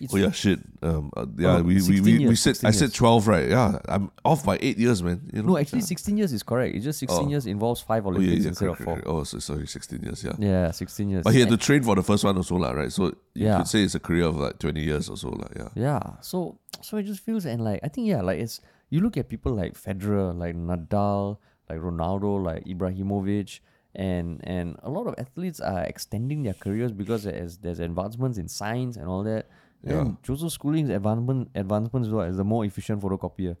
It's 0.00 0.12
Oh 0.12 0.16
yeah, 0.16 0.30
shit. 0.30 0.58
Um, 0.82 1.10
uh, 1.16 1.26
yeah, 1.36 1.56
Oh, 1.58 1.62
we, 1.62 1.74
we, 1.74 1.80
16 1.80 2.02
we, 2.04 2.26
we 2.28 2.34
said 2.34 2.58
I 2.64 2.70
said 2.70 2.92
twelve, 2.94 3.28
right? 3.28 3.48
Yeah, 3.48 3.78
I'm 3.88 4.10
off 4.24 4.44
by 4.44 4.58
eight 4.60 4.78
years, 4.78 5.02
man. 5.02 5.20
You 5.32 5.42
know? 5.42 5.50
No, 5.50 5.58
actually, 5.58 5.82
sixteen 5.82 6.16
years 6.16 6.32
is 6.32 6.42
correct. 6.42 6.74
It's 6.74 6.84
just 6.84 6.98
sixteen 6.98 7.26
Oh. 7.26 7.30
years 7.30 7.46
involves 7.46 7.80
five 7.82 8.04
yeah, 8.04 8.08
Olympics 8.10 8.42
yeah, 8.42 8.48
instead 8.48 8.64
correct, 8.66 8.80
of 8.80 8.84
four. 8.84 8.94
correct. 8.94 9.08
Oh, 9.08 9.24
so, 9.24 9.38
sorry, 9.38 9.66
sixteen 9.66 10.02
years. 10.02 10.24
Yeah. 10.24 10.32
Yeah, 10.38 10.70
sixteen 10.70 11.10
years. 11.10 11.24
But 11.24 11.34
he 11.34 11.40
had 11.40 11.50
to 11.50 11.56
train 11.56 11.82
for 11.82 11.94
the 11.94 12.02
first 12.02 12.24
one 12.24 12.36
also, 12.36 12.56
lah, 12.56 12.70
right? 12.72 12.90
So 12.90 13.06
you 13.34 13.46
Yeah. 13.46 13.58
could 13.58 13.68
say 13.68 13.82
it's 13.82 13.94
a 13.94 14.00
career 14.00 14.24
of 14.24 14.36
like 14.36 14.58
twenty 14.58 14.82
years 14.82 15.08
or 15.08 15.16
so. 15.16 15.38
Yeah. 15.54 15.68
Yeah. 15.74 16.00
So 16.20 16.58
so 16.80 16.96
it 16.96 17.04
just 17.04 17.20
feels 17.20 17.44
and 17.46 17.62
like 17.62 17.80
I 17.84 17.88
think 17.88 18.08
yeah, 18.08 18.22
like 18.22 18.40
it's 18.40 18.60
you 18.90 19.00
look 19.00 19.16
at 19.16 19.28
people 19.28 19.52
like 19.54 19.74
Federer, 19.74 20.36
like 20.36 20.56
Nadal, 20.56 21.36
like 21.68 21.78
Ronaldo, 21.78 22.42
like 22.42 22.64
Ibrahimovic, 22.64 23.60
and 23.94 24.40
and 24.44 24.76
a 24.82 24.90
lot 24.90 25.06
of 25.06 25.14
athletes 25.18 25.60
are 25.60 25.84
extending 25.84 26.42
their 26.42 26.54
careers 26.54 26.92
because 26.92 27.26
as 27.26 27.58
there's 27.58 27.78
advancements 27.78 28.38
in 28.38 28.48
science 28.48 28.96
and 28.96 29.06
all 29.06 29.22
that. 29.24 29.46
Then 29.82 30.16
Joseph 30.22 30.52
Schooling's 30.52 30.90
advancement 30.90 31.50
advancements 31.54 32.08
is 32.08 32.14
what 32.14 32.28
is 32.28 32.36
the 32.36 32.44
more 32.44 32.64
efficient 32.64 33.02
photocopier. 33.02 33.56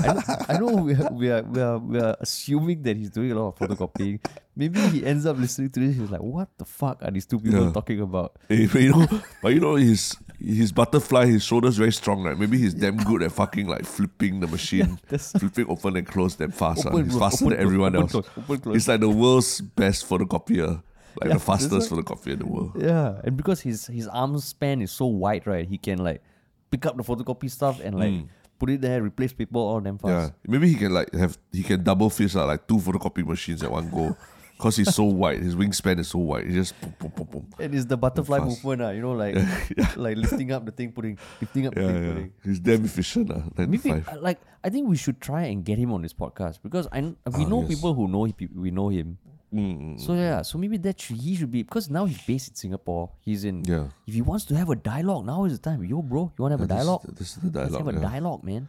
I 0.00 0.12
know, 0.12 0.22
I 0.48 0.58
know 0.58 0.82
we 0.82 0.94
are, 0.94 1.12
we 1.12 1.30
are 1.30 1.42
we 1.42 1.60
are 1.60 1.78
we 1.78 2.00
are 2.00 2.16
assuming 2.20 2.82
that 2.82 2.96
he's 2.96 3.10
doing 3.10 3.30
a 3.30 3.36
lot 3.40 3.48
of 3.54 3.56
photocopying. 3.68 4.18
Maybe 4.56 4.80
he 4.88 5.06
ends 5.06 5.26
up 5.26 5.38
listening 5.38 5.70
to 5.70 5.78
this. 5.80 5.96
He's 5.96 6.10
like, 6.10 6.20
"What 6.20 6.48
the 6.58 6.64
fuck 6.64 6.98
are 7.04 7.10
these 7.12 7.24
two 7.24 7.38
people 7.38 7.66
Yeah. 7.66 7.72
talking 7.72 8.00
about?" 8.00 8.36
Eh, 8.50 8.66
but 8.72 8.82
you 8.82 8.90
know, 8.90 9.06
but 9.40 9.54
you 9.54 9.60
know, 9.60 9.76
his 9.76 10.16
his 10.40 10.72
butterfly, 10.72 11.26
his 11.26 11.44
shoulders 11.44 11.76
very 11.76 11.92
strong, 11.92 12.24
right? 12.24 12.36
Maybe 12.36 12.58
he's 12.58 12.74
damn 12.74 12.96
good 12.96 13.22
at 13.22 13.30
fucking 13.30 13.68
like 13.68 13.84
flipping 13.84 14.40
the 14.40 14.48
machine, 14.48 14.98
that's- 15.08 15.30
flipping 15.38 15.66
open 15.68 15.96
and 15.96 16.06
close 16.06 16.34
damn 16.34 16.50
fast. 16.50 16.84
ah. 16.86 16.90
Open, 16.90 17.04
He's 17.08 17.16
faster 17.18 17.44
open, 17.44 17.56
than 17.56 17.64
everyone 17.64 17.94
open, 17.94 18.16
else. 18.16 18.28
close, 18.28 18.60
close. 18.60 18.74
He's 18.74 18.88
like 18.88 19.00
the 19.00 19.08
world's 19.08 19.60
best 19.60 20.08
photocopier, 20.08 20.82
like 21.20 21.28
Yeah, 21.28 21.34
the 21.34 21.40
fastest 21.40 21.70
that's 21.70 21.88
photocopier 21.88 22.32
in 22.34 22.38
the 22.40 22.46
world. 22.46 22.72
Yeah, 22.78 23.20
and 23.24 23.36
because 23.36 23.60
his 23.60 23.86
his 23.86 24.06
arm 24.08 24.38
span 24.38 24.82
is 24.82 24.90
so 24.92 25.06
wide, 25.06 25.46
right? 25.46 25.66
He 25.66 25.78
can 25.78 25.98
like 25.98 26.22
pick 26.70 26.86
up 26.86 26.96
the 26.96 27.02
photocopy 27.02 27.50
stuff 27.50 27.80
and 27.82 27.98
like 27.98 28.14
put 28.58 28.70
it 28.70 28.80
there, 28.80 29.02
replace 29.02 29.32
paper 29.32 29.58
all 29.58 29.80
damn 29.80 29.96
Hmm. 29.98 30.08
Yeah, 30.08 30.30
maybe 30.46 30.68
he 30.68 30.74
can 30.74 30.92
like 30.92 31.12
have 31.14 31.38
he 31.52 31.62
can 31.62 31.82
double 31.82 32.10
fist 32.10 32.36
out 32.36 32.46
like 32.48 32.66
two 32.68 32.78
photocopy 32.78 33.24
machines 33.26 33.62
at 33.62 33.70
one 33.72 33.88
go, 33.90 34.16
cause 34.58 34.76
he's 34.76 34.94
so 34.94 35.04
wide. 35.04 35.40
His 35.40 35.56
wingspan 35.56 35.98
is 35.98 36.08
so 36.08 36.18
wide. 36.18 36.46
He 36.46 36.52
just 36.54 36.78
boom, 36.80 36.94
boom, 36.98 37.12
boom, 37.16 37.26
boom. 37.26 37.46
And 37.58 37.74
it's 37.74 37.86
the 37.86 37.96
butterfly 37.96 38.38
movement, 38.40 38.82
uh, 38.82 38.90
you 38.90 39.00
know, 39.00 39.12
like 39.12 39.34
like 39.96 40.16
lifting 40.18 40.52
up 40.52 40.64
the 40.66 40.72
thing, 40.72 40.92
putting 40.92 41.18
lifting 41.40 41.66
up 41.66 41.74
the 41.74 41.80
thing, 41.80 42.02
yeah. 42.04 42.08
putting. 42.12 42.32
He's 42.44 42.60
damn 42.60 42.84
efficient. 42.84 43.30
Uh, 43.30 43.40
Maybe 43.56 43.78
95. 43.88 44.08
uh, 44.08 44.20
like 44.20 44.38
I 44.62 44.68
think 44.68 44.86
we 44.88 44.96
should 44.96 45.20
try 45.22 45.44
and 45.44 45.64
get 45.64 45.78
him 45.78 45.90
on 45.92 46.02
this 46.02 46.12
podcast 46.12 46.58
because 46.62 46.86
I 46.92 47.00
we 47.00 47.16
Ah, 47.26 47.48
know 47.48 47.60
yes. 47.62 47.68
people 47.70 47.94
who 47.94 48.06
know 48.08 48.24
he, 48.24 48.34
we 48.54 48.70
know 48.70 48.90
him. 48.90 49.16
Mm, 49.50 49.98
So 49.98 50.14
yeah, 50.14 50.42
so 50.42 50.58
maybe 50.58 50.78
that 50.78 51.00
should, 51.00 51.16
he 51.18 51.34
should 51.34 51.50
be 51.50 51.62
because 51.66 51.90
now 51.90 52.04
he's 52.06 52.22
based 52.22 52.48
in 52.50 52.54
Singapore. 52.54 53.10
He's 53.20 53.42
in. 53.44 53.64
Yeah. 53.66 53.90
If 54.06 54.14
he 54.14 54.22
wants 54.22 54.44
to 54.46 54.54
have 54.54 54.70
a 54.70 54.76
dialogue, 54.78 55.26
now 55.26 55.44
is 55.44 55.58
the 55.58 55.62
time. 55.70 55.82
Yo, 55.82 56.02
bro, 56.02 56.30
you 56.38 56.42
want 56.44 56.54
to 56.54 56.58
have 56.58 56.62
a 56.62 56.70
This 56.70 56.78
is 56.78 56.86
dialogue? 56.86 57.02
the- 57.02 57.12
This 57.18 57.30
is 57.34 57.36
the 57.42 57.50
dialogue. 57.50 57.72
Let's 57.72 57.82
have 57.82 57.90
a 57.90 58.00
dialogue, 58.00 58.42
man. 58.44 58.68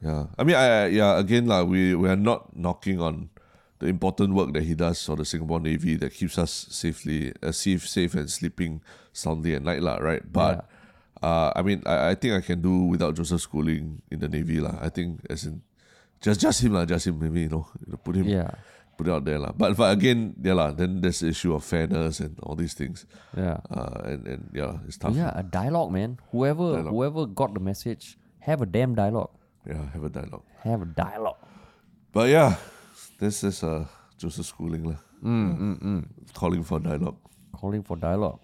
Yeah, 0.00 0.26
I 0.38 0.42
mean, 0.42 0.56
I, 0.56 0.86
yeah. 0.88 1.18
Again, 1.20 1.46
like 1.46 1.68
we 1.68 1.94
we 1.94 2.08
are 2.08 2.16
not 2.16 2.56
knocking 2.56 2.96
on 2.98 3.28
the 3.78 3.86
important 3.92 4.32
work 4.34 4.50
that 4.56 4.64
he 4.64 4.74
does 4.74 4.98
for 5.04 5.14
the 5.20 5.24
Singapore 5.28 5.60
Navy 5.60 5.94
that 6.00 6.10
keeps 6.16 6.38
us 6.38 6.50
safely, 6.70 7.30
uh, 7.42 7.52
safe, 7.52 7.86
safe 7.86 8.14
and 8.16 8.26
sleeping 8.30 8.80
soundly 9.12 9.54
at 9.54 9.62
night, 9.62 9.78
lah. 9.84 10.00
Right, 10.00 10.24
but 10.26 10.64
uh, 11.22 11.52
I 11.54 11.60
mean, 11.62 11.82
I, 11.86 12.10
I 12.10 12.14
think 12.16 12.34
I 12.34 12.40
can 12.40 12.58
do 12.64 12.88
without 12.90 13.14
Joseph 13.14 13.42
Schooling 13.46 14.02
in 14.10 14.18
the 14.18 14.26
Navy, 14.32 14.58
lah. 14.64 14.74
I 14.82 14.88
think 14.88 15.22
as 15.30 15.44
in 15.46 15.62
just 16.24 16.40
just 16.40 16.64
him 16.64 16.72
lah, 16.74 16.82
just 16.88 17.06
him. 17.06 17.20
Maybe 17.20 17.46
you 17.46 17.52
know, 17.52 17.68
you 17.84 17.92
know, 17.92 18.00
put 18.02 18.16
him 18.16 18.26
Yeah. 18.26 18.50
Put 19.02 19.10
it 19.10 19.14
out 19.14 19.24
there 19.24 19.38
lah. 19.38 19.52
But 19.52 19.76
but 19.76 19.90
again, 19.90 20.34
yeah 20.38 20.54
lah. 20.54 20.70
Then 20.70 21.00
there's 21.02 21.20
the 21.20 21.28
issue 21.34 21.54
of 21.54 21.64
fairness 21.64 22.20
and 22.20 22.38
all 22.42 22.54
these 22.54 22.74
things. 22.74 23.06
Yeah. 23.36 23.58
Uh, 23.70 24.14
and 24.14 24.26
and 24.26 24.42
yeah, 24.54 24.78
it's 24.86 24.96
tough. 24.96 25.14
Yeah, 25.14 25.32
a 25.34 25.42
dialogue, 25.42 25.90
man. 25.90 26.18
Whoever 26.30 26.78
Dialogue. 26.78 26.94
whoever 26.94 27.26
got 27.26 27.54
the 27.54 27.60
message, 27.60 28.16
have 28.40 28.62
a 28.62 28.66
damn 28.66 28.94
dialogue. 28.94 29.30
Yeah, 29.66 29.90
have 29.90 30.04
a 30.04 30.08
dialogue. 30.08 30.46
Have 30.62 30.82
a 30.82 30.86
dialogue. 30.86 31.40
But 32.12 32.30
yeah, 32.30 32.56
this 33.18 33.42
is 33.42 33.62
uh 33.62 33.86
Joseph 34.18 34.46
Schooling 34.46 34.84
lah. 34.84 35.00
Mm, 35.22 35.50
mm, 35.58 35.76
mm. 35.82 36.02
Calling 36.34 36.62
for 36.62 36.78
dialogue. 36.78 37.18
Calling 37.54 37.82
for 37.82 37.96
dialogue. 37.96 38.40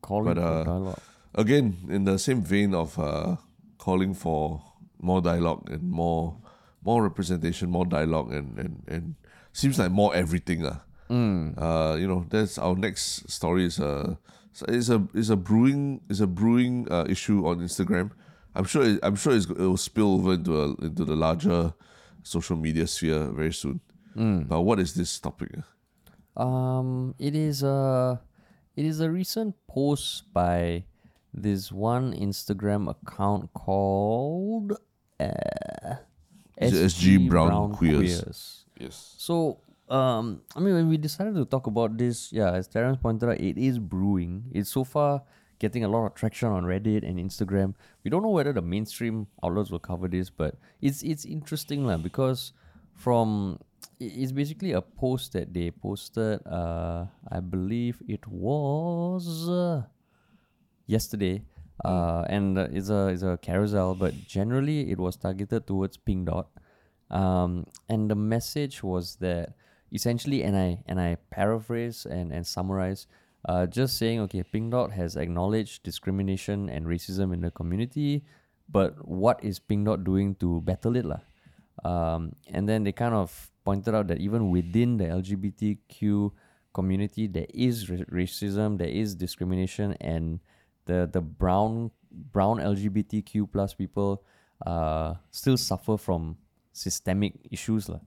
Calling 0.00 0.34
But, 0.34 0.40
for 0.40 0.60
uh, 0.60 0.64
dialogue. 0.64 1.00
Again, 1.34 1.88
in 1.88 2.04
the 2.04 2.18
same 2.18 2.42
vein 2.44 2.74
of 2.74 2.98
uh, 2.98 3.36
calling 3.78 4.12
for 4.12 4.60
more 5.00 5.20
dialogue 5.24 5.70
and 5.72 5.88
more 5.88 6.36
more 6.84 7.02
representation, 7.02 7.70
more 7.70 7.86
dialogue 7.86 8.32
and 8.32 8.58
and, 8.58 8.84
and 8.88 9.14
seems 9.52 9.78
like 9.78 9.90
more 9.90 10.14
everything 10.14 10.62
lah. 10.62 10.80
Mm. 11.10 11.54
Uh, 11.60 11.96
you 11.96 12.08
know, 12.08 12.24
that's 12.28 12.58
our 12.58 12.74
next 12.74 13.28
story 13.30 13.66
is 13.66 13.78
a 13.78 14.18
is 14.68 14.90
a 14.90 15.06
is 15.14 15.30
a 15.30 15.36
brewing 15.36 16.00
is 16.08 16.20
a 16.20 16.26
brewing 16.26 16.88
uh, 16.90 17.04
issue 17.08 17.46
on 17.46 17.60
Instagram. 17.60 18.10
I'm 18.54 18.64
sure 18.64 18.82
it, 18.84 19.00
I'm 19.02 19.16
sure 19.16 19.34
it's, 19.34 19.46
it 19.46 19.58
will 19.58 19.76
spill 19.76 20.14
over 20.14 20.34
into 20.34 20.60
a, 20.60 20.64
into 20.84 21.04
the 21.04 21.16
larger 21.16 21.72
social 22.22 22.56
media 22.56 22.86
sphere 22.86 23.32
very 23.32 23.52
soon. 23.52 23.80
Mm. 24.16 24.48
But 24.48 24.60
what 24.62 24.78
is 24.78 24.94
this 24.94 25.18
topic? 25.18 25.52
Um, 26.36 27.14
it 27.18 27.34
is 27.34 27.62
a 27.62 28.20
it 28.76 28.84
is 28.84 29.00
a 29.00 29.10
recent 29.10 29.54
post 29.68 30.32
by 30.32 30.84
this 31.32 31.72
one 31.72 32.12
Instagram 32.12 32.88
account 32.88 33.52
called 33.52 34.76
uh, 35.20 35.96
SG 36.70 37.28
Brown 37.28 37.72
Queers? 37.72 38.64
Yes. 38.78 39.14
So, 39.18 39.58
um, 39.88 40.42
I 40.54 40.60
mean, 40.60 40.74
when 40.74 40.88
we 40.88 40.96
decided 40.96 41.34
to 41.34 41.44
talk 41.44 41.66
about 41.66 41.98
this, 41.98 42.32
yeah, 42.32 42.52
as 42.52 42.68
Terence 42.68 42.98
pointed 43.00 43.28
out, 43.28 43.40
it 43.40 43.58
is 43.58 43.78
brewing. 43.78 44.44
It's 44.52 44.70
so 44.70 44.84
far 44.84 45.22
getting 45.58 45.84
a 45.84 45.88
lot 45.88 46.04
of 46.04 46.14
traction 46.14 46.48
on 46.48 46.64
Reddit 46.64 47.08
and 47.08 47.18
Instagram. 47.18 47.74
We 48.02 48.10
don't 48.10 48.22
know 48.22 48.30
whether 48.30 48.52
the 48.52 48.62
mainstream 48.62 49.28
outlets 49.42 49.70
will 49.70 49.78
cover 49.78 50.08
this, 50.08 50.28
but 50.28 50.56
it's 50.80 51.02
it's 51.02 51.24
interesting 51.24 51.86
lah 51.86 51.96
because 51.96 52.52
from 52.94 53.58
it's 54.00 54.32
basically 54.32 54.72
a 54.72 54.82
post 54.82 55.32
that 55.32 55.54
they 55.54 55.70
posted. 55.70 56.44
Uh, 56.46 57.06
I 57.30 57.38
believe 57.38 58.02
it 58.08 58.26
was 58.26 59.48
uh, 59.48 59.82
yesterday. 60.86 61.42
Uh, 61.84 62.24
and 62.28 62.58
uh, 62.58 62.68
it's 62.70 62.90
a 62.90 63.08
it's 63.08 63.22
a 63.22 63.38
carousel, 63.40 63.94
but 63.94 64.14
generally 64.26 64.90
it 64.90 64.98
was 64.98 65.16
targeted 65.16 65.66
towards 65.66 65.96
Pink 65.96 66.26
Dot. 66.26 66.48
Um, 67.10 67.66
and 67.88 68.10
the 68.10 68.14
message 68.14 68.82
was 68.82 69.16
that 69.16 69.54
essentially, 69.92 70.42
and 70.42 70.56
I 70.56 70.82
and 70.86 71.00
I 71.00 71.16
paraphrase 71.30 72.06
and 72.06 72.32
and 72.32 72.46
summarize, 72.46 73.06
uh, 73.48 73.66
just 73.66 73.98
saying, 73.98 74.20
okay, 74.20 74.42
Pink 74.42 74.70
Dot 74.70 74.92
has 74.92 75.16
acknowledged 75.16 75.82
discrimination 75.82 76.68
and 76.68 76.86
racism 76.86 77.32
in 77.34 77.40
the 77.40 77.50
community, 77.50 78.24
but 78.68 79.06
what 79.06 79.42
is 79.42 79.58
Pink 79.58 79.86
Dot 79.86 80.04
doing 80.04 80.34
to 80.36 80.60
battle 80.60 80.96
it, 80.96 81.04
lah? 81.04 81.20
Um, 81.84 82.36
and 82.46 82.68
then 82.68 82.84
they 82.84 82.92
kind 82.92 83.14
of 83.14 83.50
pointed 83.64 83.94
out 83.94 84.08
that 84.08 84.18
even 84.18 84.50
within 84.50 84.96
the 84.96 85.04
LGBTQ 85.04 86.30
community, 86.72 87.26
there 87.26 87.46
is 87.52 87.90
ra- 87.90 88.06
racism, 88.10 88.78
there 88.78 88.88
is 88.88 89.14
discrimination, 89.14 89.96
and 90.00 90.40
the 90.86 91.08
the 91.10 91.20
brown 91.20 91.90
brown 92.10 92.58
LGBTQ 92.58 93.50
plus 93.50 93.74
people 93.74 94.22
uh, 94.66 95.14
still 95.30 95.56
suffer 95.56 95.96
from 95.96 96.36
systemic 96.72 97.34
issues 97.50 97.88
lah. 97.88 98.00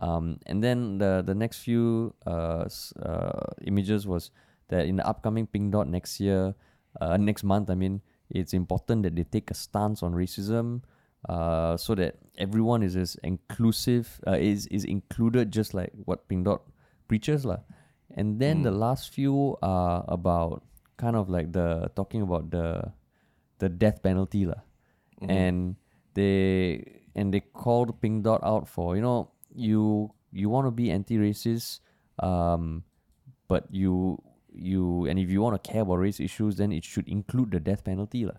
Um, 0.00 0.40
and 0.46 0.64
then 0.64 0.98
the 0.98 1.22
the 1.24 1.34
next 1.34 1.60
few 1.60 2.14
uh, 2.26 2.64
uh, 3.02 3.46
images 3.64 4.06
was 4.06 4.30
that 4.68 4.86
in 4.86 4.96
the 4.96 5.06
upcoming 5.06 5.46
Pink 5.46 5.72
Dot 5.72 5.86
next 5.86 6.18
year, 6.18 6.54
uh, 7.00 7.16
next 7.16 7.44
month, 7.44 7.68
I 7.68 7.74
mean, 7.74 8.00
it's 8.30 8.54
important 8.54 9.02
that 9.04 9.14
they 9.14 9.24
take 9.24 9.50
a 9.50 9.54
stance 9.54 10.02
on 10.02 10.16
racism, 10.16 10.80
uh, 11.28 11.76
so 11.76 11.94
that 11.94 12.16
everyone 12.38 12.82
is 12.82 12.96
as 12.96 13.16
inclusive, 13.22 14.20
uh, 14.26 14.40
is 14.40 14.66
is 14.68 14.84
included, 14.84 15.52
just 15.52 15.74
like 15.74 15.92
what 16.04 16.26
Pink 16.26 16.46
Dot 16.46 16.62
preaches 17.06 17.44
lah. 17.44 17.60
And 18.16 18.40
then 18.40 18.62
the 18.62 18.72
last 18.72 19.08
few 19.08 19.56
are 19.62 20.04
about 20.08 20.64
kind 21.02 21.18
of 21.18 21.26
like 21.26 21.50
the 21.50 21.90
talking 21.98 22.22
about 22.22 22.54
the 22.54 22.94
the 23.58 23.68
death 23.68 23.98
penalty 24.06 24.46
lah, 24.46 24.62
and 25.26 25.74
they 26.14 27.02
and 27.18 27.34
they 27.34 27.42
called 27.42 27.98
Pink 27.98 28.22
Dot 28.22 28.38
out 28.46 28.70
for 28.70 28.94
you 28.94 29.02
know 29.02 29.34
you 29.50 30.14
you 30.30 30.46
want 30.48 30.70
to 30.70 30.70
be 30.70 30.94
anti-racist, 30.94 31.82
um, 32.22 32.86
but 33.50 33.66
you 33.74 34.22
you 34.54 35.10
and 35.10 35.18
if 35.18 35.26
you 35.34 35.42
want 35.42 35.58
to 35.58 35.62
care 35.66 35.82
about 35.82 35.98
race 35.98 36.22
issues, 36.22 36.62
then 36.62 36.70
it 36.70 36.86
should 36.86 37.08
include 37.08 37.50
the 37.50 37.58
death 37.58 37.82
penalty 37.82 38.24
lah. 38.30 38.38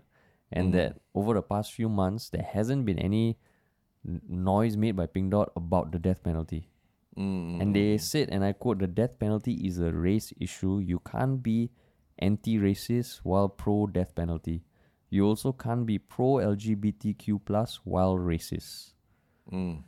And 0.54 0.72
that 0.72 1.00
over 1.18 1.34
the 1.34 1.42
past 1.42 1.72
few 1.74 1.88
months, 1.88 2.30
there 2.30 2.46
hasn't 2.46 2.86
been 2.86 2.98
any 2.98 3.36
n- 4.06 4.22
noise 4.28 4.76
made 4.78 4.94
by 4.94 5.06
Pink 5.10 5.32
Dot 5.34 5.50
about 5.56 5.90
the 5.90 5.98
death 5.98 6.22
penalty. 6.22 6.70
Mm. 7.18 7.60
And 7.60 7.74
they 7.74 7.98
said, 7.98 8.30
and 8.30 8.44
I 8.44 8.52
quote, 8.52 8.78
the 8.78 8.86
death 8.86 9.18
penalty 9.18 9.66
is 9.66 9.82
a 9.82 9.90
race 9.90 10.32
issue. 10.38 10.78
You 10.78 11.02
can't 11.02 11.42
be 11.42 11.70
anti 12.18 12.58
racist 12.58 13.20
while 13.22 13.48
pro 13.48 13.86
death 13.86 14.14
penalty. 14.14 14.62
You 15.10 15.26
also 15.26 15.52
can't 15.52 15.86
be 15.86 15.98
pro 15.98 16.42
LGBTQ 16.42 17.40
plus 17.44 17.80
while 17.84 18.16
racist. 18.16 18.92
Mm. 19.52 19.82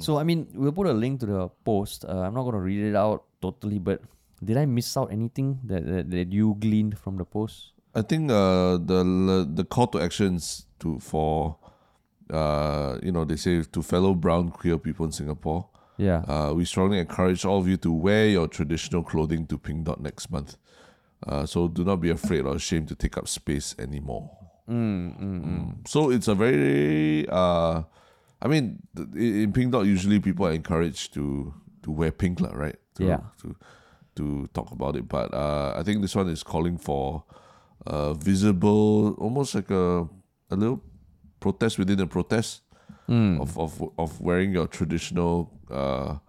So, 0.00 0.18
I 0.18 0.22
mean, 0.22 0.48
we'll 0.52 0.72
put 0.72 0.86
a 0.86 0.92
link 0.92 1.20
to 1.20 1.26
the 1.26 1.48
post. 1.64 2.04
Uh, 2.04 2.20
I'm 2.20 2.34
not 2.34 2.42
going 2.42 2.54
to 2.54 2.60
read 2.60 2.84
it 2.84 2.94
out 2.94 3.24
totally, 3.40 3.78
but 3.78 4.02
did 4.44 4.56
I 4.56 4.66
miss 4.66 4.96
out 4.96 5.10
anything 5.10 5.60
that, 5.64 5.86
that, 5.86 6.10
that 6.10 6.32
you 6.32 6.56
gleaned 6.60 6.98
from 6.98 7.16
the 7.16 7.24
post? 7.24 7.72
I 7.94 8.02
think 8.02 8.30
uh, 8.30 8.76
the 8.76 9.48
the 9.52 9.64
call 9.64 9.86
to 9.88 10.00
actions 10.00 10.66
to 10.80 11.00
for 11.00 11.56
uh, 12.30 12.98
you 13.02 13.10
know 13.10 13.24
they 13.24 13.36
say 13.36 13.62
to 13.62 13.82
fellow 13.82 14.14
brown 14.14 14.50
queer 14.50 14.78
people 14.78 15.06
in 15.06 15.12
Singapore. 15.12 15.66
Yeah. 15.96 16.18
Uh, 16.28 16.52
we 16.54 16.64
strongly 16.64 17.00
encourage 17.00 17.44
all 17.44 17.58
of 17.58 17.66
you 17.66 17.76
to 17.78 17.90
wear 17.90 18.28
your 18.28 18.46
traditional 18.46 19.02
clothing 19.02 19.46
to 19.46 19.58
Pink 19.58 19.84
Dot 19.84 20.00
next 20.00 20.30
month. 20.30 20.56
Uh, 21.26 21.44
so 21.46 21.66
do 21.68 21.84
not 21.84 22.00
be 22.00 22.10
afraid 22.10 22.46
or 22.46 22.54
ashamed 22.54 22.88
to 22.88 22.94
take 22.94 23.16
up 23.18 23.26
space 23.28 23.74
anymore. 23.78 24.30
Mm, 24.70 25.18
mm, 25.18 25.44
mm. 25.44 25.88
So 25.88 26.10
it's 26.10 26.28
a 26.28 26.34
very 26.34 27.26
uh, 27.28 27.82
I 28.40 28.46
mean 28.48 28.78
th- 28.94 29.08
in 29.14 29.42
in 29.42 29.52
Pink 29.52 29.72
Dot 29.72 29.86
usually 29.86 30.20
people 30.20 30.46
are 30.46 30.52
encouraged 30.54 31.14
to 31.14 31.52
to 31.82 31.90
wear 31.90 32.12
pink 32.12 32.40
lah, 32.40 32.52
right? 32.54 32.76
To, 32.96 33.04
Yeah. 33.04 33.20
To 33.42 33.56
to 34.14 34.46
talk 34.52 34.70
about 34.70 34.96
it, 34.96 35.06
but 35.08 35.30
uh, 35.34 35.74
I 35.78 35.82
think 35.82 36.02
this 36.02 36.14
one 36.14 36.28
is 36.30 36.42
calling 36.42 36.78
for 36.78 37.22
uh, 37.86 38.12
visible, 38.14 39.14
almost 39.18 39.54
like 39.54 39.70
a 39.70 40.06
a 40.50 40.56
little 40.56 40.82
protest 41.40 41.78
within 41.78 42.00
a 42.00 42.06
protest 42.06 42.62
Mm. 43.08 43.40
of, 43.40 43.56
of 43.56 43.72
of 43.96 44.20
wearing 44.20 44.52
your 44.52 44.66
traditional 44.68 45.48
uh, 45.72 46.20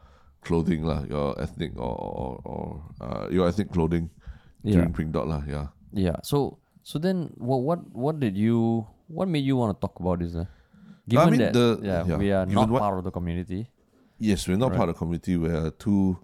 clothing 0.41 0.83
lah, 0.87 1.03
your 1.11 1.35
ethnic 1.35 1.75
or 1.75 1.91
or, 1.91 2.31
or 2.47 2.63
uh, 3.03 3.27
your 3.31 3.47
ethnic 3.51 3.67
clothing 3.71 4.09
Yeah. 4.63 4.83
during 4.83 4.91
Pink 4.93 5.11
Dot 5.15 5.27
lah, 5.27 5.43
yeah. 5.47 5.67
Yeah. 5.95 6.19
So 6.23 6.59
so 6.83 6.99
then 6.99 7.31
what 7.39 7.63
what 7.63 7.79
what 7.95 8.19
did 8.19 8.35
you 8.35 8.85
what 9.07 9.27
made 9.31 9.43
you 9.47 9.55
want 9.55 9.71
to 9.73 9.79
talk 9.79 9.95
about 9.99 10.19
this? 10.19 10.35
Uh? 10.35 10.45
Given 11.09 11.31
mean, 11.31 11.39
that 11.41 11.53
the- 11.55 11.79
yeah, 11.81 12.03
yeah, 12.05 12.17
we 12.19 12.29
are 12.31 12.45
not 12.45 12.69
what- 12.69 12.79
part 12.83 12.97
of 12.99 13.03
the 13.07 13.11
community. 13.11 13.71
Yes, 14.19 14.45
we're 14.51 14.59
not 14.59 14.75
Right. 14.75 14.77
part 14.83 14.89
of 14.91 14.95
the 14.95 14.99
community. 14.99 15.37
We're 15.39 15.71
two 15.79 16.19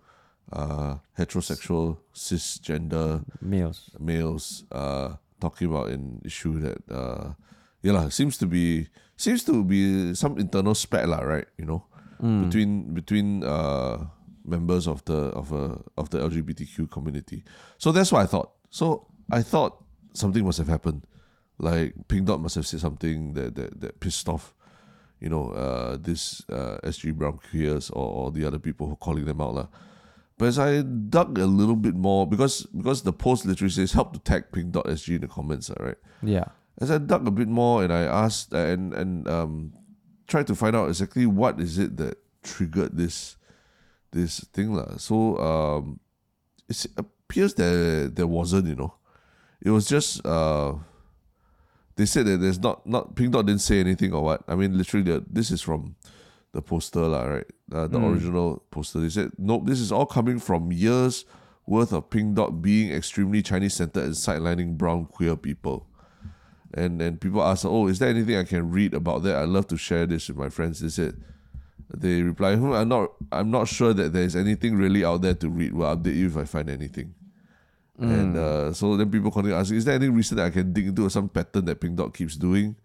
uh, 0.52 1.00
heterosexual 1.18 1.98
cisgender 2.14 3.24
Males. 3.42 3.90
males 4.00 4.64
uh, 4.72 5.16
talking 5.40 5.68
about 5.72 5.90
an 5.90 6.22
issue 6.28 6.60
that 6.60 6.78
uh, 6.92 7.34
yeah 7.82 7.94
lah, 7.96 8.10
seems 8.12 8.38
to 8.38 8.46
be 8.46 8.88
seems 9.18 9.42
to 9.48 9.64
be 9.64 10.14
some 10.14 10.38
internal 10.38 10.76
spat 10.76 11.08
lah, 11.08 11.24
right? 11.24 11.48
You 11.58 11.66
know, 11.66 11.82
Mm. 12.22 12.48
between 12.48 12.72
between 12.96 13.28
uh, 13.44 14.08
members 14.48 14.88
of 14.88 15.04
the 15.06 15.16
of 15.16 15.52
a 15.52 15.82
of 15.98 16.10
the 16.10 16.20
LGBTQ 16.20 16.90
community. 16.90 17.44
So 17.78 17.92
that's 17.92 18.12
what 18.12 18.22
I 18.22 18.26
thought. 18.26 18.52
So 18.70 19.08
I 19.32 19.42
thought 19.42 19.84
something 20.14 20.44
must 20.44 20.58
have 20.58 20.68
happened. 20.68 21.06
Like 21.58 21.96
Pink 22.08 22.28
Dot 22.28 22.42
must 22.42 22.56
have 22.56 22.68
said 22.68 22.80
something 22.82 23.34
that 23.34 23.56
that, 23.56 23.82
that 23.82 24.00
pissed 24.00 24.28
off, 24.28 24.54
you 25.20 25.30
know, 25.30 25.50
uh, 25.52 25.98
this 26.00 26.44
uh, 26.50 26.78
SG 26.84 27.14
Brown 27.14 27.40
queers 27.50 27.90
or, 27.90 28.08
or 28.08 28.32
the 28.32 28.46
other 28.46 28.60
people 28.60 28.88
who 28.88 28.94
are 28.94 28.98
calling 28.98 29.26
them 29.26 29.42
out 29.42 29.56
lah. 29.56 29.68
But 30.38 30.48
as 30.48 30.60
I 30.60 30.82
dug 30.82 31.40
a 31.40 31.46
little 31.46 31.78
bit 31.78 31.96
more, 31.96 32.28
because 32.28 32.64
because 32.66 33.04
the 33.04 33.14
post 33.14 33.46
literally 33.46 33.72
says 33.72 33.94
help 33.94 34.14
to 34.14 34.20
tag 34.20 34.52
Pink 34.52 34.72
Dot 34.72 34.86
SG 34.86 35.16
in 35.16 35.22
the 35.22 35.28
comments, 35.28 35.70
all 35.70 35.86
right. 35.86 35.98
Yeah. 36.22 36.46
As 36.80 36.92
I 36.92 36.98
dug 36.98 37.26
a 37.26 37.32
bit 37.32 37.48
more 37.48 37.84
and 37.84 37.94
I 37.94 38.02
asked 38.02 38.52
and 38.54 38.94
and 38.94 39.28
um 39.30 39.74
tried 40.28 40.48
to 40.48 40.56
find 40.56 40.76
out 40.76 40.90
exactly 40.90 41.26
what 41.26 41.60
is 41.60 41.78
it 41.78 41.98
that 41.98 42.18
triggered 42.44 42.98
this 42.98 43.38
this 44.16 44.40
thing 44.56 44.74
lah. 44.74 44.96
So 44.98 45.38
um 45.38 46.00
it 46.72 46.88
appears 46.98 47.54
that 47.56 48.14
there 48.16 48.26
wasn't, 48.26 48.68
you 48.72 48.76
know. 48.76 48.94
It 49.62 49.70
was 49.70 49.86
just 49.86 50.26
uh 50.26 50.76
they 51.96 52.06
said 52.06 52.26
that 52.26 52.40
there's 52.42 52.60
not 52.60 52.88
not 52.88 53.16
Pink 53.16 53.32
Dot 53.34 53.46
didn't 53.46 53.62
say 53.62 53.80
anything 53.80 54.14
or 54.14 54.24
what. 54.24 54.42
I 54.48 54.56
mean 54.56 54.78
literally 54.78 55.04
the, 55.04 55.24
this 55.30 55.52
is 55.52 55.62
from 55.62 55.96
the 56.56 56.62
poster, 56.62 57.04
lah, 57.04 57.24
right? 57.36 57.50
Uh, 57.72 57.88
the 57.88 58.00
Mm. 58.00 58.12
original 58.16 58.64
poster. 58.72 59.00
They 59.04 59.10
said, 59.10 59.32
nope, 59.38 59.68
this 59.68 59.80
is 59.84 59.92
all 59.92 60.06
coming 60.06 60.40
from 60.40 60.72
years 60.72 61.26
worth 61.68 61.92
of 61.92 62.10
Pink 62.10 62.36
Dot 62.36 62.62
being 62.62 62.92
extremely 62.96 63.42
Chinese 63.42 63.74
centered 63.76 64.06
and 64.06 64.14
sidelining 64.16 64.78
brown 64.78 65.06
queer 65.06 65.36
people. 65.36 65.88
And 66.74 67.02
and 67.02 67.20
people 67.20 67.44
ask, 67.44 67.66
oh, 67.66 67.88
is 67.88 68.00
there 68.00 68.10
anything 68.10 68.38
I 68.38 68.44
can 68.44 68.72
read 68.72 68.94
about 68.94 69.24
that? 69.24 69.36
I'd 69.36 69.50
love 69.50 69.68
to 69.68 69.78
share 69.78 70.06
this 70.06 70.28
with 70.30 70.38
my 70.38 70.50
friends. 70.50 70.80
They 70.80 70.90
said, 70.90 71.20
they 71.94 72.22
reply, 72.22 72.56
hmm, 72.56 72.74
I'm 72.74 72.88
not, 72.90 73.12
I'm 73.32 73.52
not 73.52 73.68
sure 73.68 73.94
that 73.94 74.14
there's 74.14 74.36
anything 74.36 74.76
really 74.76 75.06
out 75.06 75.22
there 75.22 75.36
to 75.36 75.50
read. 75.50 75.74
We'll 75.74 75.96
update 75.96 76.16
you 76.16 76.28
if 76.28 76.38
I 76.38 76.46
find 76.46 76.70
anything. 76.70 77.14
And 77.98 78.36
uh, 78.36 78.74
so 78.74 78.98
then 78.98 79.10
people 79.10 79.32
continue 79.32 79.56
asking, 79.56 79.78
is 79.78 79.86
there 79.86 79.96
any 79.96 80.10
recent 80.10 80.38
that 80.38 80.48
I 80.48 80.50
can 80.50 80.74
dig 80.74 80.88
into 80.88 81.06
or 81.06 81.10
some 81.10 81.30
pattern 81.30 81.66
that 81.66 81.80
Pink 81.80 81.96
Dot 81.96 82.14
keeps 82.14 82.36
doing? 82.36 82.76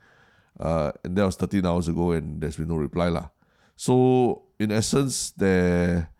Uh, 0.59 0.93
and 1.03 1.17
that 1.17 1.25
was 1.25 1.37
13 1.37 1.67
hours 1.67 1.89
ago 1.89 2.13
and 2.13 2.41
there's 2.41 2.57
been 2.57 2.69
no 2.69 2.77
reply. 2.77 3.09
lah. 3.09 3.29
So 3.77 4.43
in 4.61 4.71
essence, 4.71 5.33
there, 5.33 6.11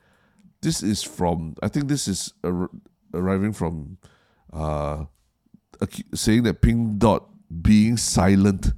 this 0.61 0.83
is 0.83 1.03
from, 1.03 1.55
I 1.63 1.69
think 1.69 1.87
this 1.87 2.09
is 2.09 2.33
ar- 2.43 2.71
arriving 3.15 3.53
from 3.53 3.99
uh, 4.53 5.05
saying 6.15 6.43
that 6.45 6.61
Pink 6.61 6.99
Dot 6.99 7.29
being 7.63 7.97
silent 7.97 8.73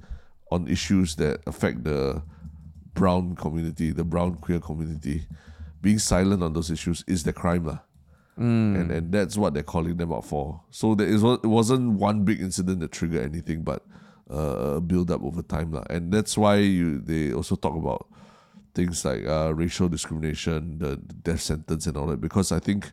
on 0.51 0.67
issues 0.67 1.15
that 1.15 1.41
affect 1.47 1.83
the 1.85 2.21
brown 2.93 3.35
community, 3.35 3.91
the 3.91 4.03
brown 4.03 4.35
queer 4.35 4.59
community, 4.59 5.27
being 5.81 5.99
silent 5.99 6.43
on 6.43 6.53
those 6.53 6.71
issues 6.71 7.03
is 7.07 7.23
the 7.23 7.33
crime. 7.33 7.79
Mm. 8.39 8.81
and 8.81 8.91
and 8.91 9.11
that's 9.11 9.37
what 9.37 9.53
they're 9.53 9.61
calling 9.61 9.97
them 9.97 10.11
out 10.11 10.25
for. 10.25 10.61
So 10.71 10.95
there 10.95 11.07
is 11.07 11.23
it 11.23 11.45
wasn't 11.45 11.99
one 11.99 12.23
big 12.23 12.41
incident 12.41 12.79
that 12.79 12.91
triggered 12.91 13.23
anything, 13.23 13.61
but 13.61 13.85
uh, 14.31 14.77
a 14.77 14.81
build 14.81 15.11
up 15.11 15.21
over 15.21 15.43
time. 15.43 15.75
And 15.89 16.11
that's 16.11 16.35
why 16.35 16.55
you 16.55 16.99
they 16.99 17.31
also 17.31 17.55
talk 17.55 17.75
about 17.75 18.07
things 18.73 19.05
like 19.05 19.25
uh, 19.27 19.53
racial 19.53 19.87
discrimination, 19.87 20.79
the, 20.79 20.97
death 20.97 21.41
sentence, 21.41 21.85
and 21.85 21.95
all 21.95 22.07
that. 22.07 22.21
Because 22.21 22.51
I 22.51 22.59
think 22.59 22.91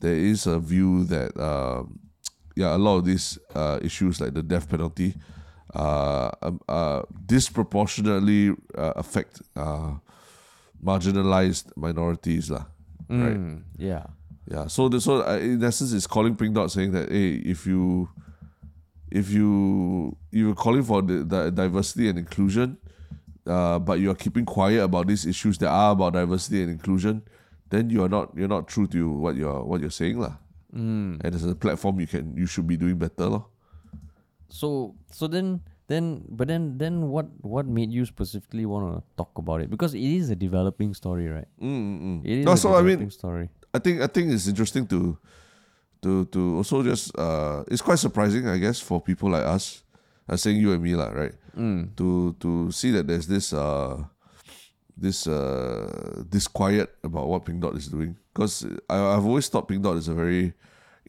there 0.00 0.16
is 0.16 0.48
a 0.48 0.58
view 0.58 1.04
that 1.04 1.38
um, 1.38 2.00
yeah, 2.56 2.74
a 2.74 2.78
lot 2.78 2.98
of 2.98 3.04
these 3.04 3.38
uh, 3.54 3.78
issues 3.82 4.20
like 4.20 4.34
the 4.34 4.42
death 4.42 4.68
penalty 4.68 5.14
disproportionately 7.26 8.50
uh, 8.76 8.92
affect 8.96 9.42
uh, 9.56 9.94
marginalized 10.84 11.72
minorities, 11.76 12.50
lah. 12.50 12.66
Right. 13.08 13.36
Mm, 13.36 13.62
Yeah. 13.78 14.06
Yeah, 14.50 14.66
so 14.66 14.88
the, 14.88 15.00
so 15.00 15.22
uh, 15.22 15.38
in 15.38 15.62
essence, 15.62 15.92
it's 15.92 16.06
calling 16.06 16.34
Pink 16.34 16.54
Dot 16.54 16.70
saying 16.70 16.90
that 16.92 17.10
hey, 17.10 17.34
if 17.46 17.64
you 17.64 18.08
if 19.08 19.30
you 19.30 20.16
you're 20.32 20.54
calling 20.54 20.82
for 20.82 21.00
the, 21.00 21.22
the 21.22 21.50
diversity 21.50 22.08
and 22.08 22.18
inclusion, 22.18 22.76
uh, 23.46 23.78
but 23.78 24.00
you 24.00 24.10
are 24.10 24.16
keeping 24.16 24.44
quiet 24.44 24.82
about 24.82 25.06
these 25.06 25.24
issues 25.26 25.58
that 25.58 25.68
are 25.68 25.92
about 25.92 26.14
diversity 26.14 26.60
and 26.62 26.72
inclusion, 26.72 27.22
then 27.70 27.88
you 27.88 28.02
are 28.02 28.08
not 28.08 28.34
you're 28.34 28.50
not 28.50 28.66
true 28.66 28.86
to 28.88 29.08
what 29.10 29.36
you're 29.36 29.62
what 29.62 29.80
you're 29.80 29.94
saying 29.94 30.18
lah. 30.18 30.34
Mm. 30.74 31.22
And 31.22 31.34
as 31.34 31.44
a 31.44 31.54
platform, 31.54 32.00
you 32.00 32.08
can 32.08 32.36
you 32.36 32.46
should 32.46 32.66
be 32.66 32.76
doing 32.76 32.98
better 32.98 33.30
lah. 33.30 33.44
So 34.52 34.92
so 35.08 35.24
then 35.32 35.64
then 35.88 36.28
but 36.28 36.52
then 36.52 36.76
then 36.76 37.08
what 37.08 37.32
what 37.40 37.64
made 37.64 37.88
you 37.88 38.04
specifically 38.04 38.68
want 38.68 38.84
to 38.92 39.00
talk 39.16 39.32
about 39.40 39.64
it? 39.64 39.72
Because 39.72 39.96
it 39.96 40.04
is 40.04 40.28
a 40.28 40.36
developing 40.36 40.92
story, 40.92 41.24
right? 41.32 41.48
Mm-mm. 41.56 42.20
It 42.20 42.44
is 42.44 42.44
No, 42.44 42.52
a 42.52 42.56
so 42.60 42.76
I 42.76 42.84
mean, 42.84 43.08
story. 43.08 43.48
I 43.72 43.80
think 43.80 44.04
I 44.04 44.06
think 44.12 44.28
it's 44.28 44.44
interesting 44.44 44.84
to 44.92 45.16
to 46.04 46.28
to 46.36 46.60
also 46.60 46.84
just 46.84 47.16
uh 47.16 47.64
it's 47.72 47.80
quite 47.80 47.96
surprising 47.98 48.44
I 48.44 48.60
guess 48.60 48.76
for 48.76 49.00
people 49.00 49.32
like 49.32 49.48
us. 49.48 49.80
I'm 50.28 50.36
saying 50.36 50.60
you 50.60 50.76
and 50.76 50.84
me 50.84 50.94
lah, 50.94 51.10
right? 51.16 51.32
Mm. 51.56 51.96
To 51.96 52.36
to 52.44 52.68
see 52.76 52.92
that 52.92 53.08
there's 53.08 53.26
this 53.26 53.56
uh 53.56 54.04
this 55.00 55.24
uh 55.26 56.22
disquiet 56.28 56.92
about 57.00 57.26
what 57.26 57.48
Pink 57.48 57.64
Dot 57.64 57.72
is 57.74 57.88
doing. 57.88 58.20
Because 58.36 58.68
I 58.92 59.00
I've 59.16 59.24
always 59.24 59.48
thought 59.48 59.64
Pink 59.64 59.80
Dot 59.80 59.96
is 59.96 60.12
a 60.12 60.14
very 60.14 60.52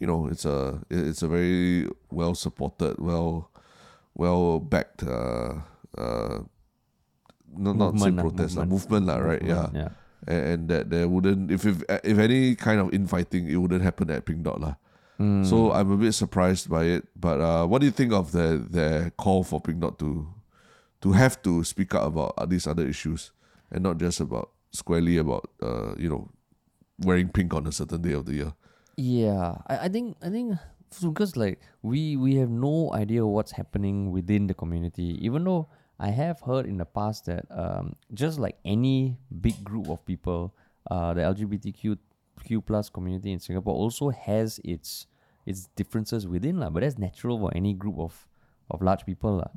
you 0.03 0.07
know, 0.11 0.27
it's 0.27 0.43
a 0.43 0.83
it's 0.91 1.23
a 1.23 1.31
very 1.31 1.87
well 2.11 2.35
supported, 2.35 2.99
well 2.99 3.47
well 4.19 4.59
backed 4.59 4.99
uh 5.07 5.63
uh 5.95 6.43
no, 7.55 7.71
not 7.71 7.95
say 7.95 8.11
Movement 8.11 8.15
lah, 8.19 8.23
protest 8.27 8.53
lah, 8.59 8.65
movement. 8.67 9.05
movement 9.07 9.23
right? 9.23 9.43
Yeah 9.47 9.67
Yeah. 9.71 9.91
and, 10.27 10.43
and 10.43 10.61
that 10.67 10.83
there 10.91 11.07
wouldn't 11.07 11.47
if 11.55 11.63
if 11.63 11.87
if 12.03 12.17
any 12.19 12.59
kind 12.59 12.83
of 12.83 12.91
infighting 12.91 13.47
it 13.47 13.55
wouldn't 13.55 13.79
happen 13.81 14.11
at 14.11 14.27
Pink 14.27 14.43
Dot 14.43 14.59
lah. 14.59 14.75
Mm. 15.23 15.47
So 15.47 15.71
I'm 15.71 15.87
a 15.87 15.95
bit 15.95 16.11
surprised 16.11 16.67
by 16.67 16.83
it. 16.99 17.07
But 17.15 17.39
uh, 17.39 17.63
what 17.63 17.79
do 17.79 17.87
you 17.87 17.95
think 17.95 18.11
of 18.11 18.35
the 18.35 18.59
their 18.59 19.15
call 19.15 19.47
for 19.47 19.61
Pink 19.63 19.79
Dot 19.79 19.95
to 20.03 20.27
to 20.99 21.11
have 21.15 21.39
to 21.47 21.63
speak 21.63 21.95
up 21.95 22.11
about 22.11 22.35
these 22.51 22.67
other 22.67 22.83
issues 22.83 23.31
and 23.71 23.87
not 23.87 24.03
just 24.03 24.19
about 24.19 24.51
squarely 24.75 25.15
about 25.15 25.47
uh, 25.61 25.95
you 25.95 26.09
know 26.11 26.27
wearing 26.99 27.29
pink 27.29 27.53
on 27.53 27.65
a 27.67 27.71
certain 27.71 28.01
day 28.01 28.13
of 28.13 28.25
the 28.27 28.33
year. 28.35 28.51
Yeah, 28.95 29.55
I, 29.67 29.85
I 29.85 29.89
think 29.89 30.17
I 30.21 30.29
think 30.29 30.57
because 31.01 31.35
like 31.35 31.59
we 31.81 32.15
we 32.15 32.35
have 32.35 32.49
no 32.49 32.93
idea 32.93 33.25
what's 33.25 33.51
happening 33.51 34.11
within 34.11 34.47
the 34.47 34.53
community. 34.53 35.17
Even 35.21 35.43
though 35.43 35.69
I 35.99 36.09
have 36.09 36.41
heard 36.41 36.65
in 36.65 36.77
the 36.77 36.85
past 36.85 37.25
that 37.25 37.45
um, 37.49 37.95
just 38.13 38.39
like 38.39 38.57
any 38.65 39.17
big 39.41 39.63
group 39.63 39.89
of 39.89 40.05
people, 40.05 40.53
uh, 40.91 41.13
the 41.13 41.21
LGBTQ 41.21 41.97
Q 42.43 42.61
plus 42.61 42.89
community 42.89 43.31
in 43.31 43.39
Singapore 43.39 43.73
also 43.73 44.09
has 44.09 44.59
its 44.63 45.07
its 45.45 45.67
differences 45.75 46.27
within 46.27 46.59
lah. 46.59 46.69
But 46.69 46.81
that's 46.81 46.97
natural 46.97 47.39
for 47.39 47.51
any 47.55 47.73
group 47.73 47.97
of 47.97 48.27
of 48.69 48.81
large 48.81 49.05
people 49.05 49.37
lah. 49.37 49.51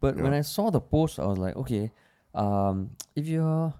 But 0.00 0.16
when 0.16 0.34
I 0.34 0.42
saw 0.42 0.70
the 0.70 0.80
post, 0.80 1.20
I 1.20 1.26
was 1.26 1.38
like, 1.38 1.54
okay, 1.56 1.92
um, 2.34 2.90
if 3.14 3.26
you're 3.26 3.72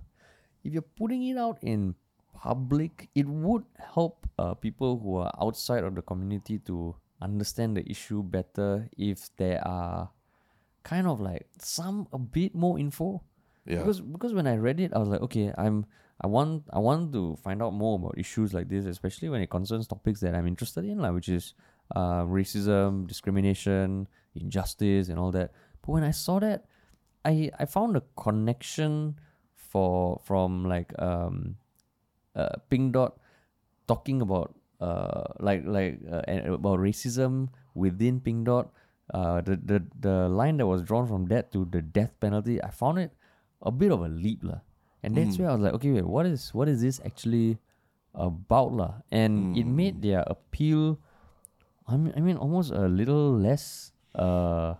if 0.65 0.73
you're 0.73 0.91
putting 0.97 1.27
it 1.27 1.37
out 1.37 1.59
in 1.63 1.97
public, 2.43 3.09
it 3.15 3.27
would 3.27 3.65
help 3.95 4.27
uh, 4.39 4.55
people 4.55 4.99
who 4.99 5.17
are 5.17 5.33
outside 5.41 5.85
of 5.85 5.95
the 5.95 6.03
community 6.03 6.59
to 6.59 6.95
understand 7.23 7.77
the 7.77 7.89
issue 7.89 8.23
better 8.23 8.89
if 8.99 9.31
there 9.37 9.63
are 9.67 10.11
kind 10.83 11.07
of 11.07 11.21
like 11.21 11.47
some 11.59 12.09
a 12.13 12.19
bit 12.19 12.55
more 12.55 12.79
info. 12.79 13.23
Yeah. 13.65 13.79
Because 13.79 14.01
because 14.01 14.35
when 14.35 14.49
I 14.49 14.57
read 14.57 14.81
it, 14.81 14.93
I 14.93 14.99
was 14.99 15.09
like, 15.09 15.23
okay, 15.23 15.53
I'm 15.57 15.87
I 16.21 16.27
want 16.27 16.65
I 16.73 16.81
want 16.81 17.13
to 17.13 17.37
find 17.37 17.63
out 17.63 17.75
more 17.75 17.95
about 17.95 18.19
issues 18.19 18.53
like 18.53 18.69
this, 18.69 18.87
especially 18.87 19.29
when 19.29 19.41
it 19.41 19.49
concerns 19.49 19.87
topics 19.87 20.19
that 20.21 20.35
I'm 20.35 20.49
interested 20.49 20.85
in, 20.85 20.99
like 20.99 21.15
which 21.15 21.29
is 21.29 21.55
uh, 21.95 22.25
racism, 22.25 23.07
discrimination, 23.07 24.09
injustice, 24.35 25.09
and 25.09 25.19
all 25.19 25.31
that. 25.31 25.53
But 25.81 25.93
when 25.93 26.03
I 26.03 26.11
saw 26.11 26.41
that, 26.41 26.65
I 27.25 27.53
I 27.59 27.67
found 27.67 27.97
a 27.97 28.03
connection 28.17 29.15
for 29.55 30.21
from 30.25 30.65
like 30.65 30.91
um 30.99 31.62
uh, 32.35 32.57
Pink 32.71 32.93
Dot 32.93 33.17
talking 33.87 34.23
about 34.23 34.55
uh 34.81 35.31
like 35.39 35.63
like 35.65 36.01
uh, 36.11 36.23
about 36.53 36.79
racism 36.79 37.49
within 37.75 38.21
Pink 38.21 38.47
Dot. 38.47 38.71
Uh, 39.13 39.43
the, 39.43 39.61
the 39.61 39.79
the 40.01 40.29
line 40.29 40.57
that 40.57 40.67
was 40.67 40.81
drawn 40.83 41.07
from 41.07 41.27
that 41.27 41.53
to 41.53 41.69
the 41.69 41.83
death 41.83 42.17
penalty, 42.21 42.63
I 42.63 42.71
found 42.71 42.99
it 42.99 43.13
a 43.61 43.71
bit 43.71 43.93
of 43.93 44.01
a 44.01 44.09
leap 44.09 44.41
lah. 44.43 44.65
And 45.03 45.19
that's 45.19 45.37
where 45.37 45.51
I 45.51 45.53
was 45.53 45.61
like, 45.61 45.75
okay, 45.83 45.91
wait, 45.91 46.07
what 46.07 46.25
is 46.25 46.55
what 46.55 46.71
is 46.71 46.81
this 46.81 47.03
actually 47.05 47.59
about 48.15 48.73
lah? 48.73 49.03
And 49.11 49.59
it 49.59 49.67
made 49.67 50.01
their 50.01 50.23
appeal. 50.25 51.03
I 51.91 51.99
mean, 51.99 52.15
I 52.17 52.21
mean, 52.23 52.39
almost 52.39 52.71
a 52.71 52.87
little 52.87 53.35
less 53.35 53.91
uh 54.15 54.79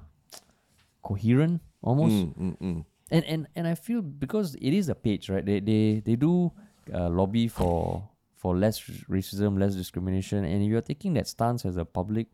coherent, 1.03 1.61
almost 1.83 2.15
Mm, 2.15 2.35
mm, 2.39 2.55
mm. 2.63 2.79
and 3.11 3.25
and 3.27 3.41
and 3.59 3.67
I 3.67 3.75
feel 3.75 4.01
because 4.01 4.55
it 4.63 4.73
is 4.73 4.89
a 4.89 4.95
page, 4.95 5.29
right? 5.29 5.45
They 5.45 5.59
they 5.59 6.01
they 6.01 6.15
do 6.15 6.55
uh, 6.93 7.09
lobby 7.09 7.49
for 7.49 8.09
for 8.35 8.57
less 8.57 8.81
racism, 9.09 9.59
less 9.59 9.75
discrimination, 9.75 10.45
and 10.45 10.63
if 10.63 10.69
you're 10.69 10.83
taking 10.83 11.15
that 11.15 11.29
stance 11.29 11.65
as 11.65 11.77
a 11.77 11.85
public 11.85 12.27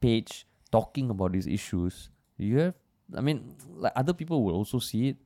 page 0.00 0.46
talking 0.72 1.10
about 1.10 1.32
these 1.32 1.46
issues, 1.46 2.10
you 2.36 2.58
have. 2.58 2.74
I 3.16 3.20
mean, 3.20 3.54
like 3.76 3.92
other 3.94 4.12
people 4.12 4.42
will 4.42 4.54
also 4.54 4.80
see 4.80 5.14
it, 5.14 5.16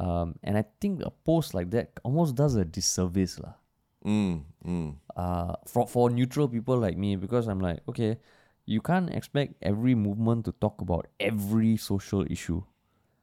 um, 0.00 0.34
and 0.42 0.56
I 0.56 0.64
think 0.80 1.02
a 1.02 1.10
post 1.10 1.52
like 1.52 1.70
that 1.72 2.00
almost 2.02 2.34
does 2.34 2.56
a 2.56 2.64
disservice, 2.64 3.38
lah. 3.38 3.60
Mm, 4.06 4.44
mm. 4.64 4.94
Uh, 5.14 5.52
for 5.66 5.86
for 5.86 6.08
neutral 6.08 6.48
people 6.48 6.78
like 6.78 6.96
me, 6.96 7.16
because 7.16 7.46
I'm 7.46 7.60
like, 7.60 7.84
okay, 7.88 8.16
you 8.64 8.80
can't 8.80 9.10
expect 9.10 9.60
every 9.60 9.94
movement 9.94 10.46
to 10.46 10.52
talk 10.52 10.80
about 10.80 11.08
every 11.20 11.76
social 11.76 12.24
issue. 12.30 12.64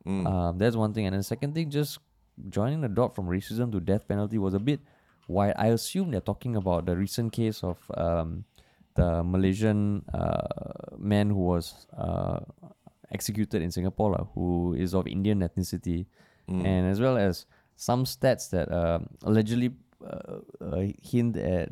Um, 0.07 0.57
that's 0.57 0.75
one 0.75 0.93
thing. 0.93 1.05
And 1.05 1.15
the 1.15 1.23
second 1.23 1.53
thing, 1.53 1.69
just 1.69 1.99
joining 2.49 2.81
the 2.81 2.89
dot 2.89 3.15
from 3.15 3.27
racism 3.27 3.71
to 3.71 3.79
death 3.79 4.07
penalty 4.07 4.37
was 4.37 4.53
a 4.53 4.59
bit 4.59 4.79
wide. 5.27 5.53
I 5.57 5.67
assume 5.67 6.11
they're 6.11 6.21
talking 6.21 6.55
about 6.55 6.85
the 6.85 6.95
recent 6.95 7.33
case 7.33 7.63
of 7.63 7.77
um, 7.95 8.45
the 8.95 9.23
Malaysian 9.23 10.03
uh, 10.13 10.95
man 10.97 11.29
who 11.29 11.43
was 11.45 11.87
uh, 11.95 12.39
executed 13.11 13.61
in 13.61 13.71
Singapore, 13.71 14.11
lah, 14.11 14.25
who 14.33 14.73
is 14.73 14.93
of 14.93 15.07
Indian 15.07 15.39
ethnicity, 15.39 16.05
and 16.47 16.87
as 16.87 16.99
well 16.99 17.17
as 17.17 17.45
some 17.75 18.05
stats 18.05 18.49
that 18.49 18.71
um 18.71 19.07
allegedly 19.23 19.69
uh, 20.01 20.39
uh, 20.61 20.87
hint 21.01 21.37
at 21.37 21.69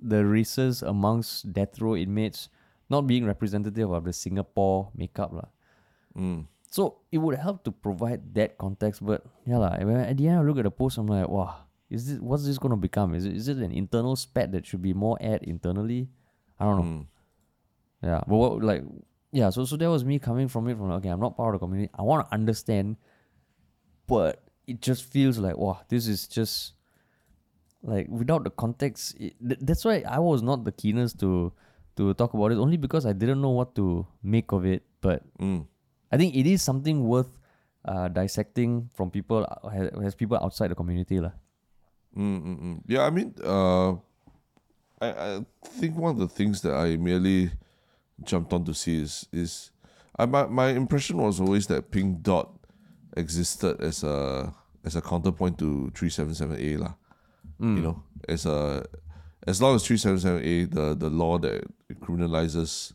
the 0.00 0.24
races 0.24 0.82
amongst 0.82 1.52
death 1.52 1.80
row 1.80 1.96
inmates 1.96 2.48
not 2.90 3.06
being 3.06 3.24
representative 3.24 3.90
of 3.90 4.04
the 4.04 4.12
Singapore 4.12 4.90
makeup. 4.94 5.32
lah. 5.32 5.48
Mm. 6.16 6.46
So 6.74 6.98
it 7.12 7.18
would 7.18 7.38
help 7.38 7.62
to 7.64 7.70
provide 7.70 8.34
that 8.34 8.58
context. 8.58 8.98
But 8.98 9.22
yeah, 9.46 9.58
when 9.84 9.94
at 9.94 10.16
the 10.16 10.26
end 10.26 10.40
I 10.40 10.42
look 10.42 10.58
at 10.58 10.64
the 10.64 10.72
post, 10.72 10.98
I'm 10.98 11.06
like, 11.06 11.28
wow, 11.28 11.54
is 11.88 12.08
this 12.08 12.18
what's 12.18 12.46
this 12.46 12.58
gonna 12.58 12.76
become? 12.76 13.14
Is 13.14 13.26
it 13.26 13.36
is 13.36 13.46
it 13.46 13.58
an 13.58 13.70
internal 13.70 14.16
spat 14.16 14.50
that 14.50 14.66
should 14.66 14.82
be 14.82 14.92
more 14.92 15.16
ad 15.22 15.44
internally? 15.44 16.08
I 16.58 16.64
don't 16.64 16.76
know. 16.76 16.82
Mm. 16.82 17.06
Yeah, 18.02 18.20
but 18.26 18.34
what 18.34 18.64
like 18.64 18.82
yeah, 19.30 19.50
so 19.50 19.64
so 19.64 19.76
that 19.76 19.88
was 19.88 20.04
me 20.04 20.18
coming 20.18 20.48
from 20.48 20.66
it 20.66 20.76
from 20.76 20.88
like, 20.88 20.98
okay, 20.98 21.10
I'm 21.10 21.20
not 21.20 21.36
part 21.36 21.54
of 21.54 21.60
the 21.60 21.64
community. 21.64 21.92
I 21.94 22.02
want 22.02 22.26
to 22.26 22.34
understand, 22.34 22.96
but 24.08 24.42
it 24.66 24.82
just 24.82 25.04
feels 25.04 25.38
like 25.38 25.56
wow, 25.56 25.78
this 25.86 26.08
is 26.08 26.26
just 26.26 26.72
like 27.84 28.08
without 28.08 28.42
the 28.42 28.50
context. 28.50 29.14
It, 29.20 29.38
th- 29.38 29.60
that's 29.62 29.84
why 29.84 30.02
I 30.08 30.18
was 30.18 30.42
not 30.42 30.64
the 30.64 30.72
keenest 30.72 31.20
to 31.20 31.52
to 31.94 32.14
talk 32.14 32.34
about 32.34 32.50
it 32.50 32.58
only 32.58 32.78
because 32.78 33.06
I 33.06 33.12
didn't 33.12 33.40
know 33.40 33.54
what 33.54 33.76
to 33.76 34.08
make 34.24 34.50
of 34.50 34.66
it. 34.66 34.82
But 35.00 35.22
Mm. 35.38 35.68
I 36.14 36.16
think 36.16 36.36
it 36.38 36.46
is 36.46 36.62
something 36.62 37.02
worth 37.02 37.42
uh, 37.82 38.06
dissecting 38.06 38.88
from 38.94 39.10
people 39.10 39.42
uh, 39.42 39.68
has, 39.68 39.90
has 40.00 40.14
people 40.14 40.38
outside 40.38 40.70
the 40.70 40.78
community 40.78 41.18
lah. 41.18 41.34
Mm, 42.14 42.38
mm, 42.38 42.58
mm. 42.62 42.76
Yeah, 42.86 43.02
I 43.02 43.10
mean, 43.10 43.34
uh, 43.42 43.98
I 45.02 45.08
I 45.10 45.28
think 45.82 45.98
one 45.98 46.14
of 46.14 46.22
the 46.22 46.30
things 46.30 46.62
that 46.62 46.70
I 46.70 46.94
merely 46.94 47.50
jumped 48.22 48.54
on 48.54 48.62
to 48.70 48.74
see 48.78 49.02
is 49.02 49.26
is 49.34 49.74
I 50.14 50.30
my 50.30 50.46
my 50.46 50.68
impression 50.70 51.18
was 51.18 51.42
always 51.42 51.66
that 51.66 51.90
Pink 51.90 52.22
Dot 52.22 52.46
existed 53.18 53.82
as 53.82 54.06
a 54.06 54.54
as 54.86 54.94
a 54.94 55.02
counterpoint 55.02 55.58
to 55.58 55.90
three 55.98 56.14
seven 56.14 56.30
seven 56.30 56.54
A 56.62 56.78
lah. 56.78 56.94
You 57.58 57.82
know, 57.82 58.02
as 58.30 58.46
a 58.46 58.86
as 59.50 59.58
long 59.58 59.74
as 59.74 59.82
three 59.82 59.98
seven 59.98 60.22
seven 60.22 60.46
A 60.46 60.64
the 60.70 60.94
the 60.94 61.10
law 61.10 61.42
that 61.42 61.66
criminalizes 61.98 62.94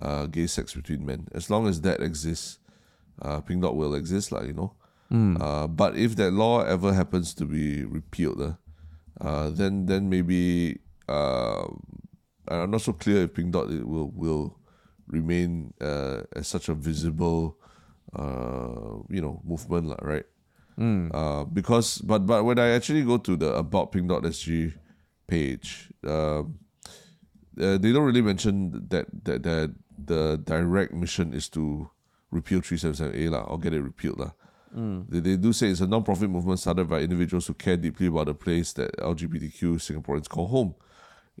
uh, 0.00 0.26
gay 0.26 0.46
sex 0.46 0.74
between 0.74 1.04
men, 1.04 1.28
as 1.34 1.50
long 1.50 1.66
as 1.66 1.82
that 1.82 2.00
exists, 2.00 2.58
uh, 3.20 3.40
Pink 3.40 3.62
Dot 3.62 3.76
will 3.76 3.94
exist 3.94 4.32
lah. 4.32 4.42
You 4.42 4.54
know. 4.54 4.72
Uh, 5.12 5.66
but 5.68 5.92
if 5.92 6.16
that 6.16 6.32
law 6.32 6.64
ever 6.64 6.94
happens 6.96 7.34
to 7.36 7.44
be 7.44 7.84
repealed, 7.84 8.40
uh, 8.40 8.56
uh, 9.20 9.50
then 9.52 9.84
then 9.84 10.08
maybe 10.08 10.80
uh, 11.04 11.68
I'm 12.48 12.70
not 12.72 12.80
so 12.80 12.96
clear 12.96 13.28
if 13.28 13.34
Pink 13.36 13.52
Dot 13.52 13.68
will 13.68 14.08
will 14.08 14.56
remain 15.04 15.74
uh, 15.84 16.22
as 16.32 16.48
such 16.48 16.72
a 16.72 16.74
visible 16.74 17.60
uh, 18.16 19.04
you 19.12 19.20
know 19.20 19.44
movement, 19.44 19.92
lah, 19.92 20.00
right? 20.00 20.24
Uh, 21.12 21.44
because 21.44 22.00
but 22.00 22.24
but 22.24 22.44
when 22.48 22.56
I 22.58 22.72
actually 22.72 23.04
go 23.04 23.20
to 23.20 23.36
the 23.36 23.52
about 23.52 23.92
Pink 23.92 24.08
Dot 24.08 24.24
SG 24.24 24.72
page, 25.28 25.92
um, 26.08 26.56
uh, 27.60 27.76
they 27.76 27.92
don't 27.92 28.08
really 28.08 28.24
mention 28.24 28.72
that 28.88 29.12
that 29.28 29.44
that 29.44 29.76
the 30.06 30.40
direct 30.44 30.92
mission 30.92 31.32
is 31.32 31.48
to 31.50 31.90
repeal 32.30 32.60
377A 32.60 33.30
lah, 33.30 33.42
or 33.42 33.58
get 33.58 33.74
it 33.74 33.82
repealed 33.82 34.18
lah. 34.18 34.32
Mm. 34.76 35.06
They, 35.08 35.20
they 35.20 35.36
do 35.36 35.52
say 35.52 35.68
it's 35.68 35.80
a 35.80 35.86
non-profit 35.86 36.30
movement 36.30 36.58
started 36.58 36.88
by 36.88 37.00
individuals 37.00 37.46
who 37.46 37.54
care 37.54 37.76
deeply 37.76 38.06
about 38.06 38.26
the 38.26 38.34
place 38.34 38.72
that 38.74 38.96
LGBTQ 38.96 39.76
Singaporeans 39.76 40.28
call 40.28 40.46
home. 40.48 40.74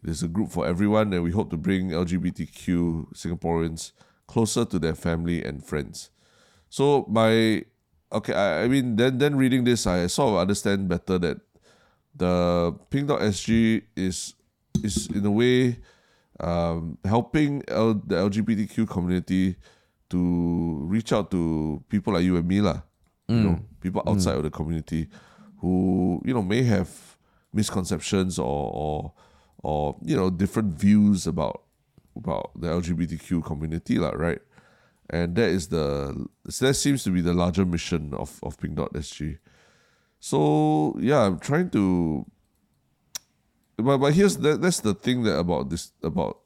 It 0.02 0.10
is 0.10 0.22
a 0.22 0.28
group 0.28 0.50
for 0.50 0.66
everyone, 0.66 1.12
and 1.12 1.22
we 1.22 1.30
hope 1.30 1.50
to 1.50 1.56
bring 1.56 1.90
LGBTQ 1.90 3.14
Singaporeans 3.14 3.92
closer 4.26 4.64
to 4.64 4.78
their 4.78 4.94
family 4.94 5.42
and 5.44 5.64
friends. 5.64 6.10
So 6.68 7.06
my 7.08 7.64
okay, 8.12 8.32
I, 8.32 8.64
I 8.64 8.68
mean 8.68 8.96
then 8.96 9.18
then 9.18 9.36
reading 9.36 9.64
this, 9.64 9.86
I 9.86 10.06
sort 10.06 10.34
of 10.34 10.40
understand 10.40 10.88
better 10.88 11.18
that 11.18 11.40
the 12.14 12.72
Pink 12.90 13.08
Dot 13.08 13.20
SG 13.20 13.82
is 13.96 14.34
is 14.82 15.08
in 15.08 15.24
a 15.24 15.30
way 15.30 15.78
um, 16.40 16.98
helping 17.04 17.62
L, 17.68 17.94
the 17.94 18.16
LGBTQ 18.16 18.88
community 18.88 19.56
to 20.10 20.78
reach 20.82 21.12
out 21.12 21.30
to 21.30 21.82
people 21.88 22.12
like 22.12 22.24
you 22.24 22.36
and 22.36 22.46
me 22.46 22.60
lah. 22.60 22.82
You 23.28 23.34
know, 23.48 23.60
people 23.80 24.02
outside 24.06 24.36
of 24.36 24.42
the 24.42 24.50
community 24.50 25.08
who 25.58 26.20
you 26.24 26.34
know 26.34 26.42
may 26.42 26.62
have 26.64 26.90
misconceptions 27.52 28.38
or 28.38 28.70
or 28.74 29.12
or 29.62 29.96
you 30.02 30.16
know 30.16 30.28
different 30.28 30.74
views 30.74 31.26
about 31.26 31.62
about 32.16 32.50
the 32.60 32.68
LGBTQ 32.68 33.44
community 33.44 33.98
lah, 33.98 34.10
right? 34.10 34.40
And 35.08 35.34
that 35.36 35.48
is 35.48 35.68
the 35.68 36.26
that 36.60 36.74
seems 36.74 37.04
to 37.04 37.10
be 37.10 37.20
the 37.20 37.32
larger 37.32 37.64
mission 37.64 38.12
of 38.14 38.38
of 38.42 38.58
Pink 38.58 38.74
Dot 38.76 38.92
SG. 38.92 39.38
So 40.20 40.96
yeah, 41.00 41.24
I'm 41.26 41.38
trying 41.38 41.70
to 41.70 42.26
but 43.76 43.98
but 43.98 44.14
here's 44.14 44.36
that 44.38 44.60
that's 44.60 44.80
the 44.80 44.94
thing 44.94 45.22
that 45.24 45.38
about 45.38 45.70
this 45.70 45.92
about 46.02 46.38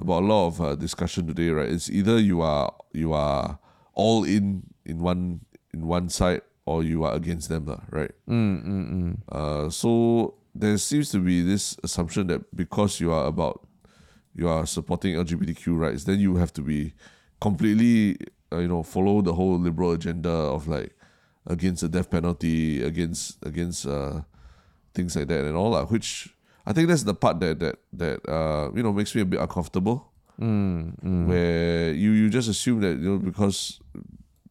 about 0.00 0.22
a 0.22 0.26
lot 0.26 0.46
of 0.46 0.60
uh, 0.60 0.74
discussion 0.74 1.26
today, 1.26 1.50
right? 1.50 1.68
It's 1.68 1.90
either 1.90 2.18
you 2.18 2.40
are 2.40 2.72
you 2.92 3.12
are 3.12 3.58
all 3.94 4.24
in 4.24 4.64
in 4.84 4.98
one 5.00 5.40
in 5.72 5.86
one 5.86 6.08
side 6.08 6.42
or 6.64 6.82
you 6.82 7.04
are 7.04 7.14
against 7.14 7.48
them, 7.48 7.66
lah, 7.66 7.80
right? 7.90 8.12
Mm, 8.28 8.64
mm, 8.64 8.92
mm. 8.92 9.16
Uh, 9.30 9.70
so 9.70 10.34
there 10.54 10.76
seems 10.78 11.10
to 11.10 11.18
be 11.18 11.42
this 11.42 11.76
assumption 11.82 12.28
that 12.28 12.54
because 12.54 13.00
you 13.00 13.12
are 13.12 13.26
about 13.26 13.66
you 14.34 14.48
are 14.48 14.66
supporting 14.66 15.14
LGBTQ 15.14 15.78
rights, 15.78 16.04
then 16.04 16.20
you 16.20 16.36
have 16.36 16.52
to 16.54 16.62
be 16.62 16.94
completely 17.40 18.16
uh, 18.52 18.58
you 18.58 18.68
know 18.68 18.82
follow 18.82 19.20
the 19.20 19.34
whole 19.34 19.58
liberal 19.58 19.92
agenda 19.92 20.30
of 20.30 20.68
like 20.68 20.96
against 21.46 21.82
the 21.82 21.88
death 21.88 22.10
penalty, 22.10 22.82
against 22.82 23.36
against 23.44 23.86
uh, 23.86 24.22
things 24.94 25.16
like 25.16 25.28
that 25.28 25.44
and 25.44 25.56
all 25.56 25.72
that. 25.72 25.90
Which 25.90 26.34
I 26.66 26.72
think 26.72 26.88
that's 26.88 27.02
the 27.02 27.14
part 27.14 27.40
that 27.40 27.58
that 27.60 27.76
that 27.92 28.28
uh, 28.28 28.70
you 28.74 28.82
know 28.82 28.92
makes 28.92 29.14
me 29.14 29.22
a 29.22 29.24
bit 29.24 29.40
uncomfortable. 29.40 30.10
Mm, 30.40 30.98
mm. 31.02 31.26
Where 31.26 31.92
you 31.92 32.10
you 32.12 32.30
just 32.30 32.48
assume 32.48 32.80
that 32.80 32.98
you 32.98 33.10
know 33.10 33.18
because 33.18 33.80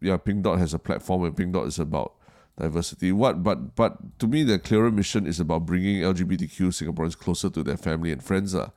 yeah, 0.02 0.18
Pink 0.18 0.44
Dot 0.44 0.60
has 0.60 0.74
a 0.74 0.80
platform 0.80 1.24
and 1.26 1.36
Pink 1.36 1.54
Dot 1.54 1.68
is 1.68 1.80
about 1.80 2.14
diversity. 2.58 3.12
What 3.12 3.44
but 3.44 3.76
but 3.76 4.20
to 4.20 4.28
me 4.28 4.44
the 4.44 4.60
clearer 4.60 4.92
mission 4.92 5.26
is 5.26 5.40
about 5.40 5.66
bringing 5.66 6.02
LGBTQ 6.02 6.70
Singaporeans 6.72 7.18
closer 7.18 7.50
to 7.50 7.64
their 7.64 7.78
family 7.78 8.12
and 8.12 8.22
friends, 8.24 8.54
uh, 8.54 8.70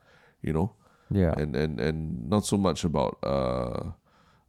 you 0.43 0.53
know, 0.53 0.73
Yeah. 1.11 1.35
and 1.37 1.55
and 1.57 1.81
and 1.81 2.29
not 2.31 2.47
so 2.47 2.57
much 2.57 2.85
about 2.85 3.19
uh 3.23 3.91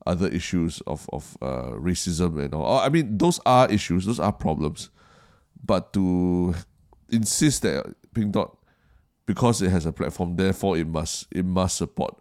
other 0.06 0.28
issues 0.30 0.82
of 0.86 1.10
of 1.12 1.36
uh, 1.42 1.74
racism 1.82 2.38
and 2.44 2.54
all. 2.54 2.80
I 2.80 2.90
mean, 2.90 3.18
those 3.18 3.40
are 3.46 3.68
issues, 3.70 4.06
those 4.06 4.20
are 4.20 4.32
problems, 4.32 4.90
but 5.66 5.92
to 5.94 6.54
insist 7.10 7.64
that 7.64 7.86
Pink 8.14 8.32
Dot 8.34 8.56
because 9.26 9.62
it 9.62 9.70
has 9.70 9.86
a 9.86 9.92
platform, 9.92 10.36
therefore 10.36 10.78
it 10.78 10.88
must 10.88 11.28
it 11.32 11.46
must 11.46 11.78
support 11.78 12.16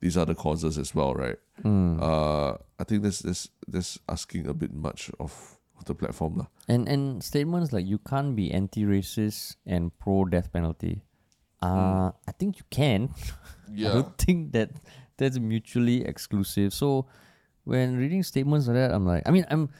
these 0.00 0.16
other 0.16 0.34
causes 0.34 0.78
as 0.78 0.94
well, 0.94 1.14
right? 1.14 1.38
Uh, 2.00 2.56
I 2.78 2.84
think 2.84 3.02
this 3.02 3.20
this 3.20 3.48
this 3.66 3.98
asking 4.08 4.46
a 4.46 4.54
bit 4.54 4.72
much 4.72 5.10
of, 5.18 5.58
of 5.78 5.84
the 5.84 5.94
platform, 5.94 6.36
lah. 6.36 6.46
And 6.68 6.88
and 6.88 7.22
statements 7.22 7.72
like 7.72 7.86
you 7.86 7.98
can't 7.98 8.36
be 8.36 8.52
anti-racist 8.52 9.56
and 9.66 9.96
pro 9.98 10.24
death 10.24 10.52
penalty. 10.52 11.02
Uh, 11.62 12.12
I 12.28 12.32
think 12.38 12.58
you 12.58 12.64
can. 12.70 13.08
I 13.72 13.94
don't 13.94 14.18
think 14.18 14.52
that 14.52 14.70
that's 15.16 15.38
mutually 15.38 16.04
exclusive. 16.04 16.74
So 16.74 17.06
when 17.64 17.96
reading 17.96 18.22
statements 18.22 18.66
like 18.66 18.76
that, 18.76 18.92
I'm 18.92 19.06
like, 19.06 19.22
I 19.26 19.30
mean, 19.30 19.46
I'm 19.48 19.70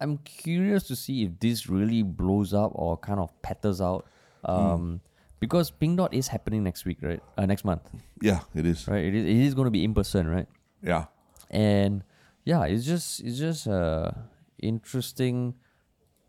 I'm 0.00 0.18
curious 0.18 0.84
to 0.88 0.96
see 0.96 1.24
if 1.24 1.40
this 1.40 1.68
really 1.68 2.02
blows 2.02 2.54
up 2.54 2.70
or 2.74 2.96
kind 2.96 3.18
of 3.18 3.30
patters 3.42 3.80
out. 3.80 4.06
Um, 4.44 5.00
because 5.40 5.70
Pink 5.70 5.98
Dot 5.98 6.14
is 6.14 6.28
happening 6.28 6.64
next 6.64 6.84
week, 6.84 6.98
right? 7.02 7.22
Uh, 7.36 7.46
next 7.46 7.64
month, 7.64 7.82
yeah, 8.20 8.40
it 8.54 8.66
is. 8.66 8.88
right? 8.88 9.04
It 9.04 9.14
is 9.14 9.24
it 9.24 9.36
is 9.36 9.54
going 9.54 9.66
to 9.66 9.70
be 9.70 9.84
in 9.84 9.94
person, 9.94 10.28
right? 10.28 10.48
Yeah, 10.82 11.06
and 11.50 12.02
yeah 12.44 12.64
it's 12.64 12.84
just 12.84 13.20
it's 13.20 13.38
just 13.38 13.66
uh 13.66 14.10
interesting 14.58 15.54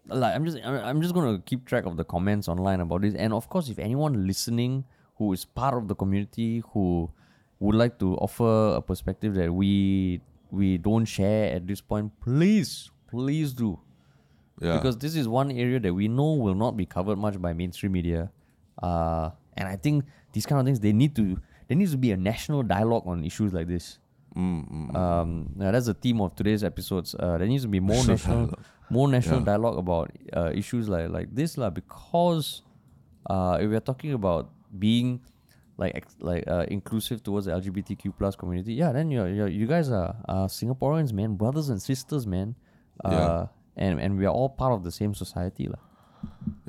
like 0.08 0.36
i'm 0.36 0.46
just 0.46 0.58
I'm 0.64 0.76
I'm 0.76 1.02
just 1.02 1.14
gonna 1.14 1.40
keep 1.46 1.66
track 1.66 1.86
of 1.86 1.98
the 1.98 2.04
comments 2.04 2.48
online 2.48 2.80
about 2.80 3.02
this 3.02 3.16
and 3.16 3.34
of 3.34 3.50
course 3.50 3.70
if 3.70 3.80
anyone 3.80 4.28
listening 4.28 4.86
who 5.18 5.34
is 5.34 5.46
part 5.46 5.76
of 5.76 5.88
the 5.88 5.96
community 5.96 6.64
who 6.72 7.10
would 7.60 7.76
like 7.76 8.00
to 8.00 8.16
offer 8.18 8.76
a 8.76 8.82
perspective 8.82 9.34
that 9.36 9.52
we 9.52 10.22
we 10.52 10.78
don't 10.78 11.06
share 11.06 11.54
at 11.54 11.68
this 11.68 11.82
point 11.82 12.12
please 12.22 12.92
please 13.10 13.54
do 13.54 13.80
yeah. 14.62 14.78
because 14.78 14.98
this 14.98 15.16
is 15.16 15.28
one 15.28 15.52
area 15.52 15.80
that 15.80 15.94
we 15.94 16.08
know 16.08 16.34
will 16.34 16.56
not 16.56 16.78
be 16.78 16.86
covered 16.86 17.18
much 17.18 17.42
by 17.42 17.52
mainstream 17.54 17.92
media 17.92 18.30
uh 18.84 19.30
and 19.58 19.68
i 19.68 19.76
think 19.76 20.04
these 20.34 20.46
kind 20.46 20.60
of 20.60 20.66
things 20.66 20.80
they 20.80 20.92
need 20.94 21.16
to 21.16 21.38
there 21.68 21.78
needs 21.78 21.92
to 21.92 21.98
be 21.98 22.12
a 22.12 22.18
national 22.18 22.62
dialogue 22.64 23.04
on 23.08 23.24
issues 23.24 23.54
like 23.54 23.68
this 23.68 24.00
um, 24.38 25.50
yeah, 25.58 25.72
that's 25.72 25.86
the 25.86 25.94
theme 25.94 26.20
of 26.20 26.36
today's 26.36 26.62
episodes. 26.62 27.16
Uh, 27.18 27.38
there 27.38 27.48
needs 27.48 27.64
to 27.64 27.70
be 27.70 27.80
more 27.80 28.04
national, 28.06 28.54
more 28.90 29.08
national 29.08 29.40
Yeah. 29.40 29.46
dialogue 29.46 29.78
about 29.78 30.12
uh, 30.36 30.52
issues 30.54 30.90
like 30.90 31.10
like 31.10 31.34
this 31.34 31.58
lah. 31.58 31.70
Because 31.70 32.62
uh, 33.30 33.58
if 33.62 33.70
we're 33.70 33.80
talking 33.80 34.12
about 34.12 34.52
being 34.78 35.22
like 35.78 35.96
ex- 35.96 36.18
like 36.20 36.44
uh, 36.48 36.66
inclusive 36.68 37.24
towards 37.24 37.46
the 37.46 37.54
LGBTQ 37.54 38.12
plus 38.18 38.36
community, 38.36 38.74
yeah, 38.74 38.92
then 38.92 39.10
you 39.10 39.24
you 39.26 39.46
you 39.48 39.68
guys 39.68 39.90
are 39.90 40.16
uh, 40.28 40.48
Singaporeans, 40.48 41.14
man, 41.14 41.36
brothers 41.36 41.70
and 41.70 41.82
sisters, 41.82 42.28
man. 42.28 42.56
Uh, 43.04 43.12
Yeah. 43.12 43.48
and 43.78 44.00
and 44.04 44.18
we 44.20 44.26
are 44.26 44.34
all 44.36 44.50
part 44.50 44.74
of 44.74 44.84
the 44.84 44.92
same 44.92 45.14
society, 45.16 45.68
lah. 45.72 45.80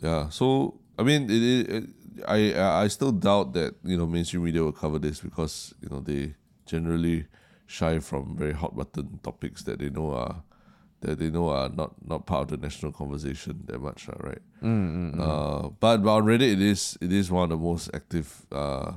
Yeah. 0.02 0.28
So 0.30 0.78
I 0.98 1.02
mean, 1.02 1.28
it, 1.30 1.70
it, 1.70 1.84
I 2.26 2.82
I 2.84 2.88
still 2.88 3.12
doubt 3.12 3.52
that 3.54 3.74
you 3.84 3.96
know 3.96 4.06
mainstream 4.06 4.44
media 4.44 4.62
will 4.62 4.72
cover 4.72 4.98
this 4.98 5.20
because 5.20 5.74
you 5.80 5.88
know 5.88 6.00
they 6.00 6.34
generally 6.64 7.26
shy 7.66 7.98
from 7.98 8.36
very 8.36 8.52
hot 8.52 8.76
button 8.76 9.18
topics 9.22 9.62
that 9.64 9.78
they 9.78 9.90
know 9.90 10.12
are 10.12 10.42
that 11.00 11.18
they 11.18 11.30
know 11.30 11.48
are 11.48 11.68
not 11.68 11.92
not 12.06 12.26
part 12.26 12.50
of 12.50 12.60
the 12.60 12.66
national 12.66 12.92
conversation 12.92 13.62
that 13.66 13.80
much, 13.80 14.08
right? 14.08 14.38
Mm, 14.62 15.12
mm, 15.12 15.14
mm. 15.14 15.20
Uh, 15.20 15.68
but, 15.80 15.98
but 15.98 16.10
on 16.10 16.24
Reddit, 16.24 16.52
it 16.52 16.62
is 16.62 16.96
it 17.00 17.12
is 17.12 17.30
one 17.30 17.44
of 17.44 17.50
the 17.50 17.56
most 17.56 17.90
active 17.94 18.46
uh, 18.50 18.92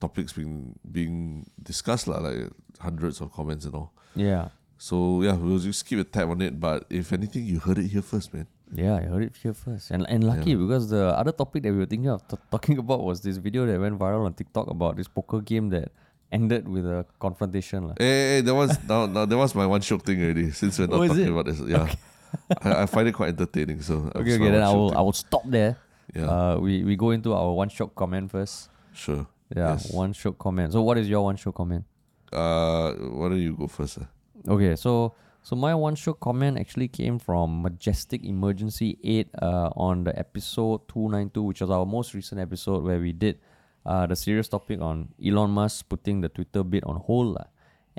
topics 0.00 0.32
being 0.32 0.78
being 0.90 1.46
discussed, 1.62 2.08
lah, 2.08 2.18
like 2.18 2.50
hundreds 2.80 3.20
of 3.20 3.32
comments 3.32 3.64
and 3.64 3.74
all. 3.74 3.92
yeah. 4.14 4.48
So 4.76 5.22
yeah, 5.22 5.34
we'll 5.34 5.60
just 5.60 5.86
keep 5.86 6.00
a 6.00 6.04
tab 6.04 6.28
on 6.28 6.42
it. 6.42 6.58
But 6.58 6.84
if 6.90 7.12
anything, 7.12 7.46
you 7.46 7.60
heard 7.60 7.78
it 7.78 7.88
here 7.88 8.02
first, 8.02 8.34
man. 8.34 8.46
Yeah, 8.72 8.96
I 8.96 9.02
heard 9.02 9.22
it 9.22 9.36
here 9.36 9.52
first. 9.54 9.90
And 9.90 10.06
and 10.08 10.24
lucky 10.24 10.50
Yeah. 10.52 10.56
because 10.64 10.88
the 10.88 11.12
other 11.18 11.32
topic 11.32 11.62
that 11.64 11.72
we 11.72 11.78
were 11.78 11.86
thinking 11.86 12.08
of 12.10 12.26
t- 12.26 12.36
talking 12.50 12.78
about 12.84 13.04
was 13.04 13.20
this 13.20 13.36
video 13.36 13.66
that 13.66 13.78
went 13.78 13.98
viral 13.98 14.24
on 14.24 14.34
TikTok 14.34 14.68
about 14.70 14.96
this 14.96 15.08
poker 15.08 15.40
game 15.40 15.68
that 15.70 15.92
ended 16.32 16.66
with 16.66 16.86
a 16.86 17.04
confrontation. 17.20 17.88
lah. 17.88 17.94
Hey, 17.98 18.06
hey, 18.08 18.28
hey, 18.36 18.40
that 18.40 18.54
was 18.54 18.70
now, 18.88 19.06
now 19.06 19.24
that 19.26 19.36
was 19.36 19.54
my 19.54 19.66
one 19.66 19.80
Shiok 19.80 20.02
thing 20.02 20.22
already. 20.22 20.50
Since 20.50 20.78
we're 20.78 20.86
not 20.88 21.00
Oh, 21.00 21.06
talking 21.06 21.24
it? 21.28 21.30
about 21.30 21.46
this, 21.46 21.60
yeah, 21.60 21.86
I, 22.64 22.82
I 22.82 22.86
find 22.86 23.06
it 23.08 23.12
quite 23.12 23.28
entertaining. 23.36 23.82
So 23.82 24.10
Okay, 24.14 24.34
okay, 24.40 24.50
then 24.50 24.62
I 24.62 24.72
will 24.72 24.88
thing. 24.90 24.98
I 24.98 25.02
will 25.02 25.12
stop 25.16 25.42
there. 25.46 25.76
Yeah, 26.14 26.26
Uh, 26.28 26.54
we 26.58 26.82
we 26.84 26.96
go 26.96 27.10
into 27.10 27.32
our 27.34 27.52
one 27.52 27.68
Shiok 27.68 27.94
comment 27.94 28.30
first. 28.30 28.70
sure. 28.92 29.26
Yeah, 29.54 29.76
Yes. 29.76 29.92
one 29.92 30.12
Shiok 30.16 30.36
comment. 30.40 30.72
So 30.72 30.82
what 30.82 30.96
is 30.98 31.06
your 31.08 31.22
one 31.22 31.36
Shiok 31.36 31.54
comment? 31.54 31.84
Uh, 32.32 32.92
why 33.14 33.28
don't 33.28 33.38
you 33.38 33.54
go 33.54 33.68
first? 33.68 33.98
Uh? 34.02 34.08
Okay, 34.50 34.74
so 34.74 35.14
so 35.44 35.54
my 35.54 35.74
one 35.74 35.94
Shiok 35.94 36.20
comment 36.20 36.58
actually 36.58 36.88
came 36.88 37.18
from 37.18 37.60
Majestic 37.60 38.24
Emergency 38.24 38.96
8 39.04 39.28
uh, 39.42 39.68
on 39.76 40.04
the 40.04 40.18
episode 40.18 40.88
two 40.88 41.10
nine 41.10 41.28
two, 41.28 41.42
which 41.42 41.60
was 41.60 41.68
our 41.68 41.84
most 41.84 42.14
recent 42.14 42.40
episode 42.40 42.82
where 42.82 42.98
we 42.98 43.12
did 43.12 43.38
uh, 43.84 44.06
the 44.06 44.16
serious 44.16 44.48
topic 44.48 44.80
on 44.80 45.10
Elon 45.22 45.50
Musk 45.50 45.86
putting 45.90 46.22
the 46.22 46.30
Twitter 46.30 46.64
bid 46.64 46.82
on 46.84 46.96
hold. 46.96 47.34
lah. 47.34 47.44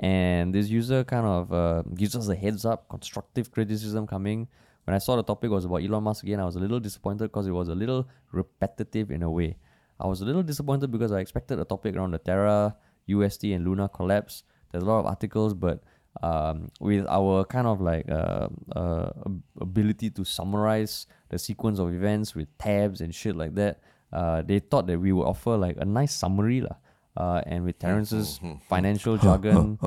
And 0.00 0.52
this 0.52 0.68
user 0.68 1.04
kind 1.04 1.24
of 1.24 1.52
uh, 1.52 1.82
gives 1.94 2.16
us 2.16 2.26
a 2.26 2.34
heads 2.34 2.64
up, 2.64 2.88
constructive 2.88 3.52
criticism 3.52 4.08
coming. 4.08 4.48
When 4.82 4.96
I 4.96 4.98
saw 4.98 5.14
the 5.14 5.22
topic 5.22 5.48
was 5.52 5.66
about 5.66 5.84
Elon 5.84 6.02
Musk 6.02 6.24
again, 6.24 6.40
I 6.40 6.44
was 6.46 6.56
a 6.56 6.60
little 6.60 6.80
disappointed 6.80 7.28
because 7.30 7.46
it 7.46 7.52
was 7.52 7.68
a 7.68 7.76
little 7.76 8.08
repetitive 8.32 9.12
in 9.12 9.22
a 9.22 9.30
way. 9.30 9.56
I 10.00 10.08
was 10.08 10.20
a 10.20 10.24
little 10.24 10.42
disappointed 10.42 10.90
because 10.90 11.12
I 11.12 11.20
expected 11.20 11.60
a 11.60 11.64
topic 11.64 11.94
around 11.94 12.10
the 12.10 12.18
Terra, 12.18 12.74
USD, 13.08 13.54
and 13.54 13.64
Luna 13.64 13.88
collapse. 13.88 14.42
There's 14.72 14.82
a 14.82 14.86
lot 14.86 14.98
of 14.98 15.06
articles, 15.06 15.54
but 15.54 15.84
um, 16.22 16.70
with 16.80 17.06
our 17.08 17.44
kind 17.44 17.66
of 17.66 17.80
like 17.80 18.08
uh, 18.10 18.48
uh, 18.74 19.10
ability 19.60 20.10
to 20.10 20.24
summarize 20.24 21.06
the 21.28 21.38
sequence 21.38 21.78
of 21.78 21.92
events 21.92 22.34
with 22.34 22.48
tabs 22.58 23.00
and 23.00 23.14
shit 23.14 23.36
like 23.36 23.54
that, 23.54 23.80
uh, 24.12 24.42
they 24.42 24.58
thought 24.58 24.86
that 24.86 24.98
we 24.98 25.12
would 25.12 25.26
offer 25.26 25.56
like 25.56 25.76
a 25.78 25.84
nice 25.84 26.14
summary 26.14 26.60
lah. 26.60 26.76
Uh, 27.16 27.40
and 27.46 27.64
with 27.64 27.78
Terrence's 27.78 28.40
financial 28.68 29.16
jargon, 29.16 29.78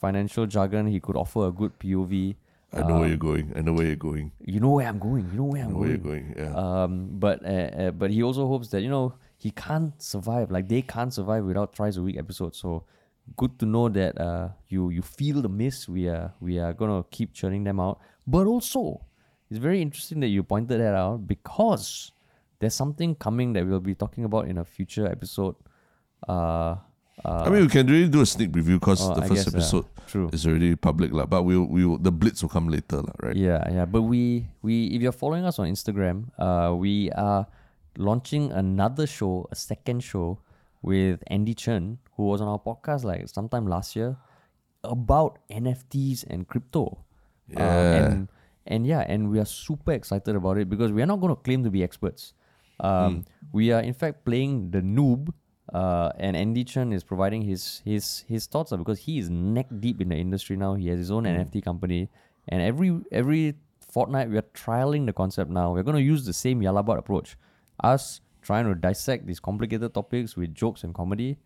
financial 0.00 0.46
jargon, 0.46 0.86
he 0.86 1.00
could 1.00 1.16
offer 1.16 1.48
a 1.48 1.52
good 1.52 1.78
POV. 1.78 2.34
I 2.72 2.82
know 2.82 3.00
where 3.00 3.08
you're 3.08 3.16
going. 3.16 3.52
I 3.56 3.60
know 3.62 3.72
where 3.72 3.86
you're 3.86 3.96
going. 3.96 4.32
You 4.44 4.60
know 4.60 4.70
where 4.70 4.86
I'm 4.86 4.98
going. 4.98 5.28
You 5.32 5.38
know 5.38 5.44
where 5.44 5.62
I 5.62 5.64
I'm 5.64 5.72
know 5.72 5.78
where 5.78 5.88
you're 5.88 5.96
going. 5.98 6.32
going. 6.34 6.52
Yeah. 6.52 6.54
Um, 6.54 7.08
but 7.12 7.44
uh, 7.44 7.48
uh, 7.48 7.90
but 7.92 8.10
he 8.10 8.22
also 8.22 8.46
hopes 8.46 8.68
that 8.68 8.82
you 8.82 8.90
know 8.90 9.14
he 9.38 9.50
can't 9.50 10.00
survive. 10.02 10.50
Like 10.50 10.68
they 10.68 10.82
can't 10.82 11.12
survive 11.12 11.44
without 11.44 11.74
thrice 11.74 11.96
a 11.96 12.02
week 12.02 12.18
episodes. 12.18 12.58
So 12.58 12.84
good 13.36 13.58
to 13.58 13.66
know 13.66 13.88
that 13.88 14.18
uh, 14.20 14.48
you 14.68 14.90
you 14.90 15.02
feel 15.02 15.42
the 15.42 15.48
miss. 15.48 15.88
We 15.88 16.08
are 16.08 16.32
we 16.40 16.58
are 16.58 16.72
gonna 16.72 17.04
keep 17.10 17.32
churning 17.32 17.64
them 17.64 17.80
out. 17.80 18.00
But 18.26 18.46
also, 18.46 19.00
it's 19.50 19.58
very 19.58 19.80
interesting 19.80 20.20
that 20.20 20.28
you 20.28 20.42
pointed 20.42 20.80
that 20.80 20.94
out 20.94 21.26
because 21.26 22.12
there's 22.58 22.74
something 22.74 23.14
coming 23.14 23.52
that 23.54 23.66
we'll 23.66 23.80
be 23.80 23.94
talking 23.94 24.24
about 24.24 24.48
in 24.48 24.58
a 24.58 24.64
future 24.64 25.06
episode. 25.06 25.56
Uh, 26.26 26.76
uh, 27.24 27.44
I 27.46 27.50
mean, 27.50 27.62
we 27.62 27.68
can 27.68 27.86
really 27.86 28.08
do 28.08 28.20
a 28.20 28.26
sneak 28.26 28.50
preview 28.50 28.78
because 28.78 29.02
oh, 29.02 29.14
the 29.14 29.22
I 29.22 29.28
first 29.28 29.46
guess, 29.46 29.52
yeah. 29.52 29.58
episode 29.58 29.86
true. 30.06 30.30
is 30.32 30.46
already 30.46 30.76
public, 30.76 31.12
lah. 31.12 31.26
But 31.26 31.42
we'll 31.42 31.66
we 31.66 31.84
will 31.84 31.98
the 31.98 32.12
blitz 32.12 32.42
will 32.42 32.50
come 32.50 32.68
later, 32.68 33.02
lah. 33.02 33.14
Right? 33.22 33.36
Yeah, 33.36 33.64
yeah. 33.70 33.84
But 33.84 34.02
we 34.02 34.46
we 34.62 34.86
if 34.94 35.02
you're 35.02 35.16
following 35.16 35.44
us 35.44 35.58
on 35.58 35.66
Instagram, 35.66 36.30
uh, 36.38 36.74
we 36.74 37.10
are 37.12 37.46
launching 37.96 38.52
another 38.52 39.06
show, 39.06 39.48
a 39.50 39.56
second 39.56 40.04
show 40.06 40.38
with 40.82 41.22
Andy 41.26 41.54
Chen, 41.54 41.98
who 42.18 42.24
was 42.28 42.42
on 42.42 42.48
our 42.48 42.58
podcast 42.58 43.04
like 43.04 43.26
sometime 43.28 43.66
last 43.66 43.96
year, 43.96 44.16
about 44.84 45.38
NFTs 45.50 46.24
and 46.28 46.46
crypto. 46.46 46.98
Uh, 47.56 47.62
Yeah. 47.62 47.94
and 48.12 48.28
and 48.66 48.86
yeah, 48.86 49.00
and 49.08 49.30
we 49.30 49.38
are 49.40 49.46
super 49.48 49.92
excited 49.92 50.36
about 50.36 50.58
it 50.58 50.68
because 50.68 50.92
we 50.92 51.00
are 51.02 51.06
not 51.06 51.20
going 51.22 51.34
to 51.34 51.40
claim 51.40 51.64
to 51.64 51.70
be 51.70 51.82
experts. 51.82 52.34
Um, 52.80 53.24
We 53.52 53.72
are 53.72 53.80
in 53.80 53.94
fact 53.94 54.24
playing 54.26 54.70
the 54.72 54.82
noob, 54.82 55.32
uh, 55.72 56.10
and 56.18 56.36
Andy 56.36 56.64
Chen 56.64 56.92
is 56.92 57.02
providing 57.02 57.42
his 57.42 57.80
his 57.86 58.24
his 58.28 58.46
thoughts 58.46 58.72
uh, 58.72 58.76
because 58.82 58.98
he 59.06 59.18
is 59.22 59.30
neck 59.30 59.68
deep 59.80 60.02
in 60.04 60.10
the 60.10 60.16
industry 60.26 60.56
now. 60.56 60.74
He 60.74 60.88
has 60.92 60.98
his 60.98 61.10
own 61.10 61.24
NFT 61.24 61.62
company, 61.64 62.10
and 62.48 62.60
every 62.60 62.90
every 63.10 63.54
fortnight 63.80 64.28
we 64.28 64.36
are 64.36 64.48
trialing 64.62 65.06
the 65.06 65.14
concept 65.22 65.50
now. 65.50 65.72
We're 65.72 65.82
going 65.90 65.96
to 66.02 66.08
use 66.14 66.26
the 66.26 66.36
same 66.36 66.60
Yalabat 66.60 66.98
approach, 66.98 67.36
us 67.82 68.20
trying 68.42 68.66
to 68.68 68.74
dissect 68.74 69.26
these 69.26 69.40
complicated 69.40 69.94
topics 69.94 70.36
with 70.36 70.54
jokes 70.54 70.84
and 70.84 70.94
comedy, 70.94 71.38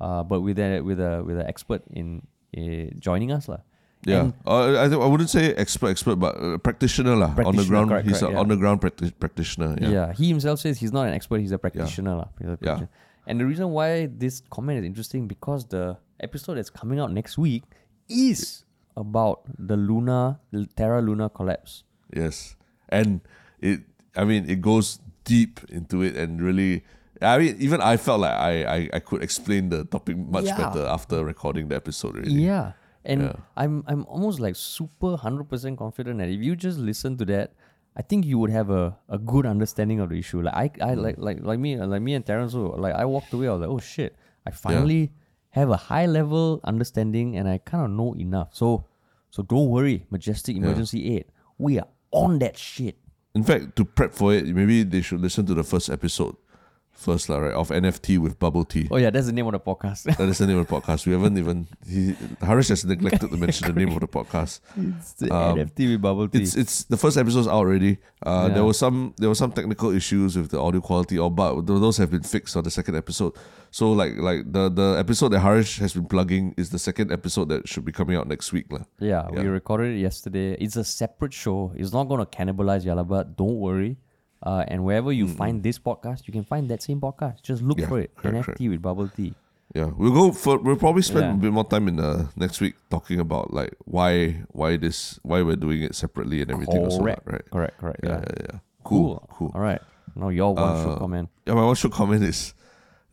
uh, 0.00 0.22
but 0.22 0.40
with 0.40 0.58
a 0.58 0.80
with 0.80 1.00
a 1.00 1.22
with 1.24 1.38
an 1.38 1.46
expert 1.46 1.82
in 1.92 2.22
uh, 2.56 2.90
joining 2.98 3.32
us 3.32 3.48
lah. 3.48 3.60
Yeah, 4.06 4.32
uh, 4.46 4.80
I 4.80 4.88
I 4.88 5.06
wouldn't 5.06 5.28
say 5.28 5.52
expert, 5.54 5.88
expert, 5.88 6.16
but 6.16 6.32
uh, 6.40 6.56
practitioner 6.56 7.16
lah. 7.16 7.36
on 7.44 7.56
the 7.56 7.68
ground, 7.68 7.90
correct, 7.90 8.08
he's 8.08 8.22
an 8.22 8.32
yeah. 8.32 8.40
on 8.40 8.48
the 8.48 8.56
ground 8.56 8.80
practi- 8.80 9.12
practitioner. 9.12 9.76
Yeah. 9.76 9.90
Yeah. 9.90 10.12
he 10.16 10.28
himself 10.28 10.60
says 10.60 10.80
he's 10.80 10.92
not 10.92 11.06
an 11.06 11.12
expert, 11.12 11.40
he's 11.40 11.52
a 11.52 11.58
practitioner. 11.60 12.16
lah. 12.16 12.28
He's 12.40 12.48
a 12.48 12.58
Yeah. 12.62 12.88
And 13.28 13.38
the 13.38 13.44
reason 13.44 13.70
why 13.76 14.08
this 14.08 14.40
comment 14.48 14.80
is 14.80 14.84
interesting 14.88 15.28
because 15.28 15.68
the 15.68 16.00
episode 16.18 16.56
that's 16.56 16.72
coming 16.72 16.98
out 16.98 17.12
next 17.12 17.36
week 17.36 17.62
is 18.08 18.64
about 18.96 19.44
the 19.58 19.76
Luna 19.76 20.40
Terra 20.76 21.04
Luna 21.04 21.28
collapse. 21.28 21.84
Yes, 22.08 22.56
and 22.88 23.20
it. 23.60 23.84
I 24.16 24.24
mean, 24.24 24.48
it 24.48 24.64
goes 24.64 24.98
deep 25.28 25.60
into 25.68 26.00
it 26.00 26.16
and 26.16 26.40
really. 26.40 26.88
I 27.22 27.38
mean, 27.38 27.56
even 27.58 27.80
I 27.80 27.96
felt 27.96 28.20
like 28.20 28.32
I 28.32 28.64
I, 28.64 28.88
I 28.94 28.98
could 29.00 29.22
explain 29.22 29.68
the 29.68 29.84
topic 29.84 30.16
much 30.16 30.44
Yeah. 30.44 30.56
better 30.56 30.86
after 30.86 31.24
recording 31.24 31.68
the 31.68 31.76
episode. 31.76 32.16
Really. 32.16 32.32
Yeah. 32.42 32.72
And 33.04 33.22
Yeah. 33.22 33.32
I'm 33.56 33.84
I'm 33.86 34.04
almost 34.06 34.40
like 34.40 34.56
super 34.56 35.16
hundred 35.16 35.48
percent 35.48 35.78
confident 35.78 36.18
that 36.18 36.28
if 36.28 36.40
you 36.40 36.56
just 36.56 36.78
listen 36.78 37.16
to 37.18 37.24
that, 37.26 37.52
I 37.96 38.02
think 38.02 38.24
you 38.24 38.38
would 38.38 38.50
have 38.50 38.70
a, 38.70 38.96
a 39.08 39.18
good 39.18 39.44
understanding 39.46 40.00
of 40.00 40.08
the 40.10 40.18
issue. 40.18 40.40
Like 40.42 40.54
I, 40.54 40.90
I 40.90 40.94
Hmm. 40.94 41.00
like 41.00 41.16
like 41.18 41.38
like 41.42 41.58
me 41.58 41.76
like 41.76 42.02
me 42.02 42.14
and 42.14 42.24
Terrence 42.24 42.52
who 42.52 42.74
like 42.76 42.94
I 42.94 43.04
walked 43.04 43.32
away, 43.32 43.48
I 43.48 43.52
was 43.52 43.60
like, 43.60 43.70
oh 43.70 43.78
shit, 43.80 44.16
I 44.46 44.50
finally 44.50 45.12
have 45.50 45.68
a 45.70 45.76
high 45.76 46.06
level 46.06 46.60
understanding 46.64 47.36
and 47.36 47.48
I 47.48 47.58
kind 47.58 47.84
of 47.84 47.90
know 47.90 48.14
enough. 48.16 48.54
So 48.54 48.84
so 49.30 49.42
don't 49.42 49.68
worry, 49.68 50.06
Majestic 50.10 50.56
Emergency 50.56 51.16
8. 51.18 51.26
We 51.58 51.78
are 51.78 51.86
on 52.12 52.38
that 52.40 52.56
shit. 52.58 52.96
In 53.34 53.44
fact, 53.44 53.76
to 53.76 53.84
prep 53.84 54.12
for 54.14 54.34
it, 54.34 54.46
maybe 54.46 54.82
they 54.82 55.02
should 55.02 55.20
listen 55.20 55.46
to 55.46 55.54
the 55.54 55.62
first 55.62 55.88
episode 55.90 56.34
first, 57.00 57.28
lah, 57.32 57.38
right? 57.40 57.56
Of 57.56 57.70
NFT 57.72 58.18
with 58.20 58.38
bubble 58.38 58.64
tea. 58.68 58.86
Oh 58.92 58.98
yeah, 59.00 59.08
that's 59.08 59.26
the 59.26 59.32
name 59.32 59.46
of 59.48 59.52
the 59.56 59.60
podcast. 59.64 60.04
That 60.16 60.28
is 60.28 60.38
the 60.38 60.46
name 60.46 60.58
of 60.60 60.68
the 60.68 60.72
podcast. 60.76 61.06
We 61.08 61.12
haven't 61.16 61.36
even 61.40 61.66
he, 61.88 62.14
Harish 62.44 62.68
has 62.68 62.84
neglected 62.84 63.30
to 63.32 63.36
mention 63.40 63.72
the 63.72 63.76
name 63.80 63.90
of 63.96 64.00
the 64.04 64.08
podcast. 64.08 64.60
it's 64.76 65.12
the 65.16 65.32
Um, 65.32 65.58
NFT 65.58 65.90
with 65.96 66.02
bubble 66.04 66.28
tea. 66.28 66.44
It's 66.44 66.54
it's 66.54 66.84
the 66.84 66.96
first 67.00 67.16
episode's 67.16 67.48
out 67.48 67.56
already. 67.64 67.98
Uh, 68.20 68.46
Yeah. 68.52 68.54
There 68.60 68.66
was 68.68 68.76
some 68.78 69.14
there 69.16 69.30
were 69.32 69.40
some 69.44 69.52
technical 69.56 69.90
issues 69.90 70.36
with 70.36 70.50
the 70.52 70.60
audio 70.60 70.80
quality, 70.84 71.16
or 71.18 71.30
but 71.32 71.64
those 71.66 71.96
have 71.96 72.10
been 72.12 72.22
fixed 72.22 72.54
on 72.56 72.62
the 72.68 72.70
second 72.70 72.94
episode. 73.00 73.32
So 73.72 73.92
like 73.96 74.18
like 74.18 74.52
the 74.52 74.68
the 74.68 74.88
episode 74.98 75.30
that 75.32 75.40
Harish 75.40 75.78
has 75.78 75.94
been 75.96 76.06
plugging 76.06 76.52
is 76.60 76.68
the 76.74 76.78
second 76.78 77.10
episode 77.14 77.48
that 77.54 77.64
should 77.70 77.84
be 77.86 77.92
coming 77.94 78.16
out 78.18 78.26
next 78.28 78.52
week, 78.52 78.66
lah. 78.68 78.84
Yeah, 78.98 79.24
we 79.30 79.46
recorded 79.48 79.96
it 79.96 80.00
yesterday. 80.02 80.58
It's 80.60 80.76
a 80.76 80.84
separate 80.84 81.32
show. 81.32 81.72
It's 81.78 81.92
not 81.94 82.04
going 82.10 82.20
to 82.20 82.26
cannibalize 82.28 82.82
Yalabat. 82.84 83.36
Don't 83.38 83.56
worry. 83.62 83.96
Uh, 84.42 84.64
and 84.68 84.84
wherever 84.84 85.12
you 85.12 85.28
find 85.28 85.62
this 85.62 85.78
podcast, 85.78 86.26
you 86.26 86.32
can 86.32 86.44
find 86.44 86.68
that 86.70 86.82
same 86.82 87.00
podcast. 87.00 87.42
Just 87.42 87.62
look 87.62 87.78
Yeah, 87.78 87.88
for 87.88 88.00
it. 88.00 88.14
correct, 88.16 88.48
NFT 88.58 88.70
with 88.70 88.80
bubble 88.80 89.08
tea. 89.08 89.34
Yeah, 89.74 89.90
we'll 89.96 90.12
go 90.12 90.32
for 90.32 90.58
we'll 90.58 90.76
probably 90.76 91.02
spend 91.02 91.24
Yeah. 91.26 91.34
a 91.34 91.36
bit 91.36 91.52
more 91.52 91.64
time 91.68 91.86
in 91.88 91.96
the 91.96 92.26
next 92.36 92.60
week 92.60 92.74
talking 92.90 93.20
about 93.20 93.52
like 93.54 93.74
why 93.84 94.42
why 94.50 94.76
this 94.76 95.20
why 95.22 95.42
we're 95.42 95.56
doing 95.60 95.82
it 95.82 95.94
separately 95.94 96.40
and 96.42 96.50
everything. 96.50 96.88
Correct. 96.90 97.22
right? 97.26 97.44
Correct. 97.52 97.78
Correct. 97.78 98.00
Yeah, 98.02 98.10
Yeah. 98.10 98.24
yeah, 98.26 98.46
yeah. 98.54 98.58
Cool, 98.82 99.28
cool. 99.30 99.52
All 99.54 99.60
right. 99.60 99.80
Now 100.16 100.30
your 100.30 100.54
one 100.54 100.74
Shiok 100.74 100.96
Uh, 100.96 100.98
comment. 100.98 101.28
Yeah, 101.46 101.54
my 101.54 101.64
one 101.64 101.76
Shiok 101.76 101.92
comment 101.92 102.24
is 102.24 102.54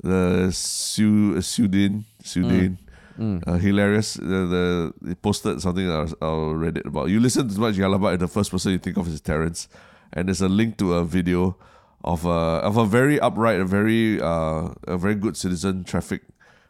the 0.01 0.49
Su 0.51 1.35
uh, 1.37 1.41
Pseudein 1.41 2.05
Pseudein. 2.23 2.77
Mm. 3.19 3.41
Uh, 3.47 3.57
hilarious. 3.57 4.13
The, 4.13 4.39
the 4.53 4.93
he 5.09 5.15
posted 5.15 5.59
something 5.61 5.89
on 5.89 6.13
our 6.21 6.53
Reddit 6.55 6.85
about. 6.85 7.09
You 7.09 7.19
listen 7.19 7.47
to 7.49 7.59
much 7.59 7.75
Yalabat, 7.75 8.13
and 8.13 8.21
the 8.21 8.27
first 8.27 8.49
person 8.51 8.71
you 8.73 8.77
think 8.77 8.95
of 8.97 9.07
is 9.07 9.19
Terrence, 9.21 9.67
and 10.13 10.27
there's 10.27 10.41
a 10.41 10.49
link 10.49 10.77
to 10.77 10.93
a 10.93 11.03
video 11.05 11.55
of 12.03 12.25
a 12.25 12.61
of 12.63 12.77
a 12.77 12.85
very 12.85 13.19
upright, 13.19 13.59
a 13.59 13.65
very 13.65 14.21
uh, 14.21 14.69
a 14.87 14.97
very 14.97 15.15
good 15.15 15.35
citizen 15.37 15.83
traffic 15.83 16.21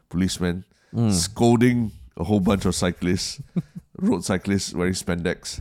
policeman 0.08 0.64
Mm. 0.94 1.12
scolding 1.12 1.92
a 2.16 2.24
whole 2.24 2.40
bunch 2.40 2.64
of 2.64 2.74
cyclists, 2.74 3.42
road 4.00 4.24
cyclists 4.24 4.72
wearing 4.72 4.94
spandex, 4.94 5.60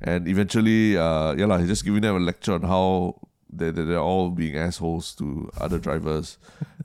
and 0.00 0.28
eventually, 0.28 0.96
uh, 0.96 1.34
yeah, 1.34 1.46
lah, 1.46 1.58
he's 1.58 1.66
just 1.66 1.84
giving 1.84 2.02
them 2.02 2.14
a 2.14 2.20
lecture 2.20 2.54
on 2.54 2.62
how 2.62 3.18
they 3.50 3.72
they- 3.72 3.82
they're 3.82 3.98
all 3.98 4.30
being 4.30 4.54
assholes 4.56 5.16
to 5.16 5.50
other 5.58 5.80
drivers, 5.80 6.38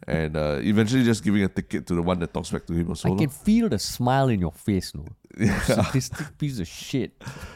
and 0.07 0.35
uh, 0.37 0.59
eventually 0.61 1.03
just 1.03 1.23
giving 1.23 1.43
a 1.43 1.47
ticket 1.47 1.87
to 1.87 1.95
the 1.95 2.01
one 2.01 2.19
that 2.19 2.33
talks 2.33 2.51
back 2.51 2.65
to 2.67 2.73
him 2.73 2.89
or 2.91 2.95
so. 2.95 3.13
I 3.13 3.17
can 3.17 3.29
feel 3.29 3.69
the 3.69 3.79
smile 3.79 4.29
in 4.29 4.39
your 4.41 4.51
face, 4.51 4.93
no. 4.95 5.05
You 5.37 5.47
sadistic 5.65 6.37
piece 6.37 6.59
of 6.59 6.67
shit. 6.67 7.11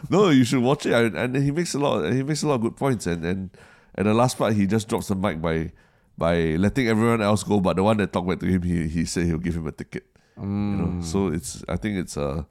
No, 0.09 0.29
you 0.29 0.43
should 0.43 0.63
watch 0.63 0.85
it, 0.85 0.93
and, 0.93 1.15
and 1.15 1.35
he 1.35 1.51
makes 1.51 1.73
a 1.75 1.79
lot. 1.79 2.11
He 2.11 2.23
makes 2.23 2.41
a 2.43 2.47
lot 2.47 2.55
of 2.55 2.61
good 2.61 2.75
points, 2.75 3.05
and 3.05 3.23
and 3.23 3.49
and 3.95 4.07
the 4.07 4.13
last 4.13 4.37
part 4.37 4.53
he 4.53 4.65
just 4.65 4.87
drops 4.87 5.07
the 5.09 5.15
mic 5.15 5.41
by 5.41 5.71
by 6.17 6.55
letting 6.57 6.87
everyone 6.87 7.21
else 7.21 7.43
go, 7.43 7.59
but 7.59 7.75
the 7.75 7.83
one 7.83 7.97
that 7.97 8.11
talked 8.11 8.27
back 8.27 8.39
to 8.39 8.47
him, 8.47 8.63
he 8.63 8.87
he 8.87 9.05
said 9.05 9.25
he'll 9.25 9.37
give 9.37 9.55
him 9.55 9.67
a 9.67 9.71
ticket. 9.71 10.05
You 10.39 10.45
know, 10.45 11.01
so 11.01 11.27
it's 11.27 11.63
I 11.67 11.77
think 11.77 11.97
it's 11.97 12.17
a 12.17 12.45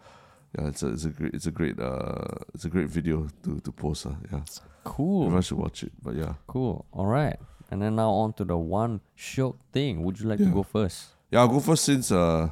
yeah, 0.58 0.68
it's 0.68 0.82
a 0.82 0.88
it's 0.88 1.04
a 1.04 1.10
great 1.10 1.34
it's 1.34 1.46
a 1.46 1.50
great 1.50 1.78
uh 1.80 2.34
it's 2.54 2.64
a 2.64 2.68
great 2.70 2.88
video 2.88 3.26
to 3.42 3.58
to 3.60 3.72
post. 3.72 4.06
Uh, 4.06 4.14
yeah, 4.30 4.40
Cool. 4.84 5.24
everyone 5.24 5.42
should 5.42 5.58
watch 5.58 5.82
it. 5.82 5.92
But 6.02 6.14
yeah, 6.14 6.34
Cool. 6.46 6.84
All 6.92 7.06
right. 7.06 7.36
And 7.70 7.82
then 7.82 7.96
now 7.96 8.10
on 8.10 8.32
to 8.34 8.44
the 8.44 8.56
one 8.56 9.00
Shiok 9.18 9.56
thing. 9.72 10.02
Would 10.04 10.20
you 10.20 10.28
like 10.28 10.38
to 10.38 10.46
go 10.52 10.62
first? 10.62 11.10
yeah, 11.30 11.40
I'll 11.40 11.48
go 11.48 11.60
first 11.60 11.84
since 11.84 12.12
uh 12.12 12.50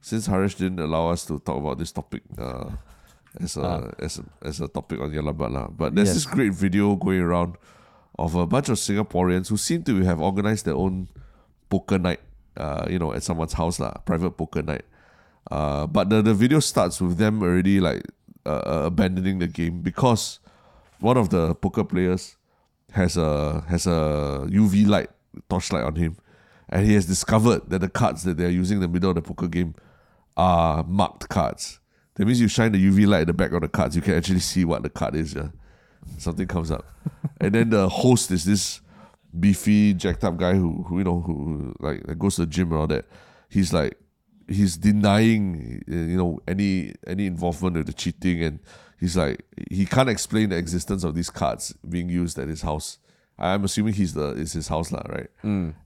since 0.00 0.26
Harish 0.26 0.54
didn't 0.54 0.78
allow 0.80 1.10
us 1.10 1.24
to 1.26 1.38
talk 1.40 1.58
about 1.58 1.78
this 1.78 1.90
topic 1.92 2.22
uh 2.38 2.70
as 3.40 3.56
a 3.56 3.62
Ah. 3.62 3.90
as 3.98 4.18
a 4.20 4.24
as 4.46 4.60
a 4.60 4.68
topic 4.68 5.00
on 5.00 5.10
Yalabat 5.10 5.50
lah. 5.50 5.66
But 5.66 5.94
there's 5.94 6.08
Yes. 6.14 6.22
this 6.22 6.26
great 6.30 6.54
video 6.54 6.94
going 6.96 7.20
around 7.20 7.56
of 8.18 8.34
a 8.38 8.46
bunch 8.46 8.68
of 8.68 8.76
Singaporeans 8.78 9.48
who 9.48 9.56
seem 9.56 9.82
to 9.88 9.98
have 10.04 10.20
organized 10.20 10.66
their 10.66 10.76
own 10.76 11.08
poker 11.72 11.98
night, 11.98 12.20
uh, 12.56 12.86
you 12.88 12.98
know, 13.00 13.12
at 13.16 13.22
someone's 13.24 13.54
house 13.56 13.80
lah, 13.80 13.94
private 14.04 14.36
poker 14.36 14.62
night. 14.62 14.84
Uh, 15.50 15.86
but 15.88 16.06
the, 16.10 16.20
the 16.22 16.34
video 16.34 16.60
starts 16.60 17.00
with 17.00 17.16
them 17.18 17.42
already 17.42 17.80
like 17.80 18.04
uh, 18.46 18.62
uh, 18.62 18.82
abandoning 18.86 19.38
the 19.40 19.48
game 19.48 19.80
because 19.82 20.38
one 21.00 21.16
of 21.16 21.30
the 21.30 21.54
poker 21.56 21.82
players 21.82 22.36
has 22.92 23.16
a 23.16 23.64
has 23.68 23.86
a 23.86 24.46
UV 24.48 24.86
light 24.86 25.10
torchlight 25.48 25.84
on 25.84 25.94
him, 25.96 26.16
and 26.68 26.86
he 26.86 26.94
has 26.94 27.06
discovered 27.06 27.68
that 27.70 27.80
the 27.80 27.88
cards 27.88 28.22
that 28.24 28.36
they're 28.36 28.50
using 28.50 28.76
in 28.76 28.82
the 28.82 28.88
middle 28.88 29.10
of 29.10 29.16
the 29.16 29.22
poker 29.22 29.48
game 29.48 29.74
are 30.36 30.82
marked 30.84 31.28
cards. 31.28 31.80
That 32.14 32.26
means 32.26 32.40
you 32.40 32.48
shine 32.48 32.72
the 32.72 32.90
UV 32.90 33.06
light 33.06 33.22
at 33.22 33.26
the 33.28 33.32
back 33.32 33.52
of 33.52 33.62
the 33.62 33.68
cards, 33.68 33.96
you 33.96 34.02
can 34.02 34.14
actually 34.14 34.40
see 34.40 34.64
what 34.64 34.82
the 34.82 34.90
card 34.90 35.14
is. 35.14 35.34
Yeah, 35.34 35.48
something 36.18 36.46
comes 36.46 36.70
up, 36.70 36.86
and 37.40 37.54
then 37.54 37.70
the 37.70 37.88
host 37.88 38.30
is 38.30 38.44
this 38.44 38.80
beefy, 39.38 39.94
jacked 39.94 40.24
up 40.24 40.36
guy 40.36 40.54
who, 40.54 40.82
who 40.84 40.98
you 40.98 41.04
know 41.04 41.20
who 41.20 41.74
like 41.80 42.18
goes 42.18 42.36
to 42.36 42.42
the 42.42 42.46
gym 42.46 42.72
and 42.72 42.80
all 42.80 42.86
that. 42.86 43.06
He's 43.48 43.72
like 43.72 43.98
he's 44.48 44.76
denying 44.76 45.82
you 45.86 46.16
know 46.16 46.40
any 46.46 46.94
any 47.06 47.26
involvement 47.26 47.76
with 47.76 47.86
the 47.86 47.92
cheating 47.92 48.42
and 48.42 48.58
he's 49.02 49.16
like 49.16 49.44
he 49.68 49.84
can't 49.84 50.08
explain 50.08 50.50
the 50.50 50.56
existence 50.56 51.02
of 51.02 51.16
these 51.16 51.28
cards 51.28 51.74
being 51.88 52.08
used 52.08 52.38
at 52.38 52.46
his 52.46 52.62
house. 52.62 52.98
I'm 53.36 53.64
assuming 53.64 53.94
he's 53.94 54.14
the 54.14 54.28
is 54.44 54.52
his 54.52 54.68
house 54.68 54.92
lah 54.92 55.02
right? 55.08 55.28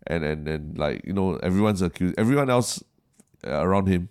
And 0.07 0.23
and 0.23 0.47
and 0.47 0.79
like 0.79 1.01
you 1.07 1.15
know 1.15 1.37
everyone's 1.37 1.81
accused 1.81 2.15
everyone 2.19 2.51
else 2.51 2.85
uh, 3.47 3.63
around 3.67 3.87
him 3.87 4.11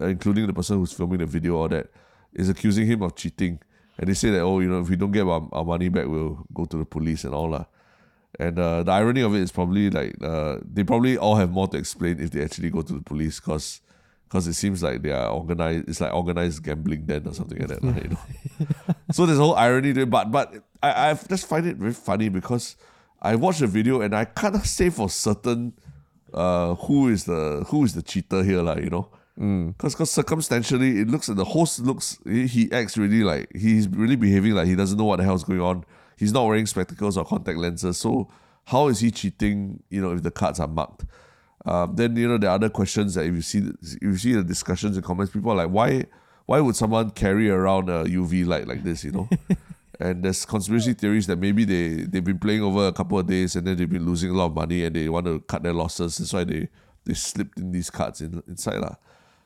including 0.00 0.46
the 0.46 0.52
person 0.52 0.78
who's 0.78 0.92
filming 0.92 1.18
the 1.18 1.26
video 1.26 1.56
all 1.56 1.68
that 1.68 1.90
is 2.34 2.48
accusing 2.48 2.86
him 2.86 3.02
of 3.02 3.16
cheating. 3.16 3.58
And 3.98 4.08
they 4.08 4.14
say 4.14 4.30
that 4.30 4.42
oh 4.42 4.60
you 4.60 4.68
know 4.68 4.80
if 4.80 4.88
we 4.88 4.94
don't 4.94 5.10
get 5.10 5.26
our, 5.26 5.48
our 5.50 5.64
money 5.64 5.88
back 5.88 6.06
we'll 6.06 6.46
go 6.54 6.66
to 6.66 6.76
the 6.76 6.84
police 6.84 7.24
and 7.24 7.34
all 7.34 7.50
lah. 7.50 7.64
And 8.38 8.58
uh, 8.60 8.82
the 8.84 8.92
irony 8.92 9.22
of 9.22 9.34
it 9.34 9.40
is 9.40 9.50
probably 9.50 9.90
like 9.90 10.14
uh, 10.22 10.58
they 10.62 10.84
probably 10.84 11.18
all 11.18 11.34
have 11.34 11.50
more 11.50 11.66
to 11.68 11.78
explain 11.78 12.20
if 12.20 12.30
they 12.30 12.44
actually 12.44 12.70
go 12.70 12.82
to 12.82 12.92
the 12.92 13.02
police 13.02 13.40
because 13.40 13.80
it 14.34 14.54
seems 14.54 14.82
like 14.82 15.02
they 15.02 15.12
are 15.12 15.28
organized. 15.28 15.88
It's 15.88 16.00
like 16.00 16.12
organized 16.12 16.62
gambling 16.62 17.06
then 17.06 17.26
or 17.26 17.34
something 17.34 17.58
like 17.58 17.68
that. 17.68 17.82
you 17.82 18.08
know. 18.08 18.94
so 19.12 19.26
there's 19.26 19.38
a 19.38 19.42
whole 19.42 19.54
irony 19.54 19.92
there, 19.92 20.06
but 20.06 20.30
but 20.30 20.52
I 20.82 21.10
I 21.10 21.14
just 21.14 21.46
find 21.46 21.66
it 21.66 21.76
very 21.76 21.92
funny 21.92 22.28
because 22.28 22.76
I 23.22 23.36
watched 23.36 23.60
the 23.60 23.66
video 23.66 24.00
and 24.00 24.14
I 24.14 24.24
can't 24.24 24.56
say 24.64 24.90
for 24.90 25.08
certain 25.08 25.74
uh, 26.34 26.74
who 26.74 27.08
is 27.08 27.24
the 27.24 27.64
who 27.68 27.84
is 27.84 27.94
the 27.94 28.02
cheater 28.02 28.42
here, 28.42 28.62
like 28.62 28.82
you 28.82 28.90
know. 28.90 29.08
Because 29.36 29.94
because 29.94 30.10
circumstantially, 30.10 31.00
it 31.00 31.08
looks 31.08 31.28
like 31.28 31.36
the 31.36 31.44
host 31.44 31.80
looks 31.80 32.18
he, 32.24 32.46
he 32.46 32.72
acts 32.72 32.96
really 32.96 33.22
like 33.22 33.50
he's 33.54 33.86
really 33.88 34.16
behaving 34.16 34.52
like 34.52 34.66
he 34.66 34.74
doesn't 34.74 34.96
know 34.96 35.04
what 35.04 35.16
the 35.16 35.24
hell's 35.24 35.44
going 35.44 35.60
on. 35.60 35.84
He's 36.16 36.32
not 36.32 36.46
wearing 36.46 36.66
spectacles 36.66 37.18
or 37.18 37.24
contact 37.24 37.58
lenses. 37.58 37.98
So 37.98 38.28
how 38.64 38.88
is 38.88 39.00
he 39.00 39.10
cheating? 39.10 39.82
You 39.90 40.00
know, 40.00 40.12
if 40.12 40.22
the 40.22 40.30
cards 40.30 40.58
are 40.58 40.68
marked. 40.68 41.04
Um, 41.66 41.96
then 41.96 42.16
you 42.16 42.28
know 42.28 42.38
the 42.38 42.50
other 42.50 42.70
questions 42.70 43.14
that 43.14 43.26
if 43.26 43.34
you 43.34 43.42
see 43.42 43.58
if 43.82 44.02
you 44.02 44.16
see 44.16 44.32
the 44.32 44.44
discussions 44.44 44.96
and 44.96 45.04
comments, 45.04 45.32
people 45.32 45.50
are 45.50 45.56
like, 45.56 45.70
why 45.70 46.04
why 46.46 46.60
would 46.60 46.76
someone 46.76 47.10
carry 47.10 47.50
around 47.50 47.90
a 47.90 48.04
UV 48.04 48.46
light 48.46 48.66
like 48.66 48.82
this? 48.82 49.04
You 49.04 49.12
know. 49.12 49.28
And 49.98 50.22
there's 50.22 50.44
conspiracy 50.44 50.92
theories 50.92 51.26
that 51.26 51.38
maybe 51.38 51.64
they, 51.64 52.04
they've 52.04 52.22
been 52.22 52.38
playing 52.38 52.62
over 52.62 52.86
a 52.86 52.92
couple 52.92 53.18
of 53.18 53.26
days 53.26 53.56
and 53.56 53.66
then 53.66 53.76
they've 53.76 53.88
been 53.88 54.04
losing 54.04 54.30
a 54.30 54.34
lot 54.34 54.46
of 54.46 54.54
money 54.54 54.84
and 54.84 54.94
they 54.94 55.08
want 55.08 55.24
to 55.24 55.40
cut 55.40 55.62
their 55.62 55.72
losses. 55.72 56.18
That's 56.18 56.34
why 56.34 56.44
they, 56.44 56.68
they 57.06 57.14
slipped 57.14 57.58
in 57.58 57.72
these 57.72 57.88
cards 57.88 58.20
in, 58.20 58.42
inside. 58.46 58.80
lah. 58.80 58.96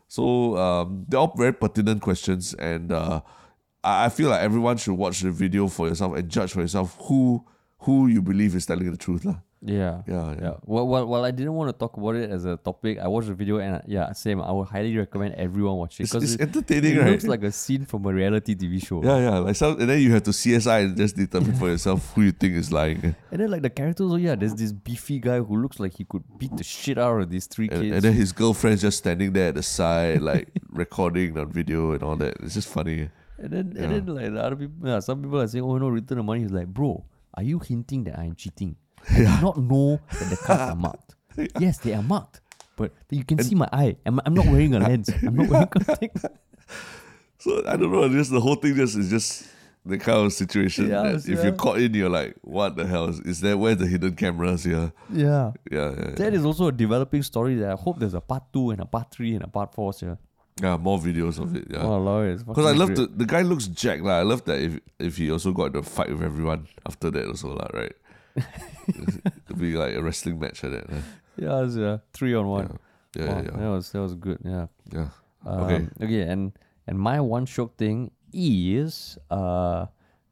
So 0.08 0.56
um, 0.56 1.06
they're 1.08 1.20
all 1.20 1.32
very 1.36 1.52
pertinent 1.52 2.02
questions, 2.02 2.52
and 2.54 2.90
uh, 2.90 3.20
I 3.84 4.06
I 4.06 4.08
feel 4.08 4.28
like 4.30 4.42
everyone 4.42 4.76
should 4.76 4.94
watch 4.94 5.20
the 5.20 5.30
video 5.30 5.68
for 5.68 5.86
yourself 5.86 6.16
and 6.16 6.28
judge 6.28 6.52
for 6.52 6.62
yourself 6.62 6.96
who 7.02 7.46
who 7.86 8.08
you 8.08 8.20
believe 8.20 8.56
is 8.56 8.66
telling 8.66 8.90
the 8.90 8.96
truth. 8.96 9.24
lah. 9.24 9.38
Yeah. 9.62 10.00
Yeah, 10.08 10.30
yeah. 10.32 10.36
Yeah. 10.40 10.54
Well, 10.64 10.86
well, 10.88 11.06
well, 11.06 11.24
I 11.24 11.30
didn't 11.32 11.52
want 11.52 11.68
to 11.68 11.78
talk 11.78 11.96
about 11.98 12.14
it 12.16 12.30
as 12.30 12.46
a 12.46 12.56
topic. 12.56 12.98
I 12.98 13.08
watched 13.08 13.28
the 13.28 13.34
video 13.34 13.58
and 13.58 13.74
uh, 13.76 13.80
yeah, 13.86 14.10
same. 14.12 14.40
I 14.40 14.50
would 14.52 14.68
highly 14.68 14.96
recommend 14.96 15.34
everyone 15.34 15.76
watch 15.76 16.00
it 16.00 16.04
It's, 16.04 16.12
because 16.12 16.32
it's 16.34 16.42
it, 16.42 16.48
entertaining, 16.48 16.96
it 16.96 17.00
right? 17.00 17.10
looks 17.10 17.26
like 17.26 17.42
a 17.42 17.52
scene 17.52 17.84
from 17.84 18.06
a 18.06 18.12
reality 18.12 18.54
TV 18.54 18.80
show. 18.86 19.02
yeah, 19.04 19.18
yeah. 19.18 19.38
Like 19.38 19.56
some, 19.56 19.78
and 19.78 19.90
then 19.90 20.00
you 20.00 20.12
have 20.12 20.22
to 20.22 20.30
CSI 20.30 20.84
and 20.86 20.96
just 20.96 21.14
determine 21.14 21.52
for 21.56 21.68
yourself 21.68 22.10
who 22.14 22.22
you 22.22 22.32
think 22.32 22.54
is 22.54 22.72
lying. 22.72 23.14
And 23.30 23.40
then 23.40 23.50
like 23.50 23.60
the 23.60 23.68
characters, 23.70 24.10
oh 24.10 24.16
yeah, 24.16 24.34
there's 24.34 24.54
this 24.54 24.72
beefy 24.72 25.18
guy 25.18 25.40
who 25.40 25.56
looks 25.60 25.78
like 25.78 25.92
he 25.94 26.04
could 26.04 26.24
beat 26.38 26.56
the 26.56 26.64
shit 26.64 26.96
out 26.96 27.20
of 27.20 27.28
these 27.28 27.46
three 27.46 27.68
And, 27.68 27.82
kids. 27.82 27.94
and 27.96 28.02
then 28.02 28.12
his 28.14 28.32
girlfriend's 28.32 28.80
just 28.80 28.96
standing 28.98 29.32
there 29.34 29.48
at 29.48 29.56
the 29.56 29.62
side, 29.62 30.22
like 30.22 30.48
recording 30.70 31.36
on 31.38 31.52
video 31.52 31.92
and 31.92 32.02
all 32.02 32.16
that. 32.16 32.34
It's 32.42 32.54
just 32.54 32.68
funny. 32.68 33.10
And 33.38 33.50
then, 33.52 33.72
Yeah. 33.76 33.82
and 33.82 33.92
then 34.06 34.14
like 34.14 34.32
the 34.32 34.42
other 34.42 34.56
people, 34.56 34.88
yeah, 34.88 35.00
some 35.00 35.20
people 35.22 35.38
are 35.40 35.46
saying, 35.46 35.64
"Oh 35.64 35.76
no, 35.76 35.88
return 35.88 36.16
the 36.18 36.24
money." 36.24 36.40
He's 36.40 36.50
like, 36.50 36.66
"Bro, 36.68 37.04
are 37.34 37.42
you 37.42 37.58
hinting 37.58 38.04
that 38.04 38.18
I 38.18 38.24
am 38.24 38.34
cheating? 38.34 38.76
Do 39.08 39.24
not 39.40 39.58
know 39.58 40.00
that 40.12 40.28
the 40.30 40.36
cards 40.36 40.62
are 40.62 40.76
marked. 40.88 41.14
Yes, 41.58 41.78
they 41.78 41.94
are 41.94 42.02
marked, 42.02 42.40
but 42.76 42.92
you 43.10 43.24
can 43.24 43.38
see 43.42 43.54
my 43.54 43.68
eye. 43.72 43.96
I'm, 44.04 44.20
I'm 44.26 44.34
not 44.34 44.46
wearing 44.46 44.74
a 44.74 44.78
lens. 44.80 45.08
I'm 45.22 45.34
not 45.36 45.48
wearing 45.48 45.68
contact. 45.76 46.24
So 47.38 47.62
I 47.66 47.76
don't 47.76 47.90
know. 47.92 48.08
Just 48.08 48.30
the 48.30 48.40
whole 48.40 48.56
thing 48.56 48.74
just 48.74 48.96
is 48.96 49.08
just 49.10 49.48
the 49.86 49.96
kind 49.96 50.26
of 50.26 50.32
situation 50.32 50.88
Yeah, 50.90 51.02
that 51.02 51.14
if 51.16 51.28
yeah. 51.28 51.42
you're 51.44 51.52
caught 51.52 51.78
in, 51.80 51.94
you're 51.94 52.10
like, 52.10 52.36
what 52.42 52.76
the 52.76 52.86
hell 52.86 53.08
is, 53.08 53.20
is 53.20 53.40
there? 53.40 53.56
Where's 53.56 53.78
the 53.78 53.86
hidden 53.86 54.14
cameras 54.14 54.64
here? 54.64 54.92
Yeah." 55.10 55.52
Yeah, 55.70 55.90
yeah, 55.90 55.94
yeah. 55.98 56.10
That 56.16 56.34
is 56.34 56.44
also 56.44 56.66
a 56.66 56.72
developing 56.72 57.22
story 57.22 57.54
that 57.56 57.70
I 57.70 57.74
hope 57.76 57.98
there's 57.98 58.14
a 58.14 58.20
part 58.20 58.52
two 58.52 58.70
and 58.70 58.80
a 58.80 58.86
part 58.86 59.10
three 59.10 59.34
and 59.34 59.42
a 59.44 59.48
part 59.48 59.74
four. 59.74 59.92
Yeah. 60.02 60.16
Yeah, 60.60 60.76
more 60.76 60.98
videos 60.98 61.38
of 61.38 61.56
it. 61.56 61.68
Yeah. 61.70 61.82
Oh, 61.82 61.98
Lord, 61.98 62.44
Because 62.46 62.66
I 62.66 62.72
love 62.72 62.94
the 62.94 63.06
the 63.06 63.24
guy 63.24 63.40
looks 63.40 63.66
jacked 63.68 64.02
lah. 64.02 64.18
I 64.18 64.22
love 64.22 64.44
that 64.44 64.60
if 64.60 64.78
if 64.98 65.16
he 65.16 65.30
also 65.30 65.52
got 65.52 65.74
a 65.74 65.82
fight 65.82 66.10
with 66.10 66.22
everyone 66.22 66.68
after 66.84 67.10
that 67.12 67.24
also 67.26 67.54
lah, 67.56 67.68
right? 67.72 67.94
It'd 68.88 69.58
be 69.58 69.76
like 69.76 69.94
a 69.94 70.02
wrestling 70.02 70.38
match 70.38 70.62
like 70.62 70.72
that. 70.72 70.90
huh? 70.90 71.00
Yeah, 71.36 71.64
it's 71.64 71.76
uh, 71.76 71.98
three 72.12 72.34
on 72.34 72.46
one. 72.48 72.78
Yeah, 73.16 73.26
Wow, 73.26 73.36
yeah, 73.36 73.42
yeah. 73.42 73.56
That 73.58 73.68
was 73.70 73.90
that 73.92 74.00
was 74.00 74.14
good. 74.14 74.38
Yeah. 74.44 74.66
yeah. 74.92 75.08
Um, 75.46 75.60
Okay. 75.64 75.86
Okay. 76.04 76.20
And 76.22 76.52
and 76.86 76.98
my 76.98 77.20
one 77.20 77.46
Shiok 77.46 77.74
thing 77.76 78.10
is 78.32 79.18
uh 79.30 79.86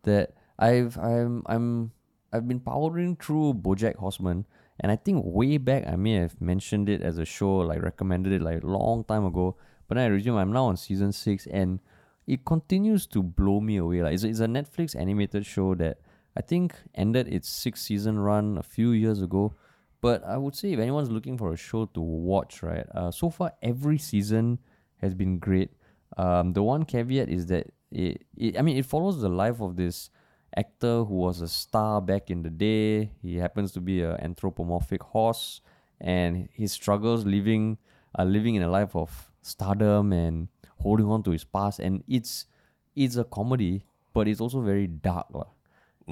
that 0.04 0.34
I've 0.58 0.96
I'm 0.98 1.42
I'm 1.46 1.92
I've 2.32 2.46
been 2.46 2.60
powering 2.60 3.16
through 3.16 3.54
BoJack 3.54 3.96
Horseman, 3.96 4.44
and 4.80 4.92
I 4.92 4.96
think 4.96 5.22
way 5.24 5.56
back 5.58 5.86
I 5.88 5.96
may 5.96 6.14
have 6.14 6.38
mentioned 6.40 6.88
it 6.88 7.00
as 7.02 7.18
a 7.18 7.24
show, 7.24 7.58
like 7.58 7.82
recommended 7.82 8.32
it 8.32 8.42
like 8.42 8.62
long 8.62 9.04
time 9.04 9.24
ago. 9.24 9.56
But 9.88 9.96
I 9.98 10.06
resume. 10.06 10.36
I'm 10.36 10.52
now 10.52 10.66
on 10.66 10.76
season 10.76 11.12
six, 11.12 11.46
and 11.46 11.80
it 12.26 12.44
continues 12.44 13.06
to 13.08 13.22
blow 13.22 13.60
me 13.60 13.78
away. 13.78 14.02
Like 14.02 14.12
it's, 14.14 14.24
a- 14.24 14.28
it's 14.28 14.40
a 14.40 14.46
Netflix 14.46 14.94
animated 14.94 15.46
show 15.46 15.74
that 15.76 15.98
I 16.38 16.40
think 16.40 16.76
ended 16.94 17.26
its 17.26 17.48
sixth 17.48 17.82
season 17.82 18.18
run 18.20 18.58
a 18.58 18.62
few 18.62 18.92
years 18.92 19.20
ago. 19.20 19.54
But 20.00 20.22
I 20.24 20.36
would 20.36 20.54
say 20.54 20.72
if 20.72 20.78
anyone's 20.78 21.10
looking 21.10 21.36
for 21.36 21.52
a 21.52 21.56
show 21.56 21.86
to 21.86 22.00
watch, 22.00 22.62
right? 22.62 22.86
Uh, 22.94 23.10
so 23.10 23.28
far 23.28 23.52
every 23.60 23.98
season 23.98 24.60
has 24.98 25.12
been 25.14 25.40
great. 25.40 25.72
Um, 26.16 26.52
the 26.52 26.62
one 26.62 26.84
caveat 26.84 27.28
is 27.28 27.46
that 27.46 27.72
it, 27.90 28.22
it, 28.36 28.56
I 28.56 28.62
mean, 28.62 28.76
it 28.76 28.86
follows 28.86 29.20
the 29.20 29.28
life 29.28 29.60
of 29.60 29.74
this 29.74 30.10
actor 30.56 31.02
who 31.02 31.14
was 31.14 31.40
a 31.40 31.48
star 31.48 32.00
back 32.00 32.30
in 32.30 32.44
the 32.44 32.50
day. 32.50 33.10
He 33.20 33.36
happens 33.38 33.72
to 33.72 33.80
be 33.80 34.02
an 34.02 34.20
anthropomorphic 34.20 35.02
horse, 35.02 35.60
and 36.00 36.48
he 36.52 36.68
struggles 36.68 37.26
living, 37.26 37.78
uh, 38.16 38.22
living 38.22 38.54
in 38.54 38.62
a 38.62 38.70
life 38.70 38.94
of 38.94 39.32
stardom 39.42 40.12
and 40.12 40.46
holding 40.78 41.06
on 41.06 41.24
to 41.24 41.32
his 41.32 41.42
past. 41.42 41.80
And 41.80 42.04
it's, 42.06 42.46
it's 42.94 43.16
a 43.16 43.24
comedy, 43.24 43.84
but 44.12 44.28
it's 44.28 44.40
also 44.40 44.60
very 44.60 44.86
dark, 44.86 45.26
lah. 45.34 45.57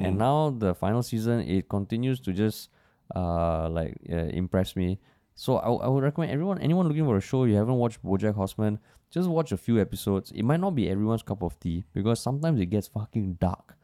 And 0.04 0.18
now 0.18 0.50
the 0.50 0.74
final 0.74 1.02
season, 1.02 1.40
it 1.40 1.68
continues 1.68 2.20
to 2.20 2.32
just, 2.32 2.70
uh, 3.14 3.68
like 3.68 3.96
uh, 4.10 4.16
impress 4.16 4.76
me. 4.76 4.98
So 5.34 5.56
I, 5.56 5.70
I 5.70 5.88
would 5.88 6.02
recommend 6.02 6.32
everyone, 6.32 6.58
anyone 6.60 6.88
looking 6.88 7.04
for 7.04 7.16
a 7.16 7.20
show 7.20 7.44
you 7.44 7.56
haven't 7.56 7.74
watched 7.74 8.02
BoJack 8.04 8.34
Horseman, 8.34 8.78
just 9.10 9.28
watch 9.28 9.52
a 9.52 9.56
few 9.56 9.80
episodes. 9.80 10.32
It 10.32 10.42
might 10.42 10.60
not 10.60 10.74
be 10.74 10.88
everyone's 10.88 11.22
cup 11.22 11.42
of 11.42 11.58
tea 11.60 11.84
because 11.92 12.20
sometimes 12.20 12.60
it 12.60 12.66
gets 12.66 12.88
fucking 12.88 13.34
dark. 13.34 13.76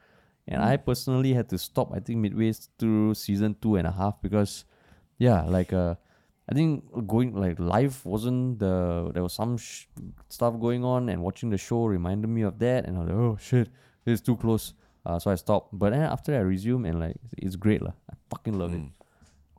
And 0.49 0.63
I 0.63 0.77
personally 0.77 1.35
had 1.35 1.49
to 1.51 1.59
stop. 1.59 1.93
I 1.95 2.01
think 2.01 2.19
midway 2.19 2.53
through 2.79 3.15
season 3.15 3.55
two 3.61 3.77
and 3.77 3.87
a 3.87 3.93
half 3.93 4.21
because, 4.21 4.65
yeah, 5.19 5.43
like 5.43 5.73
uh, 5.73 5.95
I 6.49 6.55
think 6.55 6.85
going 7.07 7.35
like 7.35 7.59
live 7.59 8.05
wasn't 8.05 8.59
the 8.59 9.11
there 9.15 9.23
was 9.23 9.33
some 9.33 9.57
sh- 9.57 9.87
stuff 10.29 10.59
going 10.59 10.85
on 10.85 11.09
and 11.09 11.23
watching 11.23 11.51
the 11.51 11.59
show 11.59 11.87
reminded 11.87 12.29
me 12.29 12.43
of 12.43 12.59
that 12.59 12.85
and 12.85 12.97
I 12.97 13.01
was 13.01 13.09
like 13.09 13.19
oh 13.19 13.39
shit 13.41 13.69
it's 14.05 14.21
too 14.21 14.37
close 14.37 14.75
uh, 15.07 15.19
so 15.19 15.31
I 15.31 15.37
stopped 15.37 15.71
but 15.73 15.91
then 15.93 16.03
after 16.03 16.33
that 16.33 16.39
I 16.39 16.47
resumed 16.47 16.87
and 16.87 17.01
like 17.01 17.17
it's 17.39 17.57
great 17.57 17.83
lah 17.83 17.93
I 18.11 18.15
fucking 18.31 18.59
love 18.59 18.75
it 18.75 18.83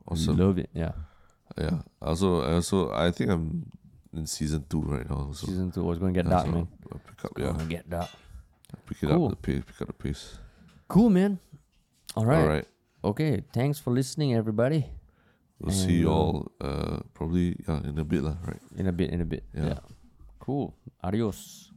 Awesome. 0.06 0.36
love 0.36 0.58
it 0.58 0.70
yeah 0.74 0.92
Yeah. 1.56 1.86
Also, 2.02 2.42
I 2.42 2.58
also, 2.58 2.90
I 2.90 3.12
think 3.14 3.30
I'm 3.30 3.70
in 4.16 4.26
season 4.26 4.64
two 4.68 4.82
right 4.82 5.06
now. 5.08 5.30
So 5.36 5.46
season 5.46 5.70
two 5.70 5.84
I 5.84 5.88
was 5.94 5.98
gonna 6.02 6.10
get 6.16 6.24
yeah, 6.26 6.34
dark 6.42 6.48
man 6.50 6.66
I'll 6.90 6.98
pick 6.98 7.20
up. 7.24 7.32
Yeah, 7.38 7.52
gonna 7.54 7.70
get 7.70 7.86
dark 7.88 8.10
pick 8.86 8.98
it 9.04 9.08
Cool. 9.08 9.26
up 9.30 9.30
the 9.30 9.36
pace. 9.38 9.62
Pick 9.62 9.78
up 9.82 9.88
the 9.88 9.94
pace. 9.94 10.38
cool 10.88 11.10
man 11.10 11.38
all 12.16 12.26
right 12.26 12.40
All 12.42 12.48
right. 12.48 12.66
okay 13.04 13.42
thanks 13.52 13.78
for 13.78 13.92
listening 13.94 14.34
everybody 14.34 14.86
We'll 15.62 15.70
see 15.72 16.02
you 16.02 16.10
And, 16.10 16.10
uh, 16.10 16.18
all 16.18 16.34
uh, 16.60 16.96
probably 17.14 17.54
yeah, 17.68 17.80
in 17.86 17.96
a 17.98 18.04
bit, 18.04 18.22
lah. 18.26 18.34
Right. 18.42 18.60
in 18.76 18.86
a 18.90 18.92
bit 18.92 19.10
in 19.14 19.20
a 19.22 19.28
bit 19.28 19.44
Yeah. 19.54 19.78
yeah. 19.78 19.82
cool 20.42 20.74
adios 21.06 21.70